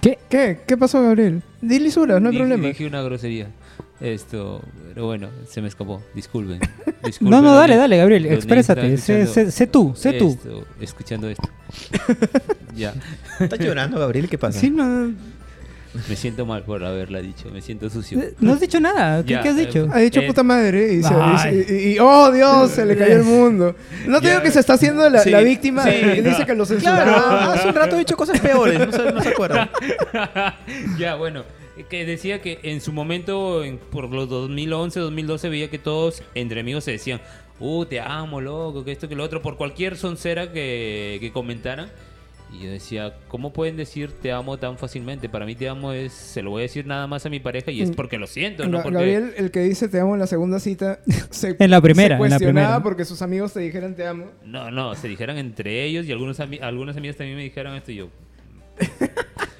¿Qué? 0.00 0.18
¿Qué? 0.28 0.58
¿Qué 0.66 0.76
pasó, 0.76 1.02
Gabriel? 1.02 1.42
Di 1.60 1.78
lisuras, 1.78 2.20
no 2.20 2.28
hay 2.30 2.34
Dije- 2.34 2.40
problema. 2.42 2.68
Dije 2.68 2.86
una 2.86 3.02
grosería. 3.02 3.48
Esto, 4.00 4.60
pero 4.88 5.06
bueno, 5.06 5.28
se 5.48 5.60
me 5.62 5.68
escapó. 5.68 6.02
Disculpen. 6.14 6.58
No, 7.02 7.08
Disculpen 7.08 7.30
no, 7.42 7.42
los 7.48 7.54
dale, 7.56 7.76
dale, 7.76 7.96
Gabriel, 7.96 8.26
exprésate. 8.26 8.96
Sé, 8.96 9.26
sé- 9.26 9.50
sé 9.50 9.66
tú, 9.66 9.92
sé 9.96 10.12
tú. 10.12 10.28
esto, 10.30 10.64
escuchando 10.80 11.28
esto. 11.28 11.48
ya. 12.76 12.94
¿Estás 13.40 13.58
llorando, 13.58 13.98
Gabriel? 13.98 14.28
¿Qué 14.28 14.38
pasa? 14.38 14.60
Sí, 14.60 14.70
no, 14.70 15.12
Me 16.08 16.16
siento 16.16 16.46
mal 16.46 16.62
por 16.62 16.82
haberla 16.84 17.20
dicho. 17.20 17.50
Me 17.52 17.60
siento 17.60 17.90
sucio. 17.90 18.18
eh, 18.20 18.34
no 18.40 18.54
has 18.54 18.60
dicho 18.60 18.80
nada. 18.80 19.22
¿Qué, 19.22 19.32
Ya, 19.34 19.42
qué 19.42 19.48
has 19.50 19.58
eh, 19.58 19.66
dicho? 19.66 19.88
Ha 19.92 19.98
dicho 19.98 20.20
Eh, 20.20 20.26
puta 20.26 20.42
madre 20.42 20.94
y, 20.94 21.02
se- 21.02 21.66
y- 21.68 21.92
y- 21.94 21.98
oh 22.00 22.30
Dios, 22.32 22.70
se 22.70 22.86
le 22.86 22.96
cayó 22.96 23.16
el 23.16 23.22
mundo. 23.24 23.76
No 24.06 24.20
te 24.20 24.26
Ya. 24.26 24.30
digo 24.32 24.42
que 24.42 24.50
se 24.50 24.60
está 24.60 24.74
haciendo 24.74 25.08
la, 25.10 25.20
Sí. 25.22 25.30
la 25.30 25.40
víctima 25.40 25.84
Sí. 25.84 25.90
y 25.90 26.20
dice 26.22 26.46
que 26.46 26.54
lo 26.54 26.64
Claro, 26.64 26.80
censuraron. 26.80 27.14
hace 27.52 27.68
un 27.68 27.74
rato 27.74 27.96
he 27.96 27.98
dicho 27.98 28.16
cosas 28.16 28.40
peores, 28.40 28.78
no 28.78 28.90
se, 28.92 29.12
no 29.12 29.22
se 29.22 29.28
acuerdan. 29.28 29.68
ya, 30.98 31.14
bueno, 31.16 31.44
que 31.88 32.04
decía 32.06 32.40
que 32.40 32.58
en 32.62 32.80
su 32.80 32.92
momento, 32.92 33.64
en- 33.64 33.78
por 33.78 34.08
los 34.10 34.28
2011, 34.28 35.00
2012, 35.00 35.48
veía 35.48 35.68
que 35.70 35.78
todos 35.78 36.22
entre 36.34 36.60
amigos 36.60 36.84
se 36.84 36.92
decían, 36.92 37.20
uh, 37.60 37.84
te 37.84 38.00
amo, 38.00 38.40
loco, 38.40 38.84
que 38.84 38.92
esto, 38.92 39.08
que 39.08 39.14
lo 39.14 39.24
otro, 39.24 39.42
por 39.42 39.56
cualquier 39.56 39.96
soncera 39.96 40.52
que, 40.52 41.18
que 41.20 41.32
comentaran. 41.32 41.90
Y 42.54 42.64
yo 42.64 42.70
decía, 42.70 43.14
¿cómo 43.28 43.52
pueden 43.54 43.76
decir 43.78 44.12
te 44.20 44.30
amo 44.30 44.58
tan 44.58 44.76
fácilmente? 44.76 45.28
Para 45.30 45.46
mí 45.46 45.54
te 45.54 45.68
amo 45.70 45.92
es, 45.92 46.12
se 46.12 46.42
lo 46.42 46.50
voy 46.50 46.60
a 46.60 46.64
decir 46.64 46.86
nada 46.86 47.06
más 47.06 47.24
a 47.24 47.30
mi 47.30 47.40
pareja 47.40 47.70
y 47.70 47.80
es 47.80 47.90
Mm. 47.90 47.94
porque 47.94 48.18
lo 48.18 48.26
siento, 48.26 48.68
¿no? 48.68 48.82
Porque... 48.82 48.98
Gabriel, 48.98 49.32
el 49.38 49.50
que 49.50 49.60
dice 49.60 49.88
te 49.88 49.98
amo 49.98 50.12
en 50.14 50.20
la 50.20 50.26
segunda 50.26 50.60
cita, 50.60 50.98
se, 51.30 51.56
En 51.58 51.70
la 51.70 51.80
primera, 51.80 52.18
se 52.18 52.22
en 52.24 52.30
la 52.30 52.36
cuestionaba 52.36 52.66
primera. 52.66 52.82
porque 52.82 53.04
sus 53.06 53.22
amigos 53.22 53.54
te 53.54 53.60
dijeran 53.60 53.94
te 53.96 54.06
amo. 54.06 54.26
No, 54.44 54.70
no, 54.70 54.94
se 54.94 55.08
dijeran 55.08 55.38
entre 55.38 55.82
ellos 55.84 56.04
y 56.06 56.12
algunos 56.12 56.40
ami- 56.40 56.60
algunas 56.60 56.94
amigas 56.96 57.16
también 57.16 57.38
me 57.38 57.42
dijeron 57.44 57.74
esto 57.74 57.90
y 57.90 57.96
yo. 57.96 58.08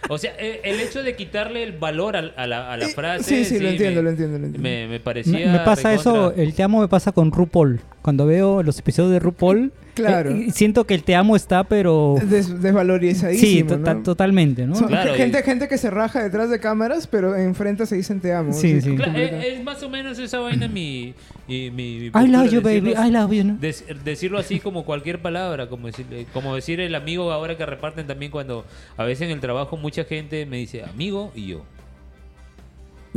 O 0.09 0.19
sea, 0.19 0.35
e- 0.39 0.61
el 0.65 0.81
hecho 0.81 1.03
de 1.03 1.17
quitarle 1.17 1.63
el 1.63 1.73
valor 1.73 2.17
al- 2.17 2.35
a, 2.37 2.47
la, 2.47 2.71
a 2.73 2.77
la 2.77 2.87
Eh, 2.87 2.89
frase. 2.95 3.25
sí, 3.25 3.45
sí, 3.57 3.59
lo 3.63 3.71
entiendo, 3.71 4.01
me, 4.01 4.05
lo 4.05 4.11
entiendo, 4.11 4.39
lo 4.39 4.45
entiendo. 4.47 4.69
Me, 4.69 4.87
me 4.89 5.01
parecía. 5.01 5.47
Me, 5.47 5.53
me 5.53 5.59
pasa 5.61 5.95
eso, 5.95 6.33
el 6.35 6.53
te 6.55 6.63
amo 6.63 6.81
me 6.81 6.89
pasa 6.89 7.13
con 7.13 7.31
RuPaul. 7.33 7.81
Cuando 8.03 8.27
veo 8.27 8.63
los 8.63 8.79
episodios 8.79 9.13
de 9.13 9.19
RuPaul, 9.21 9.73
Claro. 9.95 10.31
eh, 10.31 10.49
siento 10.53 10.85
que 10.87 10.95
el 10.95 11.03
te 11.05 11.15
amo 11.15 11.37
está, 11.37 11.65
pero... 11.65 12.17
Des- 12.25 12.63
desvalorizadísimo, 12.63 13.71
Sí, 13.71 13.77
¿no? 13.79 13.85
to- 13.85 14.03
totalmente, 14.03 14.67
¿no? 14.67 14.75
Son 14.75 14.89
Claro, 14.89 15.15
gente, 15.15 15.41
y- 15.41 15.43
gente 15.43 15.69
que 15.69 15.77
se 15.79 15.91
raja 15.91 16.23
detrás 16.23 16.49
de 16.51 16.59
cámaras, 16.61 17.07
pero 17.07 17.37
enfrente 17.37 17.85
se 17.87 17.97
dicen 17.97 18.21
te 18.21 18.33
amo. 18.33 18.53
Sí, 18.55 18.81
sí. 18.81 18.91
Cla- 18.91 19.05
completamente. 19.05 19.49
eh, 19.49 19.55
es 19.57 19.63
más 19.65 19.83
o 19.83 19.91
menos 19.91 20.19
esa 20.19 20.39
vaina 20.41 20.67
mi. 20.69 21.15
mi, 21.47 21.71
mi- 21.71 21.99
mi 22.01 22.25
I 22.25 22.27
love 22.29 22.51
you, 22.51 22.61
baby, 22.63 22.93
I 22.93 23.11
love 23.11 23.33
you. 23.33 23.45
¿no? 23.45 23.57
des- 23.61 23.85
decirlo 24.05 24.39
así 24.39 24.61
como 24.61 24.85
cualquier 24.85 25.21
palabra, 25.21 25.69
como 25.69 25.87
decir, 25.89 26.07
eh, 26.11 26.27
como 26.33 26.55
decir 26.55 26.81
el 26.81 26.95
amigo 26.95 27.31
ahora 27.31 27.57
que 27.59 27.67
reparten 27.67 28.07
también 28.07 28.31
cuando 28.33 28.65
a 28.97 29.05
veces 29.05 29.27
en 29.27 29.31
el 29.33 29.41
trabajo 29.41 29.77
mucha 29.77 30.05
gente 30.05 30.47
me 30.47 30.57
dice 30.57 30.83
amigo 30.85 31.33
y 31.35 31.49
yo. 31.49 31.65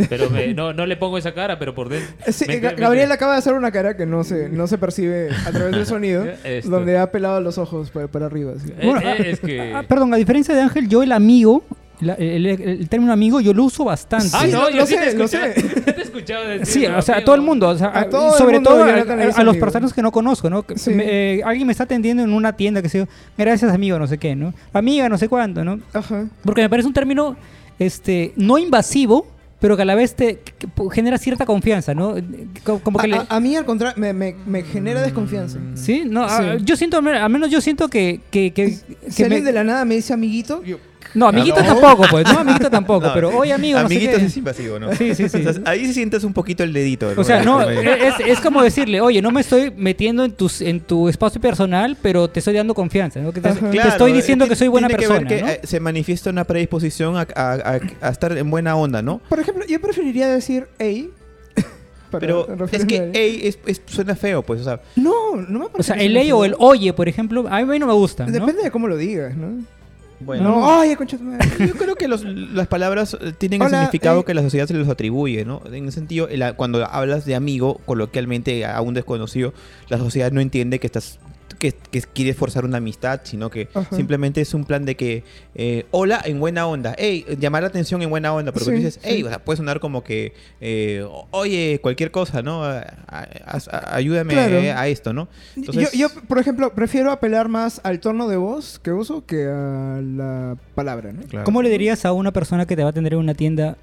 Pero 0.10 0.30
me- 0.30 0.54
no, 0.54 0.74
no 0.74 0.86
le 0.86 0.98
pongo 0.98 1.18
esa 1.18 1.34
cara, 1.34 1.58
pero 1.58 1.74
por 1.74 1.90
dentro. 1.90 2.14
Eh, 2.26 2.32
Sí, 2.34 2.46
me- 2.48 2.60
me- 2.60 2.74
Gabriel 2.76 3.12
acaba 3.12 3.34
de 3.34 3.40
hacer 3.40 3.54
una 3.54 3.72
cara 3.72 3.96
que 3.96 4.06
no 4.06 4.24
se, 4.24 4.50
no 4.50 4.68
se 4.68 4.78
percibe 4.78 5.30
a 5.46 5.52
través 5.52 5.72
del 5.74 5.86
sonido, 5.86 6.26
Esto. 6.44 6.70
donde 6.70 6.98
ha 6.98 7.12
pelado 7.12 7.40
los 7.42 7.58
ojos 7.58 7.92
para, 7.92 8.08
para 8.08 8.26
arriba. 8.26 8.54
así. 8.58 8.70
Eh, 8.78 8.94
eh, 9.04 9.30
es 9.32 9.40
que. 9.40 9.74
Ah, 9.74 9.84
perdón, 9.84 10.14
a 10.14 10.18
diferencia 10.18 10.54
de 10.54 10.62
Ángel, 10.62 10.90
yo 10.90 11.02
el 11.02 11.12
amigo, 11.14 11.64
la- 12.02 12.16
el, 12.16 12.46
el- 12.46 12.62
el 12.62 12.90
término 12.90 13.14
amigo, 13.14 13.40
yo 13.40 13.54
lo 13.54 13.64
uso 13.64 13.86
bastante. 13.86 14.28
Ah, 14.34 14.42
Sí, 14.46 14.52
no, 14.52 14.64
lo- 14.64 14.70
yo 14.72 14.76
lo 14.78 14.86
sí 14.86 14.96
sé, 14.96 15.06
te 15.12 15.18
lo 15.18 15.28
sé. 15.30 15.38
te 15.54 15.92
he 15.92 16.02
escuchado 16.04 16.46
decirlo, 16.46 16.66
Sí, 16.66 16.86
o 16.88 17.02
sea, 17.02 17.18
a 17.18 17.24
todo 17.24 17.36
el 17.36 17.42
mundo, 17.42 17.70
o 17.70 17.78
sea, 17.78 17.98
A 17.98 18.10
todo 18.10 18.34
el 18.34 18.38
sobre 18.38 18.56
mundo 18.56 18.72
todo 18.72 18.84
a, 18.84 19.44
los 19.46 19.56
personas 19.56 19.94
que 19.94 20.02
no 20.02 20.12
conozco, 20.12 20.50
¿no? 20.50 20.64
Que 20.64 20.78
Sí. 20.78 20.90
me- 20.92 21.06
eh, 21.38 21.42
alguien 21.46 21.68
me 21.68 21.72
está 21.72 21.86
atendiendo 21.86 22.22
en 22.22 22.34
una 22.34 22.52
tienda 22.58 22.82
que 22.82 22.90
se 22.90 23.08
gracias 23.38 23.72
amigo, 23.74 23.98
no 23.98 24.08
sé 24.08 24.18
qué, 24.18 24.36
¿no? 24.36 24.54
Amiga, 24.74 25.08
no 25.08 25.18
sé 25.18 25.30
cuánto, 25.30 25.64
¿no? 25.64 25.80
Ajá. 25.94 26.26
Porque 26.44 26.62
me 26.64 26.70
parece 26.70 26.86
un 26.88 26.94
término 26.94 27.38
este, 27.80 28.34
no 28.36 28.58
invasivo, 28.58 29.28
pero 29.60 29.76
que 29.76 29.82
a 29.84 29.86
la 29.86 29.96
vez 29.96 30.16
te 30.16 30.40
genera 30.92 31.18
cierta 31.18 31.46
confianza, 31.46 31.94
¿no? 31.94 32.16
Como 32.84 33.00
que 33.00 33.06
A, 33.06 33.08
le... 33.08 33.16
a- 33.16 33.26
a 33.30 33.40
mí, 33.40 33.56
al 33.56 33.66
contrario, 33.66 33.96
me, 34.00 34.14
me- 34.14 34.36
me 34.46 34.64
genera 34.64 35.02
desconfianza. 35.02 35.60
Sí, 35.76 36.04
no, 36.06 36.58
yo 36.58 36.76
siento, 36.76 36.98
al 36.98 37.30
menos 37.30 37.50
yo 37.50 37.62
siento 37.62 37.88
que... 37.88 38.22
que, 38.32 38.52
que- 38.52 38.78
que 39.16 39.30
me- 39.30 39.42
de 39.42 39.52
la 39.54 39.64
nada 39.64 39.86
me 39.86 39.96
dice 39.96 40.14
amiguito, 40.14 40.64
yo... 40.64 40.78
No, 41.16 41.28
amiguito 41.28 41.60
no. 41.62 41.66
tampoco, 41.66 42.04
pues, 42.12 42.26
no, 42.32 42.40
amiguito 42.42 42.70
tampoco, 42.70 43.08
No, 43.08 43.14
pero 43.14 43.32
sí. 43.32 43.36
oye, 43.40 43.54
amigo, 43.54 43.80
no 43.82 43.88
sé 43.88 43.94
Amiguitos 43.96 44.20
qué. 44.20 44.26
es 44.26 44.38
invasivo, 44.38 44.80
¿no? 44.80 44.94
Sí, 44.94 45.16
sí, 45.16 45.30
sí. 45.30 45.46
O 45.48 45.54
sea, 45.54 45.62
ahí 45.66 45.86
sí 45.86 45.94
sientes 45.94 46.24
un 46.24 46.34
poquito 46.34 46.64
el 46.64 46.74
dedito. 46.74 47.12
O 47.18 47.24
sea, 47.24 47.42
no, 47.44 47.60
medio. 47.66 47.94
es, 47.94 48.16
es 48.26 48.40
como 48.42 48.62
decirle, 48.62 49.02
oye, 49.02 49.22
no 49.22 49.32
me 49.32 49.42
estoy 49.42 49.72
metiendo 49.76 50.24
en, 50.26 50.34
tus, 50.34 50.62
en 50.62 50.82
tu 50.82 51.10
espacio 51.10 51.40
personal, 51.42 51.98
pero 52.02 52.28
te 52.30 52.40
estoy 52.40 52.54
dando 52.54 52.74
confianza, 52.76 53.20
¿no? 53.22 53.32
Que 53.32 53.42
te, 53.42 53.50
Ajá. 53.50 53.60
te 53.60 53.70
Claro, 53.72 53.90
estoy 53.90 54.12
diciendo 54.14 54.48
que 54.48 54.56
soy 54.56 54.68
buena 54.68 54.88
tiene 54.88 55.02
que 55.04 55.08
persona, 55.08 55.30
ver 55.30 55.38
que 55.40 55.44
¿no? 55.46 55.50
eh, 55.52 55.60
se 55.64 55.80
manifiesta 55.80 56.30
una 56.30 56.44
predisposición 56.44 57.16
a, 57.18 57.22
a- 57.36 57.54
a- 57.54 57.80
a 58.02 58.10
estar 58.10 58.38
en 58.38 58.50
buena 58.52 58.76
onda, 58.76 59.02
¿no? 59.02 59.22
Por 59.30 59.40
ejemplo, 59.40 59.66
yo 59.66 59.80
preferiría 59.80 60.28
decir 60.28 60.68
hey. 60.80 61.10
Pero 62.20 62.48
es 62.72 62.86
que 62.86 63.00
a 63.00 63.04
él. 63.06 63.12
ey, 63.14 63.40
es- 63.48 63.60
es- 63.66 63.82
suena 63.86 64.16
feo, 64.16 64.42
pues, 64.42 64.62
o 64.62 64.64
sea, 64.64 64.80
No, 64.96 65.36
no 65.36 65.60
me 65.60 65.66
parece. 65.66 65.80
O 65.80 65.84
sea, 65.84 65.96
que 65.96 66.06
el 66.06 66.14
ley 66.14 66.32
o 66.32 66.46
el 66.46 66.56
oye, 66.60 66.94
por 66.94 67.10
ejemplo, 67.10 67.46
a 67.50 67.62
mí 67.64 67.80
no 67.80 67.88
me 67.88 67.94
gusta, 67.94 68.26
¿no? 68.26 68.32
Depende 68.32 68.64
de 68.64 68.72
cómo 68.72 68.88
lo 68.88 68.98
digas, 68.98 69.36
¿no? 69.36 69.64
Bueno. 70.26 70.44
No, 70.44 70.62
madre. 71.22 71.48
Yo 71.68 71.74
creo 71.76 71.96
que 71.96 72.08
los- 72.08 72.24
las 72.24 72.68
palabras 72.68 73.16
eh, 73.22 73.32
tienen 73.38 73.62
el 73.62 73.70
significado 73.70 74.22
eh. 74.22 74.26
que 74.26 74.34
la 74.34 74.42
sociedad 74.42 74.68
se 74.68 74.74
les 74.74 74.88
atribuye, 74.90 75.46
¿no? 75.46 75.62
En 75.66 75.86
el 75.86 75.92
sentido, 75.92 76.28
el- 76.28 76.56
cuando 76.56 76.86
hablas 76.86 77.26
de 77.26 77.36
amigo, 77.36 77.80
coloquialmente 77.86 78.66
a 78.66 78.82
un 78.82 78.94
desconocido, 78.94 79.54
la 79.90 79.98
sociedad 79.98 80.32
no 80.32 80.42
entiende 80.42 80.80
que 80.80 80.88
estás 80.88 81.20
que, 81.56 81.72
que 81.74 82.02
quieres 82.02 82.36
forzar 82.36 82.66
una 82.66 82.78
amistad, 82.78 83.22
sino 83.24 83.50
que 83.50 83.68
Ajá. 83.74 83.96
simplemente 83.96 84.42
es 84.42 84.54
un 84.54 84.66
plan 84.66 84.86
de 84.86 84.96
que 84.96 85.24
eh, 85.56 85.86
hola 85.92 86.22
en 86.26 86.40
buena 86.40 86.68
onda, 86.68 86.96
hey, 86.98 87.26
llamar 87.40 87.64
la 87.64 87.70
atención 87.70 88.02
en 88.02 88.10
buena 88.10 88.34
onda, 88.34 88.52
pero 88.52 88.66
Sí, 88.66 88.72
tú 88.72 88.78
dices, 88.78 89.00
hey, 89.04 89.18
sí. 89.18 89.24
o 89.24 89.30
sea, 89.30 89.40
puede 89.40 89.58
sonar 89.58 89.80
como 89.80 90.04
que 90.04 90.34
eh, 90.62 91.06
oye, 91.32 91.80
cualquier 91.82 92.12
cosa, 92.12 92.42
¿no? 92.42 92.64
A- 92.64 92.80
a- 93.08 93.28
a- 93.72 93.96
ayúdame 93.96 94.34
Claro. 94.34 94.58
eh, 94.58 94.72
a 94.72 94.88
esto, 94.88 95.14
¿no? 95.14 95.28
Entonces- 95.56 95.92
yo, 95.94 96.08
yo, 96.10 96.22
por 96.28 96.40
ejemplo, 96.40 96.74
prefiero 96.74 97.12
apelar 97.12 97.48
más 97.50 97.82
al 97.84 98.00
tono 98.00 98.28
de 98.28 98.38
voz 98.38 98.80
que 98.80 98.92
uso 98.92 99.26
que 99.26 99.46
a 99.46 100.00
la 100.02 100.58
palabra, 100.76 101.12
¿no? 101.14 101.22
Claro. 101.24 101.46
¿Cómo 101.46 101.62
le 101.62 101.70
dirías 101.70 102.06
a 102.06 102.12
una 102.14 102.32
persona 102.32 102.66
que 102.66 102.76
te 102.76 102.82
va 102.84 102.90
a 102.90 102.92
atender 102.92 103.14
en 103.14 103.20
una 103.20 103.34
tienda, 103.34 103.78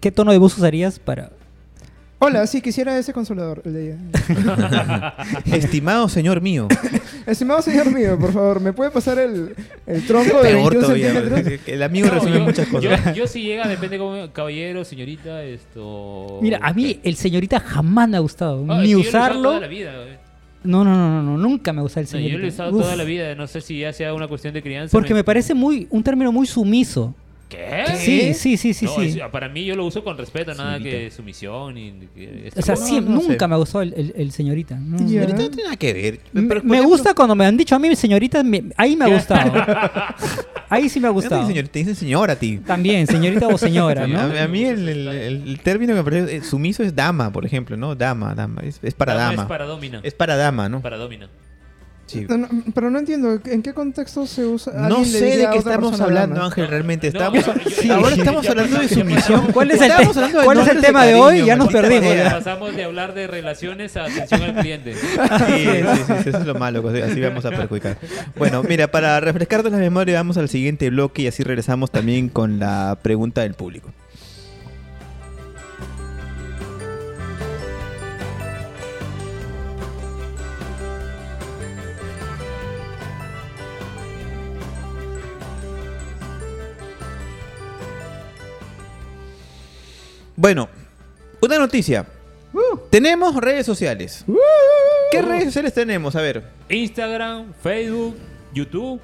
qué 0.00 0.12
tono 0.12 0.32
de 0.32 0.38
voz 0.38 0.56
usarías 0.56 0.98
para... 0.98 1.30
Hola, 2.20 2.46
sí, 2.48 2.60
quisiera 2.60 2.98
ese 2.98 3.12
consolador. 3.12 3.62
el 3.64 3.72
de 3.74 3.86
ella. 3.92 5.14
Estimado 5.52 6.08
señor 6.08 6.40
mío. 6.40 6.66
Estimado 7.26 7.62
señor 7.62 7.92
mío, 7.94 8.18
por 8.18 8.32
favor, 8.32 8.60
¿me 8.60 8.72
puede 8.72 8.90
pasar 8.90 9.18
el, 9.18 9.54
el 9.86 10.04
tronco 10.06 10.38
de 10.42 10.50
Peor 10.50 10.72
21 10.74 10.80
todavía. 10.80 11.12
centímetros? 11.12 11.60
El 11.68 11.82
amigo 11.82 12.08
No, 12.08 12.14
resume 12.14 12.34
yo- 12.38 12.40
muchas 12.40 12.66
cosas. 12.68 13.04
Yo, 13.06 13.12
yo 13.12 13.26
si 13.28 13.42
llega, 13.42 13.68
depende 13.68 13.98
como 13.98 14.32
caballero, 14.32 14.84
señorita, 14.84 15.44
esto. 15.44 16.38
Mira, 16.42 16.58
a 16.60 16.72
mí 16.72 16.98
el 17.04 17.14
señorita 17.14 17.60
jamás 17.60 18.08
me 18.08 18.16
ha 18.16 18.20
gustado, 18.20 18.64
Ah, 18.68 18.76
es 18.76 18.80
ni 18.82 18.86
que 18.86 18.90
yo 18.92 18.98
lo 18.98 19.04
he 19.04 19.08
usado 19.08 19.24
usarlo. 19.24 19.42
toda 19.50 19.60
la 19.60 19.66
vida, 19.68 19.92
güey. 19.94 20.28
No, 20.64 20.82
no, 20.84 20.96
no, 20.96 21.08
no, 21.08 21.22
no, 21.22 21.38
nunca 21.38 21.72
me 21.72 21.82
gusta 21.82 22.00
el 22.00 22.06
No, 22.06 22.10
señorita. 22.10 22.32
yo 22.32 22.38
lo 22.40 22.44
he 22.46 22.48
usado 22.48 22.72
Uf, 22.74 22.82
toda 22.82 22.96
la 22.96 23.04
vida, 23.04 23.34
no 23.36 23.46
sé 23.46 23.60
si 23.60 23.78
ya 23.78 23.92
sea 23.92 24.12
una 24.12 24.26
cuestión 24.26 24.52
de 24.54 24.62
crianza. 24.62 24.90
Porque 24.90 25.14
me 25.14 25.22
parece 25.22 25.54
muy 25.54 25.86
un 25.90 26.02
término 26.02 26.32
muy 26.32 26.48
sumiso. 26.48 27.14
¿Qué? 27.48 27.84
Sí, 27.96 28.34
sí, 28.34 28.56
sí, 28.58 28.74
sí, 28.74 28.84
No, 28.84 28.94
sí. 28.96 29.18
es- 29.20 29.28
para 29.30 29.48
mí 29.48 29.64
yo 29.64 29.74
lo 29.74 29.86
uso 29.86 30.04
con 30.04 30.18
respeto, 30.18 30.54
nada 30.54 30.74
Señorita. 30.76 30.98
que 30.98 31.10
sumisión 31.10 31.78
y 31.78 31.92
que 32.14 32.52
O 32.54 32.60
sea, 32.62 32.74
No, 32.74 32.80
sí, 32.86 33.00
no 33.00 33.20
sé. 33.22 33.28
nunca 33.28 33.48
me 33.48 33.56
gustó 33.56 33.80
el, 33.80 33.94
el- 33.94 34.12
el 34.16 34.32
señorita. 34.32 34.76
no. 34.76 34.98
Tiene 34.98 35.32
nada 35.64 35.76
que 35.76 35.92
ver. 35.94 36.20
Me, 36.32 36.42
Pero, 36.42 36.60
por 36.60 36.64
me 36.70 36.76
ejemplo, 36.76 36.88
gusta 36.96 37.14
cuando 37.14 37.34
me 37.34 37.46
han 37.46 37.56
dicho 37.56 37.74
a 37.74 37.78
mí 37.78 37.96
señorita, 37.96 38.42
me- 38.42 38.64
ahí 38.76 38.96
me 38.96 39.06
ha 39.06 39.08
gustado. 39.08 39.50
ahí 40.68 40.88
sí 40.90 41.00
me 41.00 41.08
ha 41.08 41.10
gustado. 41.10 41.40
dicen 41.40 41.54
señor- 41.56 41.68
te 41.68 41.78
dicen 41.78 41.94
señora 41.94 42.34
a 42.34 42.36
ti. 42.36 42.58
También, 42.58 43.06
señorita 43.06 43.48
o 43.48 43.56
señora, 43.56 44.02
A, 44.04 44.06
¿no? 44.06 44.20
a 44.20 44.46
mí 44.48 44.64
el, 44.64 44.86
el- 44.88 45.08
el- 45.08 45.48
el 45.48 45.60
término 45.60 45.94
que 45.94 46.02
me 46.02 46.04
parece 46.04 46.36
eh, 46.36 46.42
sumiso 46.42 46.82
es 46.82 46.94
dama, 46.94 47.32
por 47.32 47.46
ejemplo, 47.46 47.76
¿no? 47.78 47.94
Dama, 47.94 48.34
dama. 48.34 48.60
Es, 48.62 48.78
es 48.82 48.92
para 48.94 49.14
Dama 49.14 49.30
dama. 49.30 49.42
Es 49.44 49.48
para 49.48 49.64
domina. 49.64 50.00
Es 50.02 50.14
para 50.14 50.36
dama, 50.36 50.68
¿no? 50.68 50.82
Para 50.82 50.96
domina. 50.98 51.28
Sí. 52.08 52.26
No, 52.28 52.38
no, 52.38 52.48
pero 52.74 52.90
no 52.90 52.98
entiendo, 52.98 53.38
¿en 53.44 53.62
qué 53.62 53.72
contexto 53.74 54.26
se 54.26 54.44
usa? 54.44 54.72
No 54.88 55.04
sé 55.04 55.36
de 55.36 55.48
qué 55.52 55.58
estamos 55.58 56.00
hablando? 56.00 56.42
Ángel, 56.42 56.66
realmente. 56.66 57.08
Estamos, 57.08 57.44
yo- 57.46 57.52
sí, 57.70 57.90
ahora 57.90 58.16
estamos 58.16 58.48
hablando 58.48 58.80
de 58.80 58.88
sumisión. 58.88 59.46
¿Cuál 59.52 59.70
es 59.70 59.80
el, 59.82 59.88
te- 59.94 60.32
cuál 60.44 60.58
es 60.58 60.68
el 60.68 60.80
tema 60.80 61.04
de 61.04 61.10
cariño, 61.12 61.26
hoy? 61.26 61.44
Ya 61.44 61.56
nos 61.56 61.68
perdimos. 61.70 62.14
ya. 62.16 62.30
Pasamos 62.30 62.74
de 62.74 62.84
hablar 62.84 63.14
de 63.14 63.26
relaciones 63.26 63.96
a 63.96 64.04
atención 64.06 64.42
al 64.42 64.54
cliente. 64.56 64.94
Sí, 65.46 65.64
sí, 65.66 66.02
sí, 66.22 66.28
eso 66.30 66.38
es 66.38 66.46
lo 66.46 66.54
malo, 66.54 66.82
que 66.90 67.02
así 67.02 67.20
vamos 67.20 67.44
a 67.44 67.50
perjudicar. 67.50 67.98
Bueno, 68.36 68.62
mira, 68.62 68.88
para 68.90 69.20
refrescarnos 69.20 69.70
la 69.70 69.78
memoria, 69.78 70.14
vamos 70.14 70.36
al 70.38 70.48
siguiente 70.48 70.90
bloque 70.90 71.22
y 71.22 71.26
así 71.28 71.42
regresamos 71.42 71.90
también 71.90 72.28
con 72.28 72.58
la 72.58 72.98
pregunta 73.02 73.42
del 73.42 73.54
público. 73.54 73.90
Bueno, 90.40 90.68
una 91.42 91.58
noticia. 91.58 92.06
Tenemos 92.90 93.34
redes 93.34 93.66
sociales. 93.66 94.24
¿Qué 95.10 95.20
redes 95.20 95.46
sociales 95.46 95.74
tenemos? 95.74 96.14
A 96.14 96.20
ver. 96.20 96.44
Instagram, 96.68 97.52
Facebook, 97.60 98.16
YouTube. 98.54 99.00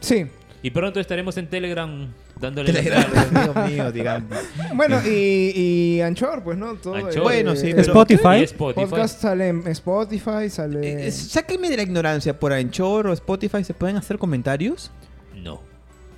Sí. 0.00 0.26
Y 0.62 0.70
pronto 0.70 1.00
estaremos 1.00 1.38
en 1.38 1.48
Telegram. 1.48 2.12
dándole 2.38 2.70
la 2.70 2.82
Telegram, 2.82 3.10
Dios 3.54 3.70
mío, 3.70 3.92
digamos. 3.92 4.38
Bueno, 4.74 5.00
y, 5.06 5.52
y 5.96 6.00
Anchor, 6.02 6.42
pues, 6.44 6.58
¿no? 6.58 6.74
Todo, 6.74 6.96
Anchor. 6.96 7.22
Bueno, 7.22 7.56
sí, 7.56 7.70
pero- 7.70 7.80
Spotify. 7.80 8.42
Spotify. 8.42 8.86
Podcast 8.86 9.22
sale 9.22 9.48
en 9.48 9.66
Spotify, 9.68 10.50
sale... 10.50 11.06
Eh, 11.06 11.10
sáquenme 11.10 11.70
de 11.70 11.78
la 11.78 11.82
ignorancia. 11.82 12.38
¿Por 12.38 12.52
Anchor 12.52 13.06
o 13.06 13.12
Spotify 13.14 13.64
se 13.64 13.72
pueden 13.72 13.96
hacer 13.96 14.18
comentarios? 14.18 14.90
No. 15.34 15.62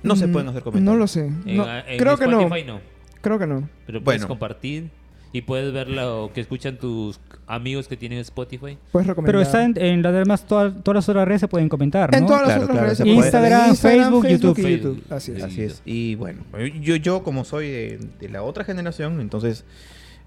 No 0.03 0.17
se 0.17 0.27
Mm, 0.27 0.31
pueden 0.33 0.49
hacer 0.49 0.63
comentarios. 0.63 0.93
No 0.93 0.99
lo 0.99 1.07
sé. 1.07 1.29
No, 1.45 1.65
en 1.87 1.97
creo 1.97 2.17
que 2.17 2.27
no. 2.27 2.41
Spotify 2.41 2.67
no. 2.67 2.90
Creo 3.21 3.39
que 3.39 3.47
no. 3.47 3.69
Pero 3.85 4.03
puedes 4.03 4.21
Bueno. 4.21 4.27
compartir 4.27 4.89
y 5.33 5.41
puedes 5.43 5.71
ver 5.71 5.87
lo 5.89 6.31
que 6.33 6.41
escuchan 6.41 6.77
tus 6.77 7.19
amigos 7.47 7.87
que 7.87 7.95
tienen 7.95 8.19
Spotify. 8.19 8.77
Puedes 8.91 9.07
recomendar. 9.07 9.33
Pero 9.33 9.41
está 9.41 9.63
en, 9.63 9.73
en 9.77 10.01
las 10.01 10.13
demás, 10.13 10.45
todas, 10.45 10.73
todas 10.83 10.95
las 10.95 11.09
otras 11.09 11.25
redes 11.27 11.41
se 11.41 11.47
pueden 11.47 11.69
comentar, 11.69 12.13
En 12.13 12.21
¿no? 12.21 12.27
todas 12.27 12.41
las 12.41 12.49
Claro, 12.57 12.63
otras 12.63 12.75
claro, 12.75 12.85
redes. 12.87 12.97
se. 12.97 13.07
Instagram, 13.07 13.69
En 13.69 13.75
Facebook, 13.77 14.27
YouTube. 14.27 14.59
y 14.59 14.61
Facebook. 14.61 14.95
YouTube. 14.97 15.13
Así 15.13 15.31
es. 15.31 15.43
Así 15.43 15.61
es. 15.63 15.81
Y 15.85 16.15
bueno, 16.15 16.41
yo, 16.81 16.95
yo 16.97 17.23
como 17.23 17.45
soy 17.45 17.69
de, 17.69 17.99
de 18.19 18.29
la 18.29 18.43
otra 18.43 18.63
generación, 18.65 19.21
entonces 19.21 19.63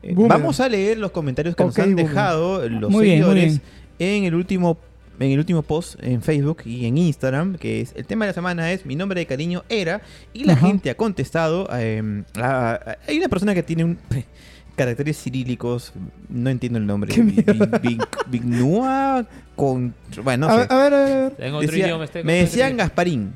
eh, 0.03 0.15
vamos 0.17 0.61
a 0.61 0.69
leer 0.69 0.99
los 0.99 1.11
comentarios 1.11 1.55
que 1.57 1.63
Ok, 1.63 1.69
nos 1.69 1.79
han 1.79 1.91
boomer. 1.91 2.07
dejado 2.07 2.69
los 2.69 2.91
Muy 2.91 3.05
bien, 3.05 3.19
seguidores 3.19 3.61
bien. 3.99 4.19
en 4.19 4.25
el 4.25 4.35
último 4.35 4.79
en 5.21 5.31
el 5.31 5.39
último 5.39 5.63
post 5.63 5.97
en 6.03 6.23
Facebook 6.23 6.63
y 6.65 6.87
en 6.87 6.99
Instagram, 6.99 7.57
que 7.57 7.81
es 7.81 7.93
el 7.97 8.07
tema 8.07 8.25
de 8.25 8.31
la 8.31 8.35
semana 8.35 8.73
es 8.73 8.85
mi 8.87 8.97
nombre 8.97 9.21
de 9.21 9.27
cariño 9.27 9.63
era 9.69 10.01
y 10.33 10.45
la 10.45 10.55
Ajá. 10.55 10.67
gente 10.67 10.91
ha 10.91 10.97
contestado 10.97 11.69
eh, 11.73 12.23
a- 12.37 12.73
a- 12.75 12.97
hay 13.07 13.19
una 13.19 13.29
persona 13.29 13.55
que 13.55 13.63
tiene 13.63 13.85
un 13.85 13.99
caracteres 14.77 15.17
cirílicos, 15.23 15.93
no 16.29 16.51
entiendo 16.51 16.79
el 16.81 16.87
nombre. 16.87 17.15
¿Qué 17.15 17.23
Bi- 17.23 17.43
bi- 17.43 17.79
bi- 17.81 17.99
Bignua 18.27 19.25
con 19.57 19.95
bueno, 20.23 20.49
no 20.49 20.53
a, 20.53 20.63
sé. 20.63 20.69
ver, 20.69 20.73
a 20.73 20.83
ver, 20.83 20.95
a 20.95 21.05
ver. 21.05 21.33
En 21.39 21.55
otro 21.55 21.69
Decía- 21.69 21.87
idioma 21.87 22.05
está 22.05 22.23
me 22.25 22.33
decían 22.35 22.77
Gasparín. 22.77 23.33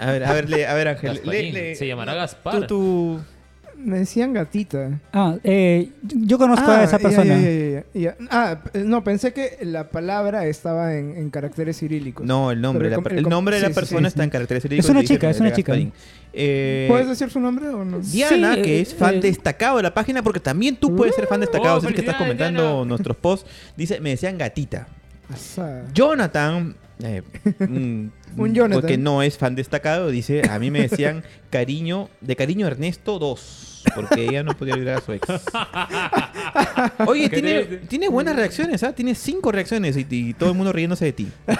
A 0.00 0.10
ver, 0.10 0.24
a 0.24 0.32
ver, 0.32 0.50
le- 0.50 0.66
a 0.66 0.74
ver 0.74 0.88
Ángel, 0.88 1.14
Gasparín. 1.14 1.54
le- 1.54 1.62
le- 1.70 1.74
Se 1.76 1.86
llamará 1.86 2.12
tú- 2.12 2.18
Gaspar. 2.18 2.66
tú- 2.66 3.20
Me 3.84 3.98
decían 3.98 4.32
gatita. 4.32 5.00
Ah, 5.12 5.36
eh, 5.44 5.90
yo 6.02 6.38
conozco 6.38 6.70
Ah, 6.70 6.80
a 6.80 6.84
esa 6.84 6.98
ya, 6.98 7.02
persona. 7.02 7.36
ya, 7.36 7.50
ya, 7.50 7.70
ya, 7.70 7.84
ya. 8.00 8.16
Ah, 8.30 8.58
no, 8.82 9.04
pensé 9.04 9.32
que 9.32 9.58
la 9.62 9.88
palabra 9.90 10.46
estaba 10.46 10.94
en, 10.96 11.16
en 11.16 11.30
caracteres 11.30 11.78
cirílicos. 11.78 12.26
No, 12.26 12.50
el 12.50 12.60
nombre, 12.60 12.88
el 13.10 13.22
nombre 13.24 13.56
de 13.56 13.62
la 13.62 13.68
sí, 13.68 13.74
persona 13.74 14.08
sí, 14.08 14.12
está 14.12 14.22
sí. 14.22 14.24
en 14.24 14.30
caracteres 14.30 14.62
cirílicos. 14.62 14.86
Es 14.86 14.90
una 14.90 15.04
chica, 15.04 15.28
es 15.30 15.40
una 15.40 15.52
chica. 15.52 15.74
Eh, 16.32 16.86
¿Puedes 16.88 17.08
decir 17.08 17.30
su 17.30 17.38
nombre 17.40 17.68
o 17.68 17.84
no? 17.84 18.00
Diana, 18.00 18.54
Sí, 18.56 18.62
que 18.62 18.78
eh, 18.78 18.80
es 18.80 18.94
fan 18.94 19.16
eh, 19.16 19.20
destacado 19.20 19.76
de 19.76 19.82
la 19.84 19.94
página, 19.94 20.22
porque 20.22 20.40
también 20.40 20.76
tú 20.76 20.96
puedes 20.96 21.14
ser 21.14 21.26
fan 21.26 21.40
destacado, 21.40 21.76
Oh, 21.76 21.78
así 21.78 21.92
que 21.94 22.00
estás 22.00 22.16
comentando 22.16 22.62
Diana. 22.62 22.84
nuestros 22.86 23.16
posts. 23.16 23.48
Dice, 23.76 24.00
me 24.00 24.10
decían 24.10 24.36
gatita. 24.38 24.88
Asa. 25.32 25.82
Jonathan, 25.94 26.74
eh, 27.02 27.22
Un 28.36 28.52
Jonathan. 28.52 28.80
porque 28.80 28.98
no 28.98 29.22
es 29.22 29.38
fan 29.38 29.54
destacado, 29.54 30.10
dice, 30.10 30.42
a 30.50 30.58
mí 30.58 30.70
me 30.70 30.80
decían 30.88 31.22
cariño, 31.50 32.08
de 32.20 32.34
cariño 32.34 32.66
Ernesto 32.66 33.18
2, 33.20 33.73
porque 33.94 34.24
ella 34.28 34.42
no 34.42 34.56
podía 34.56 34.74
olvidar 34.74 34.98
a 34.98 35.00
su 35.00 35.12
ex. 35.12 35.26
Oye, 37.06 37.30
¿Qué 37.30 37.80
tiene, 37.88 38.08
buenas 38.08 38.36
reacciones, 38.36 38.82
¿ah? 38.82 38.92
Tiene 38.94 39.14
cinco 39.14 39.52
reacciones 39.52 39.96
y, 39.96 40.06
y 40.10 40.34
todo 40.34 40.50
el 40.50 40.56
mundo 40.56 40.72
riéndose 40.72 41.06
de 41.06 41.12
ti. 41.12 41.28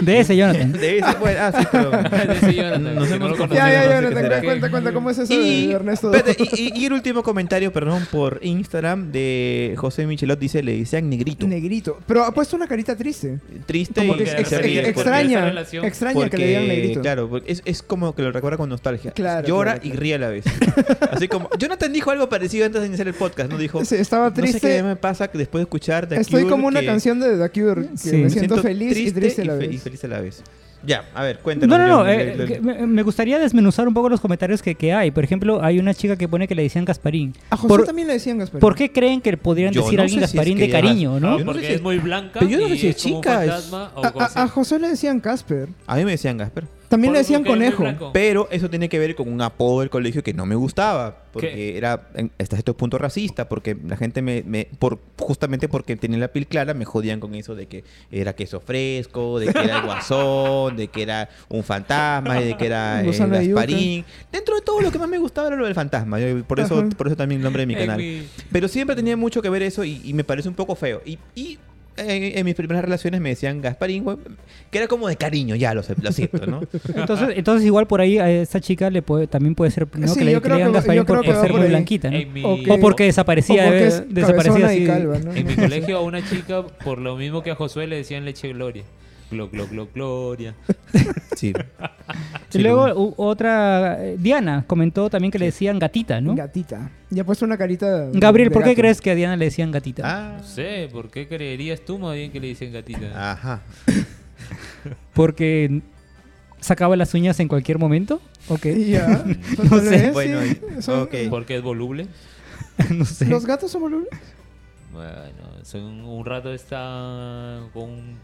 De 0.00 0.20
ese, 0.20 0.36
Jonathan. 0.36 0.72
De 0.72 0.98
ese, 0.98 1.14
bueno, 1.20 1.38
ah, 1.42 1.52
sí, 1.58 1.66
pero... 1.70 1.90
De 2.26 2.32
ese 2.36 2.54
Jonathan, 2.54 2.94
Nos 2.94 3.08
que 3.08 3.14
hemos 3.14 3.18
no 3.20 3.28
lo 3.28 3.36
confundido, 3.36 3.66
Ya, 3.66 3.72
ya, 3.72 3.78
no 3.78 3.82
ya, 3.82 3.82
sé 3.82 3.88
qué 3.88 3.92
Jonathan, 4.02 4.22
será. 4.22 4.42
cuenta, 4.42 4.70
cuenta, 4.70 4.92
¿cómo 4.92 5.10
es 5.10 5.18
eso 5.18 5.32
Y, 5.34 5.66
de 5.66 5.72
Ernesto? 5.72 6.14
espérate, 6.14 6.44
y- 6.56 6.62
y- 6.62 6.80
y 6.82 6.86
el 6.86 6.92
último 6.92 7.22
comentario, 7.22 7.72
perdón, 7.72 8.06
por 8.10 8.38
Instagram 8.42 9.10
de 9.12 9.74
José 9.76 10.06
Michelot 10.06 10.38
dice, 10.38 10.62
le 10.62 10.78
decían 10.78 11.10
negrito. 11.10 11.46
Negrito. 11.46 11.98
Pero 12.06 12.24
ha 12.24 12.32
puesto 12.32 12.56
una 12.56 12.66
carita 12.66 12.96
triste. 12.96 13.40
Triste 13.66 14.00
Como 14.00 14.14
y 14.14 14.18
que 14.18 14.22
es 14.24 14.34
ex- 14.34 14.48
se 14.48 14.58
ríe 14.58 14.80
ríe 14.80 14.80
ex- 14.90 14.94
porque- 14.94 15.10
esa 15.10 15.20
extraña, 15.20 15.44
relación. 15.46 15.84
extraña 15.84 16.30
que 16.30 16.36
le 16.38 16.46
digan 16.46 16.68
negrito. 16.68 17.00
Claro, 17.00 17.28
porque 17.28 17.50
es, 17.52 17.62
es 17.64 17.82
como 17.82 18.14
que 18.14 18.22
lo 18.22 18.32
recuerda 18.32 18.56
con 18.56 18.68
nostalgia. 18.68 19.10
Claro, 19.12 19.46
Llora 19.46 19.72
claro, 19.74 19.86
y 19.86 19.90
claro. 19.90 20.00
ríe 20.02 20.14
a 20.14 20.18
la 20.18 20.28
vez. 20.28 20.44
Así 21.10 21.28
como, 21.28 21.48
Jonathan 21.58 21.92
dijo 21.92 22.10
algo 22.10 22.28
parecido 22.28 22.66
antes 22.66 22.80
de 22.80 22.86
iniciar 22.88 23.08
el 23.08 23.14
podcast, 23.14 23.50
¿no? 23.50 23.58
Dijo, 23.58 23.84
Sí, 23.84 23.96
estaba 23.96 24.30
no 24.30 24.34
sé 24.36 24.42
triste. 24.42 24.60
qué 24.60 24.82
me 24.82 24.96
pasa 24.96 25.28
que 25.28 25.38
después 25.38 25.60
de 25.60 25.64
escuchar 25.64 26.06
The 26.08 26.16
Estoy 26.20 26.42
Cure 26.42 26.50
como 26.50 26.66
una 26.68 26.80
que 26.80 26.86
canción 26.86 27.20
de 27.20 27.36
The 27.36 27.50
Cure, 27.50 27.86
que 27.88 27.96
Sí. 27.96 28.12
me 28.16 28.22
Me 28.24 28.30
siento, 28.30 28.58
feliz 28.62 28.96
y 28.98 29.10
triste 29.12 29.42
a 29.42 29.44
la 29.46 29.54
vez. 29.54 29.72
y 29.72 29.78
feliz 29.78 30.04
a 30.04 30.08
la 30.08 30.20
vez. 30.20 30.42
Ya, 30.84 31.04
a 31.14 31.22
ver, 31.22 31.36
No, 31.36 31.42
cuéntanos. 31.44 31.78
no, 31.78 31.86
no. 31.86 31.96
John, 31.98 32.08
eh, 32.08 32.24
le- 32.24 32.36
le- 32.38 32.46
que 32.54 32.60
me, 32.60 32.86
me 32.88 33.02
gustaría 33.04 33.38
desmenuzar 33.38 33.86
un 33.86 33.94
poco 33.94 34.08
los 34.08 34.20
comentarios 34.20 34.60
que, 34.62 34.74
que 34.74 34.92
hay. 34.92 35.12
Por 35.12 35.22
ejemplo, 35.22 35.62
hay 35.62 35.78
una 35.78 35.94
chica 35.94 36.16
que 36.16 36.26
pone 36.26 36.48
que 36.48 36.56
le 36.56 36.64
decían 36.64 36.84
Gasparín. 36.84 37.34
A 37.50 37.56
José 37.56 37.68
Por- 37.68 37.84
también 37.86 38.08
le 38.08 38.14
decían 38.14 38.38
Gaspar. 38.38 38.60
¿Por 38.60 38.74
qué 38.74 38.90
creen 38.90 39.20
que 39.20 39.36
podrían 39.36 39.72
Yo 39.72 39.82
decir 39.82 39.96
no 39.98 40.02
a 40.02 40.04
alguien 40.06 40.20
sé 40.22 40.26
si 40.26 40.30
es 40.30 40.34
Gasparín 40.34 40.58
que 40.58 40.64
de 40.66 40.70
cariño, 40.70 41.20
No, 41.20 41.20
no? 41.20 41.38
Yo 41.38 41.44
no 41.44 41.52
sé 41.52 41.58
porque 41.60 41.66
si- 41.68 41.72
es 41.74 41.82
muy 41.82 41.98
blanca. 41.98 42.40
Pero 42.40 42.50
yo 42.50 42.58
no 42.58 42.68
sé 42.68 42.76
si 42.78 42.88
es 42.88 42.96
chica, 42.96 43.44
es- 43.44 43.72
a 44.34 44.48
José 44.48 44.80
le 44.80 44.88
decían 44.88 45.20
Casper. 45.20 45.68
A 45.86 45.94
mí 45.94 46.04
me 46.04 46.10
decían 46.10 46.36
Gasper. 46.36 46.64
También 46.92 47.10
Por- 47.10 47.14
le 47.14 47.18
decían 47.20 47.42
Conejo. 47.44 48.10
Pero 48.12 48.48
eso 48.50 48.68
tiene 48.68 48.88
que 48.90 48.98
ver 48.98 49.14
con 49.14 49.32
un 49.32 49.40
apodo 49.40 49.80
del 49.80 49.88
colegio 49.88 50.22
que 50.22 50.34
no 50.34 50.44
me 50.44 50.54
gustaba. 50.54 51.22
Porque 51.32 51.48
¿Qué? 51.54 51.78
era 51.78 52.08
en- 52.14 52.30
hasta 52.38 52.56
cierto 52.56 52.76
punto 52.76 52.98
racista. 52.98 53.48
Porque 53.48 53.74
la 53.88 53.96
gente 53.96 54.20
me. 54.20 54.42
me- 54.42 54.68
por, 54.78 54.98
justamente 55.18 55.68
porque 55.68 55.96
tenía 55.96 56.18
la 56.18 56.28
piel 56.28 56.46
clara, 56.46 56.74
me 56.74 56.84
jodían 56.84 57.18
con 57.20 57.34
eso 57.34 57.54
de 57.54 57.66
que 57.66 57.84
era 58.10 58.34
queso 58.34 58.60
fresco, 58.60 59.38
de 59.40 59.46
que 59.52 59.58
era 59.58 59.78
el 59.78 59.84
guasón, 59.86 60.76
de 60.76 60.88
que 60.88 61.02
era 61.02 61.30
un 61.48 61.64
fantasma, 61.64 62.34
de 62.34 62.56
que 62.58 62.66
era 62.66 63.02
eh. 63.04 63.06
Gasparín. 63.06 64.04
Dentro 64.30 64.54
de 64.56 64.60
todo 64.60 64.80
lo 64.82 64.92
que 64.92 64.98
más 64.98 65.08
me 65.08 65.16
gustaba 65.18 65.48
era 65.48 65.56
lo 65.56 65.64
del 65.64 65.74
fantasma. 65.74 66.20
Yo- 66.20 66.44
por, 66.44 66.60
eso, 66.60 66.78
Ajá. 66.80 66.88
por 66.90 67.06
eso 67.06 67.16
también 67.16 67.40
el 67.40 67.44
nombre 67.44 67.62
de 67.62 67.66
mi 67.66 67.74
canal. 67.74 68.00
Pero 68.52 68.68
siempre 68.68 68.94
tenía 68.94 69.16
mucho 69.16 69.40
que 69.40 69.48
ver 69.48 69.62
eso 69.62 69.84
y, 69.84 70.02
y 70.04 70.12
me 70.12 70.24
parece 70.24 70.48
un 70.50 70.54
poco 70.54 70.74
feo. 70.74 71.00
Y, 71.06 71.18
y 71.34 71.58
en, 71.96 72.38
en 72.38 72.44
mis 72.44 72.54
primeras 72.54 72.82
relaciones 72.84 73.20
me 73.20 73.28
decían 73.30 73.60
Gasparín, 73.60 74.04
güey, 74.04 74.16
que 74.70 74.78
era 74.78 74.86
como 74.88 75.08
de 75.08 75.16
cariño, 75.16 75.54
ya 75.56 75.74
lo, 75.74 75.82
sé- 75.82 75.94
lo 76.00 76.10
siento, 76.12 76.46
¿no? 76.46 76.60
Entonces, 76.94 77.28
entonces 77.36 77.66
igual 77.66 77.86
por 77.86 78.00
ahí 78.00 78.18
a 78.18 78.30
esta 78.30 78.60
chica 78.60 78.88
le 78.90 79.02
puede, 79.02 79.26
también 79.26 79.54
puede 79.54 79.70
ser 79.70 79.86
¿no? 79.96 80.08
Sí, 80.08 80.18
que 80.20 80.24
le, 80.24 80.40
que- 80.40 80.72
Gasparín 80.72 81.04
por, 81.04 81.24
por 81.24 81.34
ser 81.34 81.42
por 81.50 81.52
muy 81.58 81.62
ahí. 81.62 81.68
blanquita, 81.68 82.10
¿no? 82.10 82.18
Mi- 82.32 82.42
O 82.44 82.74
O 82.74 82.80
porque 82.80 83.02
O 83.04 83.06
desaparecía, 83.06 83.64
porque 83.64 83.84
eh, 83.84 83.86
es 83.88 84.14
desaparecía 84.14 84.66
así. 84.66 84.82
y 84.84 84.86
calva, 84.86 85.18
¿no? 85.18 85.32
En 85.34 85.46
mi 85.46 85.54
colegio 85.54 85.98
a 85.98 86.00
una 86.02 86.24
chica, 86.28 86.62
por 86.84 86.98
lo 86.98 87.16
mismo 87.16 87.42
que 87.42 87.50
a 87.50 87.54
Josué 87.54 87.86
le 87.86 87.96
decían 87.96 88.24
leche 88.24 88.48
gloria. 88.52 88.84
Glo, 89.32 89.48
glo, 89.50 89.66
glo, 89.66 89.88
gloria. 89.92 90.54
Sí. 91.36 91.52
Y 92.52 92.58
luego 92.58 92.84
u- 92.94 93.14
otra, 93.16 93.96
eh, 94.04 94.16
Diana 94.18 94.64
comentó 94.66 95.08
también 95.10 95.32
que 95.32 95.38
le 95.38 95.46
decían 95.46 95.78
gatita, 95.78 96.20
¿no? 96.20 96.34
Gatita. 96.36 96.90
Ya 97.10 97.22
ha 97.22 97.24
puesto 97.26 97.44
una 97.46 97.56
carita. 97.56 98.08
Gabriel, 98.12 98.50
de 98.50 98.52
¿por 98.54 98.62
qué 98.62 98.70
gato. 98.70 98.80
crees 98.82 99.00
que 99.00 99.10
a 99.10 99.14
Diana 99.14 99.36
le 99.36 99.46
decían 99.46 99.70
gatita? 99.72 100.02
Ah, 100.04 100.36
No 100.38 100.44
sé, 100.44 100.88
¿por 100.92 101.10
qué 101.10 101.26
creerías 101.26 101.80
tú 101.80 101.98
más 101.98 102.14
bien 102.14 102.30
que 102.30 102.38
le 102.38 102.48
dicen 102.48 102.72
gatita? 102.72 103.32
ajá. 103.32 103.62
Porque 105.14 105.80
sacaba 106.60 106.96
las 106.96 107.14
uñas 107.14 107.38
en 107.40 107.48
cualquier 107.48 107.78
momento. 107.78 108.20
Ok, 108.48 108.66
Ya. 108.86 109.24
No 109.70 109.78
sé. 109.80 110.10
Bueno, 110.12 110.42
sí. 110.42 110.60
y- 110.78 110.82
Son- 110.82 111.00
ok. 111.00 111.14
Porque 111.30 111.56
es 111.56 111.62
voluble. 111.62 112.06
no 112.90 113.04
sé. 113.04 113.26
¿Los 113.26 113.46
gatos 113.46 113.70
son 113.70 113.82
volubles? 113.82 114.10
Bueno, 114.92 115.64
son 115.64 115.82
un 116.04 116.24
rato 116.26 116.52
está 116.52 117.60
con 117.72 117.84
un 117.84 118.16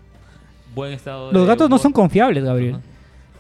buen 0.75 0.93
estado 0.93 1.33
Los 1.33 1.43
de 1.43 1.47
gatos 1.49 1.69
no 1.69 1.77
humor. 1.77 1.81
son 1.81 1.93
confiables, 1.93 2.45
Gabriel. 2.45 2.75
Ajá. 2.77 2.83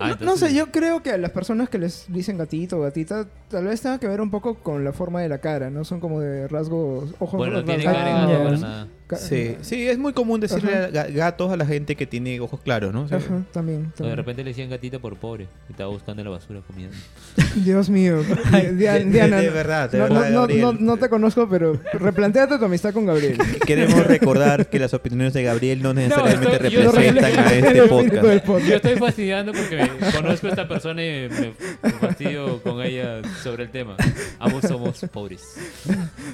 Ah, 0.01 0.05
no, 0.11 0.14
no 0.14 0.20
entonces- 0.20 0.51
sé, 0.51 0.55
yo 0.57 0.70
creo 0.70 1.03
que 1.03 1.11
a 1.11 1.18
las 1.18 1.33
personas 1.33 1.68
que 1.68 1.76
les 1.79 2.05
dicen 2.09 2.39
gatito 2.39 2.79
o 2.79 2.83
gatita, 2.83 3.26
tal 3.49 3.64
vez 3.64 3.81
tenga 3.81 3.99
que 3.99 4.07
ver 4.07 4.20
un 4.20 4.31
poco 4.31 4.55
con 4.55 4.85
la 4.85 4.93
forma 4.93 5.20
de 5.22 5.29
la 5.29 5.39
cara, 5.39 5.70
¿no? 5.70 5.85
Son 5.85 5.99
como 5.99 6.20
de 6.20 6.47
rasgos, 6.47 7.11
ojos 7.18 7.37
Bueno, 7.37 7.57
no 7.59 7.64
tiene 7.64 7.83
rasgados. 7.83 7.99
cara 8.09 8.14
de 8.14 8.33
gato 8.33 8.33
ya. 8.39 8.45
para 8.45 8.57
nada. 8.59 8.89
Sí, 9.16 9.56
sí, 9.62 9.88
es 9.88 9.98
muy 9.98 10.12
común 10.12 10.40
decirle 10.40 10.74
a 10.74 10.88
gatos 11.09 11.50
a 11.50 11.56
la 11.56 11.64
gente 11.64 11.96
que 11.96 12.06
tiene 12.06 12.38
ojos 12.40 12.61
claros, 12.61 12.92
¿no? 12.92 13.02
O 13.02 13.09
sea, 13.09 13.18
Ajá, 13.18 13.42
también. 13.52 13.78
O 13.80 13.84
de 13.84 13.90
también. 13.96 14.16
repente 14.16 14.44
le 14.44 14.50
decían 14.50 14.68
gatita 14.68 14.98
por 14.98 15.16
pobre. 15.16 15.46
Y 15.68 15.72
estaba 15.72 15.90
buscando 15.90 16.22
la 16.22 16.30
basura 16.30 16.61
comida. 16.66 16.88
Dios 17.56 17.88
mío. 17.88 18.22
Di- 18.22 18.59
Di- 18.76 18.84
de- 18.84 19.04
Diana, 19.04 19.36
de 19.40 19.50
verdad, 19.50 19.90
de 19.90 19.98
no, 19.98 20.04
verdad, 20.04 20.30
no, 20.30 20.46
no, 20.46 20.72
no, 20.72 20.72
no 20.78 20.96
te 20.96 21.09
conozco, 21.09 21.48
pero 21.48 21.80
replanteate 21.92 22.59
tu 22.59 22.64
amistad 22.64 22.92
con 22.92 23.06
Gabriel. 23.06 23.38
Queremos 23.66 24.06
recordar 24.06 24.68
que 24.68 24.78
las 24.78 24.92
opiniones 24.94 25.32
de 25.32 25.42
Gabriel 25.42 25.82
no 25.82 25.94
necesariamente 25.94 26.56
estoy- 26.68 26.82
representan 26.82 27.24
estoy- 27.30 27.44
a 27.44 27.56
este 27.68 27.82
podcast. 27.84 28.44
podcast. 28.46 28.68
Yo 28.68 28.76
estoy 28.76 28.96
fastidiando 28.96 29.52
porque 29.52 29.76
me- 29.76 30.12
conozco 30.12 30.46
a 30.48 30.50
esta 30.50 30.68
persona 30.68 31.02
y 31.04 31.28
me, 31.28 31.52
me 31.82 31.90
fastidio 31.98 32.62
con 32.62 32.82
ella 32.82 33.22
sobre 33.42 33.64
el 33.64 33.70
tema. 33.70 33.96
Ambos 34.38 34.62
somos 34.64 35.00
pobres. 35.12 35.42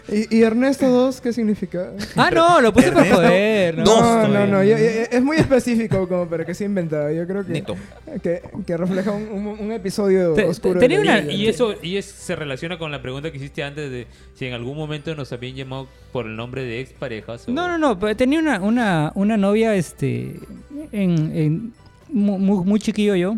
¿Y, 0.09 0.39
y 0.39 0.43
Ernesto 0.43 0.89
2 0.89 1.20
qué 1.20 1.33
significa? 1.33 1.93
Ah, 2.16 2.31
no, 2.33 2.61
lo 2.65 2.73
puse 2.73 2.91
por 2.91 2.99
Ernesto, 3.03 3.17
joder. 3.17 3.79
¿no? 3.79 3.85
No, 3.85 4.01
no, 4.01 4.27
todavía. 4.27 4.47
no, 4.47 4.65
yo- 4.65 4.77
yo- 4.77 4.85
es 5.11 5.23
muy 5.23 5.37
específico 5.37 6.09
como 6.09 6.27
para 6.27 6.45
que 6.45 6.55
sea 6.55 6.67
inventado. 6.67 7.11
Yo 7.12 7.27
creo 7.27 7.47
que, 7.47 7.53
que, 8.23 8.43
que 8.67 8.77
refleja 8.77 9.12
un, 9.12 9.29
un- 9.29 9.59
un 9.61 9.73
episodio 9.73 10.35
Te- 10.35 10.45
oscuro. 10.45 10.81
una-. 10.81 11.21
Y 11.21 11.47
eso 11.47 11.75
y 11.83 11.97
es, 11.97 12.05
se 12.07 12.35
relaciona 12.35 12.79
con 12.79 12.91
la 12.91 13.01
pregunta 13.01 13.31
que 13.31 13.37
hiciste 13.37 13.62
antes 13.62 13.91
de 13.91 14.07
si 14.35 14.47
en 14.47 14.55
algún 14.55 14.77
momento 14.77 15.15
nos 15.15 15.33
habían 15.33 15.55
llamado 15.55 15.87
por 16.12 16.27
el 16.27 16.35
nombre 16.37 16.65
de 16.65 16.81
exparejas. 16.81 17.49
o- 17.49 17.53
No, 17.53 17.69
no, 17.69 17.79
no, 17.79 17.99
pero 17.99 18.17
tenía 18.17 18.39
una, 18.41 18.61
una, 18.61 19.12
una 19.15 19.37
novia, 19.37 19.75
este, 19.75 20.35
en, 20.93 21.33
en- 21.37 21.73
mu- 22.11 22.39
muy, 22.39 22.65
muy 22.65 22.81
chiquillo 22.81 23.15
yo, 23.15 23.37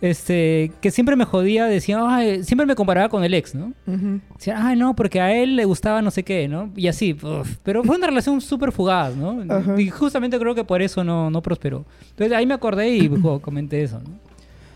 este, 0.00 0.72
que 0.80 0.90
siempre 0.90 1.16
me 1.16 1.24
jodía, 1.24 1.64
decía, 1.66 1.98
"Ay", 2.02 2.44
siempre 2.44 2.66
me 2.66 2.74
comparaba 2.74 3.08
con 3.08 3.24
el 3.24 3.32
ex, 3.34 3.54
¿no? 3.54 3.72
Decía, 4.36 4.56
ay, 4.66 4.76
no, 4.76 4.94
porque 4.94 5.20
a 5.20 5.34
él 5.34 5.56
le 5.56 5.64
gustaba 5.64 6.02
no 6.02 6.10
sé 6.10 6.22
qué, 6.22 6.48
¿no? 6.48 6.70
Y 6.76 6.88
así, 6.88 7.14
uf. 7.22 7.56
pero 7.62 7.82
fue 7.82 7.96
una 7.96 8.06
relación 8.06 8.40
súper 8.40 8.72
fugaz, 8.72 9.16
¿no? 9.16 9.42
Y 9.78 9.88
justamente 9.90 10.38
creo 10.38 10.54
que 10.54 10.64
por 10.64 10.82
eso 10.82 11.02
no, 11.02 11.30
no 11.30 11.40
prosperó. 11.42 11.84
Entonces 12.10 12.36
ahí 12.36 12.44
me 12.46 12.54
acordé 12.54 12.90
y 12.90 13.08
comenté 13.40 13.82
eso, 13.82 14.00
¿no? 14.00 14.10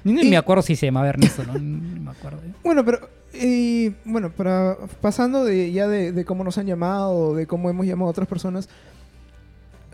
Ni 0.02 0.22
Y- 0.22 0.30
me 0.30 0.36
acuerdo 0.38 0.62
si 0.62 0.76
se 0.76 0.86
llamaba 0.86 1.08
Ernesto, 1.10 1.44
¿no? 1.44 1.52
Ni 1.58 2.00
me 2.00 2.10
acuerdo. 2.10 2.38
Bueno, 2.64 2.82
pero 2.84 3.08
y 3.34 3.90
bueno, 4.06 4.30
para 4.30 4.76
pasando 5.02 5.44
de 5.44 5.70
ya 5.70 5.86
de, 5.86 6.12
de 6.12 6.24
cómo 6.24 6.42
nos 6.42 6.56
han 6.56 6.66
llamado, 6.66 7.34
de 7.36 7.46
cómo 7.46 7.68
hemos 7.68 7.84
llamado 7.86 8.08
a 8.08 8.10
otras 8.10 8.26
personas, 8.26 8.68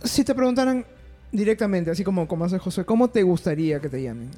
si 0.05 0.23
te 0.25 0.35
preguntaran 0.35 0.85
directamente, 1.33 1.91
así 1.91 2.05
como, 2.05 2.29
como 2.29 2.45
hace 2.45 2.59
José, 2.59 2.85
¿cómo 2.85 3.09
te 3.09 3.23
gustaría 3.25 3.81
que 3.81 3.89
te 3.89 4.01
llamen? 4.03 4.31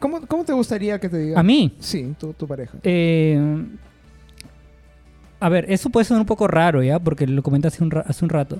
¿Cómo, 0.00 0.20
cómo 0.26 0.44
te 0.44 0.52
gustaría 0.52 0.98
que 0.98 1.08
te 1.08 1.18
digan? 1.18 1.38
A 1.38 1.42
mí, 1.44 1.72
Sí, 1.78 2.14
tu, 2.18 2.32
tu 2.32 2.46
pareja. 2.48 2.76
Eh, 2.82 3.38
a 5.38 5.48
ver, 5.48 5.66
eso 5.70 5.88
puede 5.90 6.04
sonar 6.04 6.22
un 6.22 6.26
poco 6.26 6.48
raro, 6.48 6.82
¿ya? 6.82 6.98
Porque 6.98 7.26
lo 7.26 7.42
comenté 7.42 7.68
hace 7.68 7.82
un, 7.84 7.90
ra- 7.92 8.04
hace 8.06 8.24
un 8.24 8.28
rato. 8.30 8.58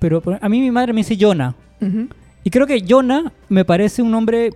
Pero 0.00 0.22
a 0.40 0.48
mí 0.48 0.60
mi 0.60 0.70
madre 0.70 0.92
me 0.92 1.00
dice 1.00 1.16
Jonah. 1.18 1.54
Ujú. 1.80 2.08
Y 2.44 2.50
creo 2.50 2.66
que 2.66 2.84
Jonah 2.86 3.32
me 3.48 3.64
parece 3.64 4.02
un 4.02 4.10
nombre 4.10 4.50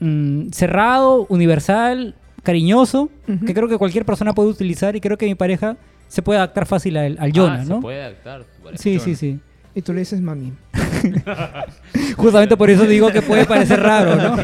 mm, 0.00 0.48
cerrado, 0.50 1.26
universal, 1.28 2.14
cariñoso, 2.42 3.10
Ujú. 3.28 3.44
que 3.46 3.54
creo 3.54 3.68
que 3.68 3.78
cualquier 3.78 4.04
persona 4.04 4.32
puede 4.32 4.48
utilizar 4.48 4.96
y 4.96 5.00
creo 5.00 5.16
que 5.18 5.26
mi 5.26 5.34
pareja 5.34 5.76
se 6.08 6.22
puede 6.22 6.38
adaptar 6.38 6.66
fácil 6.66 6.96
al, 6.96 7.16
al 7.20 7.32
Jonah, 7.32 7.60
ah, 7.62 7.64
¿no? 7.64 7.76
Se 7.76 7.82
puede 7.82 8.02
adaptar. 8.02 8.44
Vale. 8.64 8.78
Sí, 8.78 8.98
sí, 8.98 9.14
sí. 9.14 9.38
Y 9.74 9.82
tú 9.82 9.92
le 9.92 10.00
dices 10.00 10.20
mami. 10.20 10.52
Justamente 12.16 12.56
por 12.56 12.70
eso 12.70 12.84
digo 12.86 13.10
que 13.10 13.22
puede 13.22 13.44
parecer 13.46 13.80
raro, 13.80 14.16
¿no? 14.16 14.36
Sí, 14.36 14.42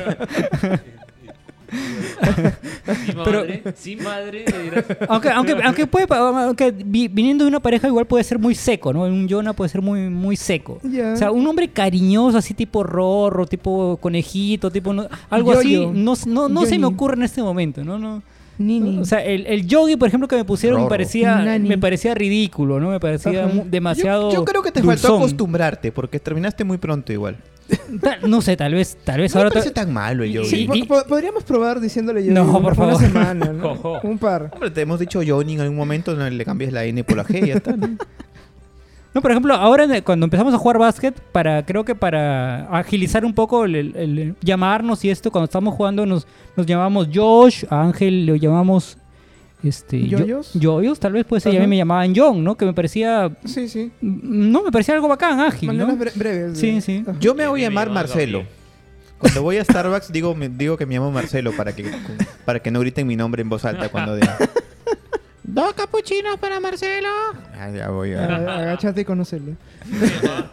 Pero- 3.24 3.40
madre, 3.40 3.62
sí, 3.76 3.96
madre, 3.96 4.44
le 4.50 4.62
dirás. 4.62 4.84
Aunque, 5.08 5.30
aunque, 5.30 5.52
aunque 5.64 5.86
puede, 5.86 6.06
aunque 6.14 6.70
vi- 6.70 7.08
viniendo 7.08 7.44
de 7.44 7.48
una 7.48 7.58
pareja 7.60 7.88
igual 7.88 8.06
puede 8.06 8.22
ser 8.22 8.38
muy 8.38 8.54
seco, 8.54 8.92
¿no? 8.92 9.02
Un 9.02 9.28
Jonah 9.28 9.52
puede 9.52 9.68
ser 9.68 9.82
muy, 9.82 10.08
muy 10.08 10.36
seco. 10.36 10.78
O 10.84 11.16
sea, 11.16 11.32
un 11.32 11.44
hombre 11.46 11.68
cariñoso, 11.68 12.38
así 12.38 12.54
tipo 12.54 12.84
rorro, 12.84 13.46
tipo 13.46 13.96
conejito, 14.00 14.70
tipo... 14.70 14.92
no- 14.92 15.08
algo 15.28 15.52
así, 15.52 15.84
no, 15.92 16.14
no, 16.26 16.48
no 16.48 16.66
se 16.66 16.78
me 16.78 16.86
ocurre 16.86 17.16
en 17.16 17.24
este 17.24 17.42
momento, 17.42 17.82
¿no? 17.84 17.98
no 17.98 18.22
Nini. 18.58 18.98
O 18.98 19.04
sea, 19.04 19.24
el, 19.24 19.46
el 19.46 19.66
yogi, 19.66 19.96
por 19.96 20.08
ejemplo, 20.08 20.28
que 20.28 20.36
me 20.36 20.44
pusieron 20.44 20.82
me 20.82 20.88
parecía, 20.88 21.36
Nani. 21.36 21.68
me 21.68 21.78
parecía 21.78 22.14
ridículo, 22.14 22.80
¿no? 22.80 22.90
Me 22.90 23.00
parecía 23.00 23.44
Ajá. 23.46 23.62
demasiado 23.66 24.30
Yo, 24.30 24.36
yo 24.36 24.44
creo 24.44 24.62
que 24.62 24.72
te 24.72 24.80
faltó 24.82 25.08
dulzón. 25.08 25.16
acostumbrarte, 25.22 25.92
porque 25.92 26.18
terminaste 26.20 26.64
muy 26.64 26.78
pronto 26.78 27.12
igual. 27.12 27.36
Ta- 28.00 28.18
No 28.26 28.40
sé, 28.42 28.56
tal 28.56 28.74
vez, 28.74 28.96
tal 29.04 29.20
vez 29.20 29.34
No 29.34 29.40
ahora... 29.40 29.50
parece 29.50 29.70
ta- 29.72 29.82
tan 29.82 29.92
malo 29.92 30.22
el 30.24 30.32
yogi. 30.32 30.48
Sí, 30.48 30.68
y- 30.72 30.84
po- 30.84 31.04
podríamos 31.08 31.42
probar 31.44 31.80
diciéndole 31.80 32.24
yo 32.24 32.32
No, 32.32 32.44
una- 32.44 32.52
por 32.52 32.60
una 32.62 32.74
favor. 32.74 33.00
semana, 33.00 33.52
¿no? 33.52 34.00
Un 34.04 34.18
par. 34.18 34.50
Hombre, 34.52 34.70
te 34.70 34.80
hemos 34.82 35.00
dicho 35.00 35.20
Johnny 35.26 35.54
en 35.54 35.60
algún 35.60 35.76
momento, 35.76 36.14
no 36.14 36.28
le 36.30 36.44
cambias 36.44 36.72
la 36.72 36.84
N 36.84 37.02
por 37.04 37.16
la 37.16 37.24
G 37.24 37.42
y 37.44 37.48
ya 37.48 37.54
está. 37.56 37.76
¿no? 37.76 37.88
No, 39.16 39.22
por 39.22 39.30
ejemplo, 39.30 39.54
ahora 39.54 39.86
cuando 40.02 40.24
empezamos 40.26 40.52
a 40.52 40.58
jugar 40.58 40.76
básquet, 40.76 41.18
para, 41.32 41.64
creo 41.64 41.86
que 41.86 41.94
para 41.94 42.66
agilizar 42.66 43.24
un 43.24 43.32
poco 43.32 43.64
el, 43.64 43.74
el- 43.74 43.96
el 43.96 44.34
llamarnos 44.42 45.02
y 45.06 45.08
esto, 45.08 45.30
cuando 45.30 45.46
estábamos 45.46 45.74
jugando 45.74 46.04
nos, 46.04 46.26
nos 46.54 46.66
llamamos 46.66 47.08
Josh, 47.14 47.64
a 47.70 47.80
Ángel 47.82 48.26
lo 48.26 48.36
llamamos 48.36 48.98
este 49.64 50.06
Yo- 50.06 50.18
¿Yoyos? 50.18 50.52
Yoyos, 50.52 51.00
tal 51.00 51.14
vez 51.14 51.24
puede 51.24 51.40
ser, 51.40 51.54
y 51.54 51.56
a 51.56 51.60
mí 51.60 51.66
me 51.66 51.78
llamaban 51.78 52.12
John, 52.14 52.44
¿no? 52.44 52.58
Que 52.58 52.66
me 52.66 52.74
parecía, 52.74 53.30
Sí, 53.46 53.70
sí. 53.70 53.90
mm, 54.02 54.50
no, 54.52 54.62
me 54.62 54.70
parecía 54.70 54.94
algo 54.94 55.08
bacán, 55.08 55.40
ágil, 55.40 55.74
¿no? 55.78 55.86
Bre- 55.96 56.12
breves. 56.14 56.58
Sí, 56.58 56.82
sí. 56.82 57.02
Ajá. 57.08 57.16
Yo 57.18 57.34
me 57.34 57.46
voy 57.46 57.62
a 57.64 57.68
llamar 57.70 57.88
Marcelo. 57.88 58.42
Cuando 59.16 59.42
voy 59.42 59.56
a 59.56 59.64
Starbucks 59.64 60.12
digo, 60.12 60.34
me, 60.34 60.50
digo 60.50 60.76
que 60.76 60.84
me 60.84 60.92
llamo 60.94 61.10
Marcelo 61.10 61.52
para 61.56 61.74
que, 61.74 61.90
para 62.44 62.60
que 62.60 62.70
no 62.70 62.80
griten 62.80 63.06
mi 63.06 63.16
nombre 63.16 63.40
en 63.40 63.48
voz 63.48 63.64
alta 63.64 63.88
cuando 63.88 64.14
digan. 64.14 64.36
Dos 65.48 65.74
capuchinos 65.74 66.38
para 66.38 66.58
Marcelo. 66.58 67.08
Ah, 67.54 67.70
ya 67.70 67.88
voy 67.88 68.14
a... 68.14 68.24
Agáchate 68.24 69.02
y 69.02 69.04
conocerle. 69.04 69.54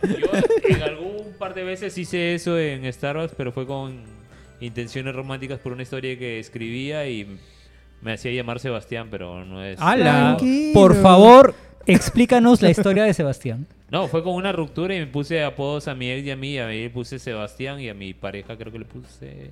Yo 0.03 0.31
en 0.69 0.81
algún 0.83 1.33
par 1.39 1.55
de 1.55 1.63
veces 1.63 1.97
hice 1.97 2.35
eso 2.35 2.59
en 2.59 2.91
Starbucks, 2.93 3.33
pero 3.35 3.51
fue 3.51 3.65
con 3.65 4.03
intenciones 4.61 5.15
románticas 5.15 5.59
por 5.59 5.71
una 5.73 5.81
historia 5.81 6.17
que 6.17 6.39
escribía 6.39 7.07
y 7.09 7.39
me 8.01 8.13
hacía 8.13 8.31
llamar 8.31 8.59
Sebastián, 8.59 9.07
pero 9.09 9.43
no 9.43 9.63
es... 9.63 9.79
¡Hala! 9.81 10.35
Tranquilo. 10.37 10.73
Por 10.73 10.95
favor, 11.01 11.55
explícanos 11.87 12.61
la 12.61 12.69
historia 12.69 13.03
de 13.03 13.15
Sebastián. 13.15 13.65
No, 13.89 14.07
fue 14.07 14.23
con 14.23 14.35
una 14.35 14.51
ruptura 14.51 14.95
y 14.95 14.99
me 14.99 15.07
puse 15.07 15.43
apodos 15.43 15.87
a 15.87 15.95
mi 15.95 16.11
ex 16.11 16.27
y 16.27 16.31
a 16.31 16.35
mí. 16.35 16.59
A 16.59 16.67
mí 16.67 16.83
le 16.83 16.89
puse 16.91 17.17
Sebastián 17.17 17.79
y 17.79 17.89
a 17.89 17.95
mi 17.95 18.13
pareja 18.13 18.55
creo 18.57 18.71
que 18.71 18.79
le 18.79 18.85
puse... 18.85 19.51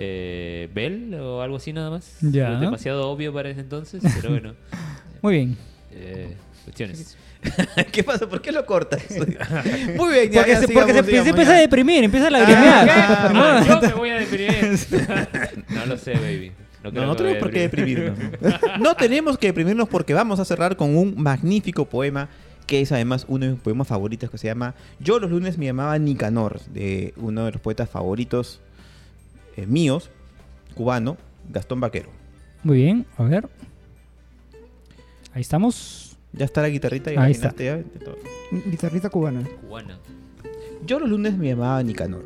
Eh, 0.00 0.68
Bel 0.72 1.12
o 1.14 1.42
algo 1.42 1.56
así 1.56 1.72
nada 1.72 1.90
más. 1.90 2.16
Ya. 2.20 2.48
Fue 2.52 2.60
demasiado 2.60 3.08
obvio 3.10 3.32
para 3.32 3.50
ese 3.50 3.60
entonces, 3.60 4.02
pero 4.16 4.30
bueno. 4.30 4.54
Muy 5.22 5.34
bien. 5.34 5.56
eh, 5.92 6.34
cuestiones. 6.64 7.16
¿Qué 7.92 8.02
pasa? 8.04 8.28
¿Por 8.28 8.40
qué 8.40 8.52
lo 8.52 8.64
cortas? 8.66 9.02
Muy 9.96 10.12
bien, 10.12 10.30
ya, 10.30 10.40
Porque, 10.40 10.52
ya 10.52 10.60
se, 10.60 10.68
porque 10.68 10.92
se, 10.92 11.02
sigamos, 11.02 11.04
se 11.04 11.10
sigamos, 11.10 11.28
empieza 11.28 11.50
ya. 11.52 11.56
a 11.56 11.60
deprimir, 11.60 12.04
empieza 12.04 12.26
a 12.26 12.30
lagrimear. 12.30 12.88
Ah, 12.90 13.62
No, 13.66 13.80
yo 13.80 13.88
me 13.88 13.94
voy 13.94 14.10
a 14.10 14.14
deprimir. 14.16 14.78
no 15.68 15.86
lo 15.86 15.96
sé, 15.98 16.12
baby. 16.14 16.52
No, 16.84 16.90
No, 16.92 17.06
no 17.06 17.16
tenemos 17.16 17.38
por 17.38 17.50
qué 17.50 17.60
deprimirnos. 17.60 18.18
No 18.80 18.94
tenemos 18.94 19.36
que 19.38 19.48
deprimirnos 19.48 19.88
porque 19.88 20.14
vamos 20.14 20.38
a 20.40 20.44
cerrar 20.44 20.76
con 20.76 20.96
un 20.96 21.20
magnífico 21.20 21.86
poema 21.86 22.28
que 22.66 22.80
es 22.82 22.92
además 22.92 23.24
uno 23.28 23.46
de 23.46 23.52
mis 23.52 23.60
poemas 23.60 23.88
favoritos 23.88 24.30
que 24.30 24.36
se 24.38 24.46
llama 24.46 24.74
Yo 25.00 25.18
los 25.18 25.30
lunes 25.30 25.58
me 25.58 25.64
llamaba 25.66 25.98
Nicanor, 25.98 26.60
de 26.66 27.14
uno 27.16 27.46
de 27.46 27.52
los 27.52 27.60
poetas 27.60 27.88
favoritos 27.88 28.60
eh, 29.58 29.66
míos, 29.66 30.10
cubano, 30.74 31.16
Gastón 31.50 31.80
Vaquero. 31.80 32.10
Muy 32.62 32.78
bien, 32.78 33.06
a 33.16 33.24
ver. 33.24 33.48
Ahí 35.32 35.40
estamos. 35.40 36.16
Ya 36.32 36.44
está 36.44 36.62
la 36.62 36.68
guitarrita, 36.68 37.10
Ahí 37.20 37.32
está. 37.32 37.54
ya. 37.56 37.82
Guitarrita 38.66 39.10
cubana. 39.10 39.42
Cubana. 39.62 39.98
Yo 40.86 41.00
los 41.00 41.08
lunes 41.08 41.36
me 41.36 41.48
llamaba 41.48 41.82
Nicanor. 41.82 42.24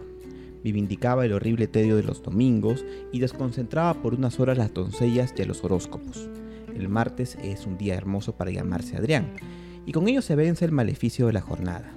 Me 0.63 0.73
vindicaba 0.73 1.25
el 1.25 1.33
horrible 1.33 1.67
tedio 1.67 1.97
de 1.97 2.03
los 2.03 2.23
domingos 2.23 2.85
y 3.13 3.19
desconcentraba 3.21 3.95
por 3.95 4.15
unas 4.15 4.39
horas 4.39 4.59
las 4.59 4.75
doncellas 4.75 5.33
y 5.37 5.43
a 5.43 5.47
los 5.47 5.65
horóscopos. 5.65 6.29
El 6.75 6.89
martes 6.89 7.37
es 7.43 7.67
un 7.67 7.79
día 7.79 7.95
hermoso 7.95 8.37
para 8.37 8.51
llamarse 8.51 8.97
Adrián, 8.97 9.33
y 9.87 9.93
con 9.93 10.07
ello 10.09 10.23
se 10.23 10.37
vence 10.37 10.65
el 10.65 10.73
maleficio 10.73 11.27
de 11.27 11.33
la 11.33 11.41
jornada, 11.41 11.93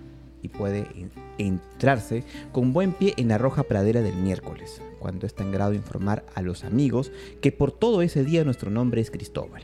y 0.46 0.48
puede 0.48 0.88
en- 0.96 1.12
entrarse 1.38 2.24
con 2.52 2.72
buen 2.72 2.94
pie 2.94 3.14
en 3.18 3.28
la 3.28 3.38
roja 3.38 3.64
pradera 3.64 4.02
del 4.02 4.16
miércoles, 4.16 4.82
cuando 5.00 5.26
es 5.26 5.34
tan 5.34 5.52
grado 5.52 5.74
informar 5.74 6.24
a 6.36 6.42
los 6.42 6.64
amigos 6.64 7.12
que 7.42 7.52
por 7.52 7.72
todo 7.72 8.02
ese 8.02 8.24
día 8.24 8.44
nuestro 8.44 8.70
nombre 8.70 9.02
es 9.02 9.12
Cristóbal. 9.12 9.64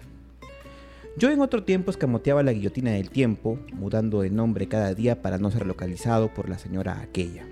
Yo 1.17 1.29
en 1.29 1.41
otro 1.41 1.63
tiempo 1.63 1.91
escamoteaba 1.91 2.41
la 2.41 2.53
guillotina 2.53 2.91
del 2.91 3.09
tiempo, 3.09 3.59
mudando 3.73 4.21
de 4.21 4.29
nombre 4.29 4.67
cada 4.67 4.93
día 4.93 5.21
para 5.21 5.37
no 5.37 5.51
ser 5.51 5.65
localizado 5.65 6.33
por 6.33 6.49
la 6.49 6.57
señora 6.57 6.99
aquella, 7.01 7.45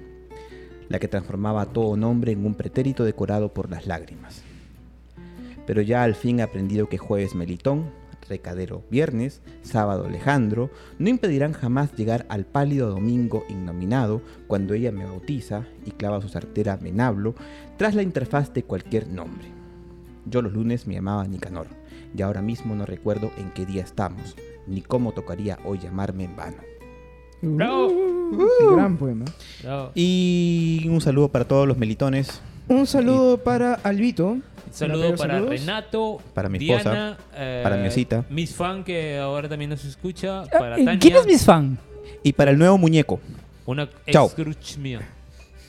la 0.88 0.98
que 0.98 1.08
transformaba 1.08 1.68
todo 1.68 1.98
nombre 1.98 2.32
en 2.32 2.46
un 2.46 2.56
pretérito 2.56 3.04
decorado 3.04 3.54
por 3.54 3.70
las 3.70 3.86
lágrimas. 3.86 4.42
Pero 5.68 5.82
ya 5.84 6.04
al 6.04 6.16
fin 6.16 6.40
he 6.40 6.42
aprendido 6.42 6.90
que 6.90 6.98
jueves 6.98 7.36
melitón, 7.36 7.92
recadero 8.30 8.84
viernes, 8.90 9.42
sábado 9.62 10.06
Alejandro, 10.06 10.70
no 10.98 11.10
impedirán 11.10 11.54
jamás 11.54 11.94
llegar 11.96 12.26
al 12.30 12.46
pálido 12.46 12.90
domingo 12.90 13.44
innominado 13.50 14.22
cuando 14.48 14.74
ella 14.74 14.92
me 14.92 15.06
bautiza 15.06 15.66
y 15.86 15.92
clava 15.92 16.22
su 16.22 16.30
sartera 16.30 16.78
menablo 16.78 17.36
tras 17.78 17.96
la 17.96 18.04
interfaz 18.04 18.54
de 18.54 18.64
cualquier 18.64 19.08
nombre. 19.08 19.48
Yo 20.26 20.42
los 20.42 20.54
lunes 20.54 20.88
me 20.88 20.94
llamaba 20.94 21.28
Nicanor, 21.28 21.68
y 22.16 22.22
ahora 22.22 22.42
mismo 22.42 22.76
no 22.76 22.86
recuerdo 22.86 23.32
en 23.38 23.52
qué 23.52 23.66
día 23.66 23.84
estamos, 23.84 24.36
ni 24.68 24.82
cómo 24.82 25.12
tocaría 25.12 25.60
hoy 25.66 25.80
llamarme 25.80 26.26
en 26.26 26.36
vano. 26.36 26.58
Bravo. 27.42 27.88
Uh, 27.88 28.76
gran 28.76 28.98
poema. 28.98 29.26
Bravo. 29.64 29.92
Y 29.96 30.86
un 30.90 31.02
saludo 31.02 31.30
para 31.30 31.46
todos 31.46 31.68
los 31.68 31.78
melitones. 31.78 32.42
Un 32.68 32.86
saludo 32.86 33.38
para 33.38 33.74
Albito. 33.76 34.38
Un 34.70 34.74
saludo 34.74 35.16
para 35.16 35.34
saludos. 35.36 35.60
Renato, 35.60 36.22
Para 36.34 36.50
mi 36.50 36.58
Diana, 36.60 36.80
esposa, 36.80 37.18
eh, 37.36 37.60
para 37.64 37.78
mi 37.78 37.88
osita. 37.88 38.26
Miss 38.30 38.54
Fan 38.56 38.84
que 38.84 39.18
ahora 39.18 39.50
también 39.50 39.70
nos 39.72 39.84
escucha, 39.86 40.44
para 40.46 40.78
Eh, 40.78 40.86
Tania, 40.86 41.00
¿Quién 41.00 41.16
es 41.18 41.26
mis 41.26 41.44
fan? 41.44 41.78
Y 42.24 42.34
para 42.34 42.52
el 42.52 42.58
nuevo 42.58 42.78
muñeco. 42.78 43.20
una 43.66 43.88
Chao. 44.12 44.26
ex 44.26 44.34
crush 44.36 44.78
mía. 44.78 45.02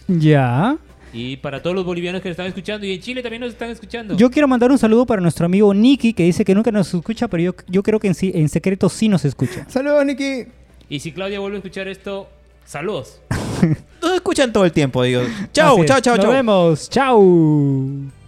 Ya. 0.08 0.76
Y 1.12 1.36
para 1.38 1.60
todos 1.60 1.74
los 1.74 1.84
bolivianos 1.84 2.22
que 2.22 2.28
nos 2.28 2.34
están 2.34 2.46
escuchando 2.46 2.86
y 2.86 2.94
en 2.94 3.00
Chile 3.00 3.20
también 3.22 3.40
nos 3.40 3.50
están 3.50 3.70
escuchando. 3.70 4.16
Yo 4.16 4.30
quiero 4.30 4.46
mandar 4.46 4.70
un 4.70 4.78
saludo 4.78 5.06
para 5.06 5.20
nuestro 5.20 5.44
amigo 5.46 5.74
Nicky, 5.74 6.12
que 6.12 6.22
dice 6.22 6.44
que 6.44 6.54
nunca 6.54 6.70
nos 6.70 6.92
escucha, 6.94 7.26
pero 7.28 7.42
yo, 7.42 7.54
yo 7.68 7.82
creo 7.82 7.98
que 7.98 8.06
en, 8.08 8.14
sí- 8.14 8.30
en 8.34 8.48
secreto 8.48 8.88
sí 8.88 9.08
nos 9.08 9.24
escucha. 9.24 9.64
Saludos, 9.68 10.04
Nicky. 10.06 10.46
Y 10.88 11.00
si 11.00 11.10
Claudia 11.12 11.40
vuelve 11.40 11.56
a 11.56 11.58
escuchar 11.60 11.88
esto, 11.88 12.28
saludos. 12.64 13.20
Nos 14.02 14.12
escuchan 14.14 14.52
todo 14.52 14.64
el 14.64 14.72
tiempo, 14.72 15.02
digo. 15.02 15.20
Chao, 15.52 15.74
Así 15.74 15.80
es. 15.82 15.86
chao, 15.88 16.00
chao, 16.00 16.16
Nos 16.16 16.24
chao. 16.24 16.32
vemos. 16.32 16.88
Chao. 16.90 18.19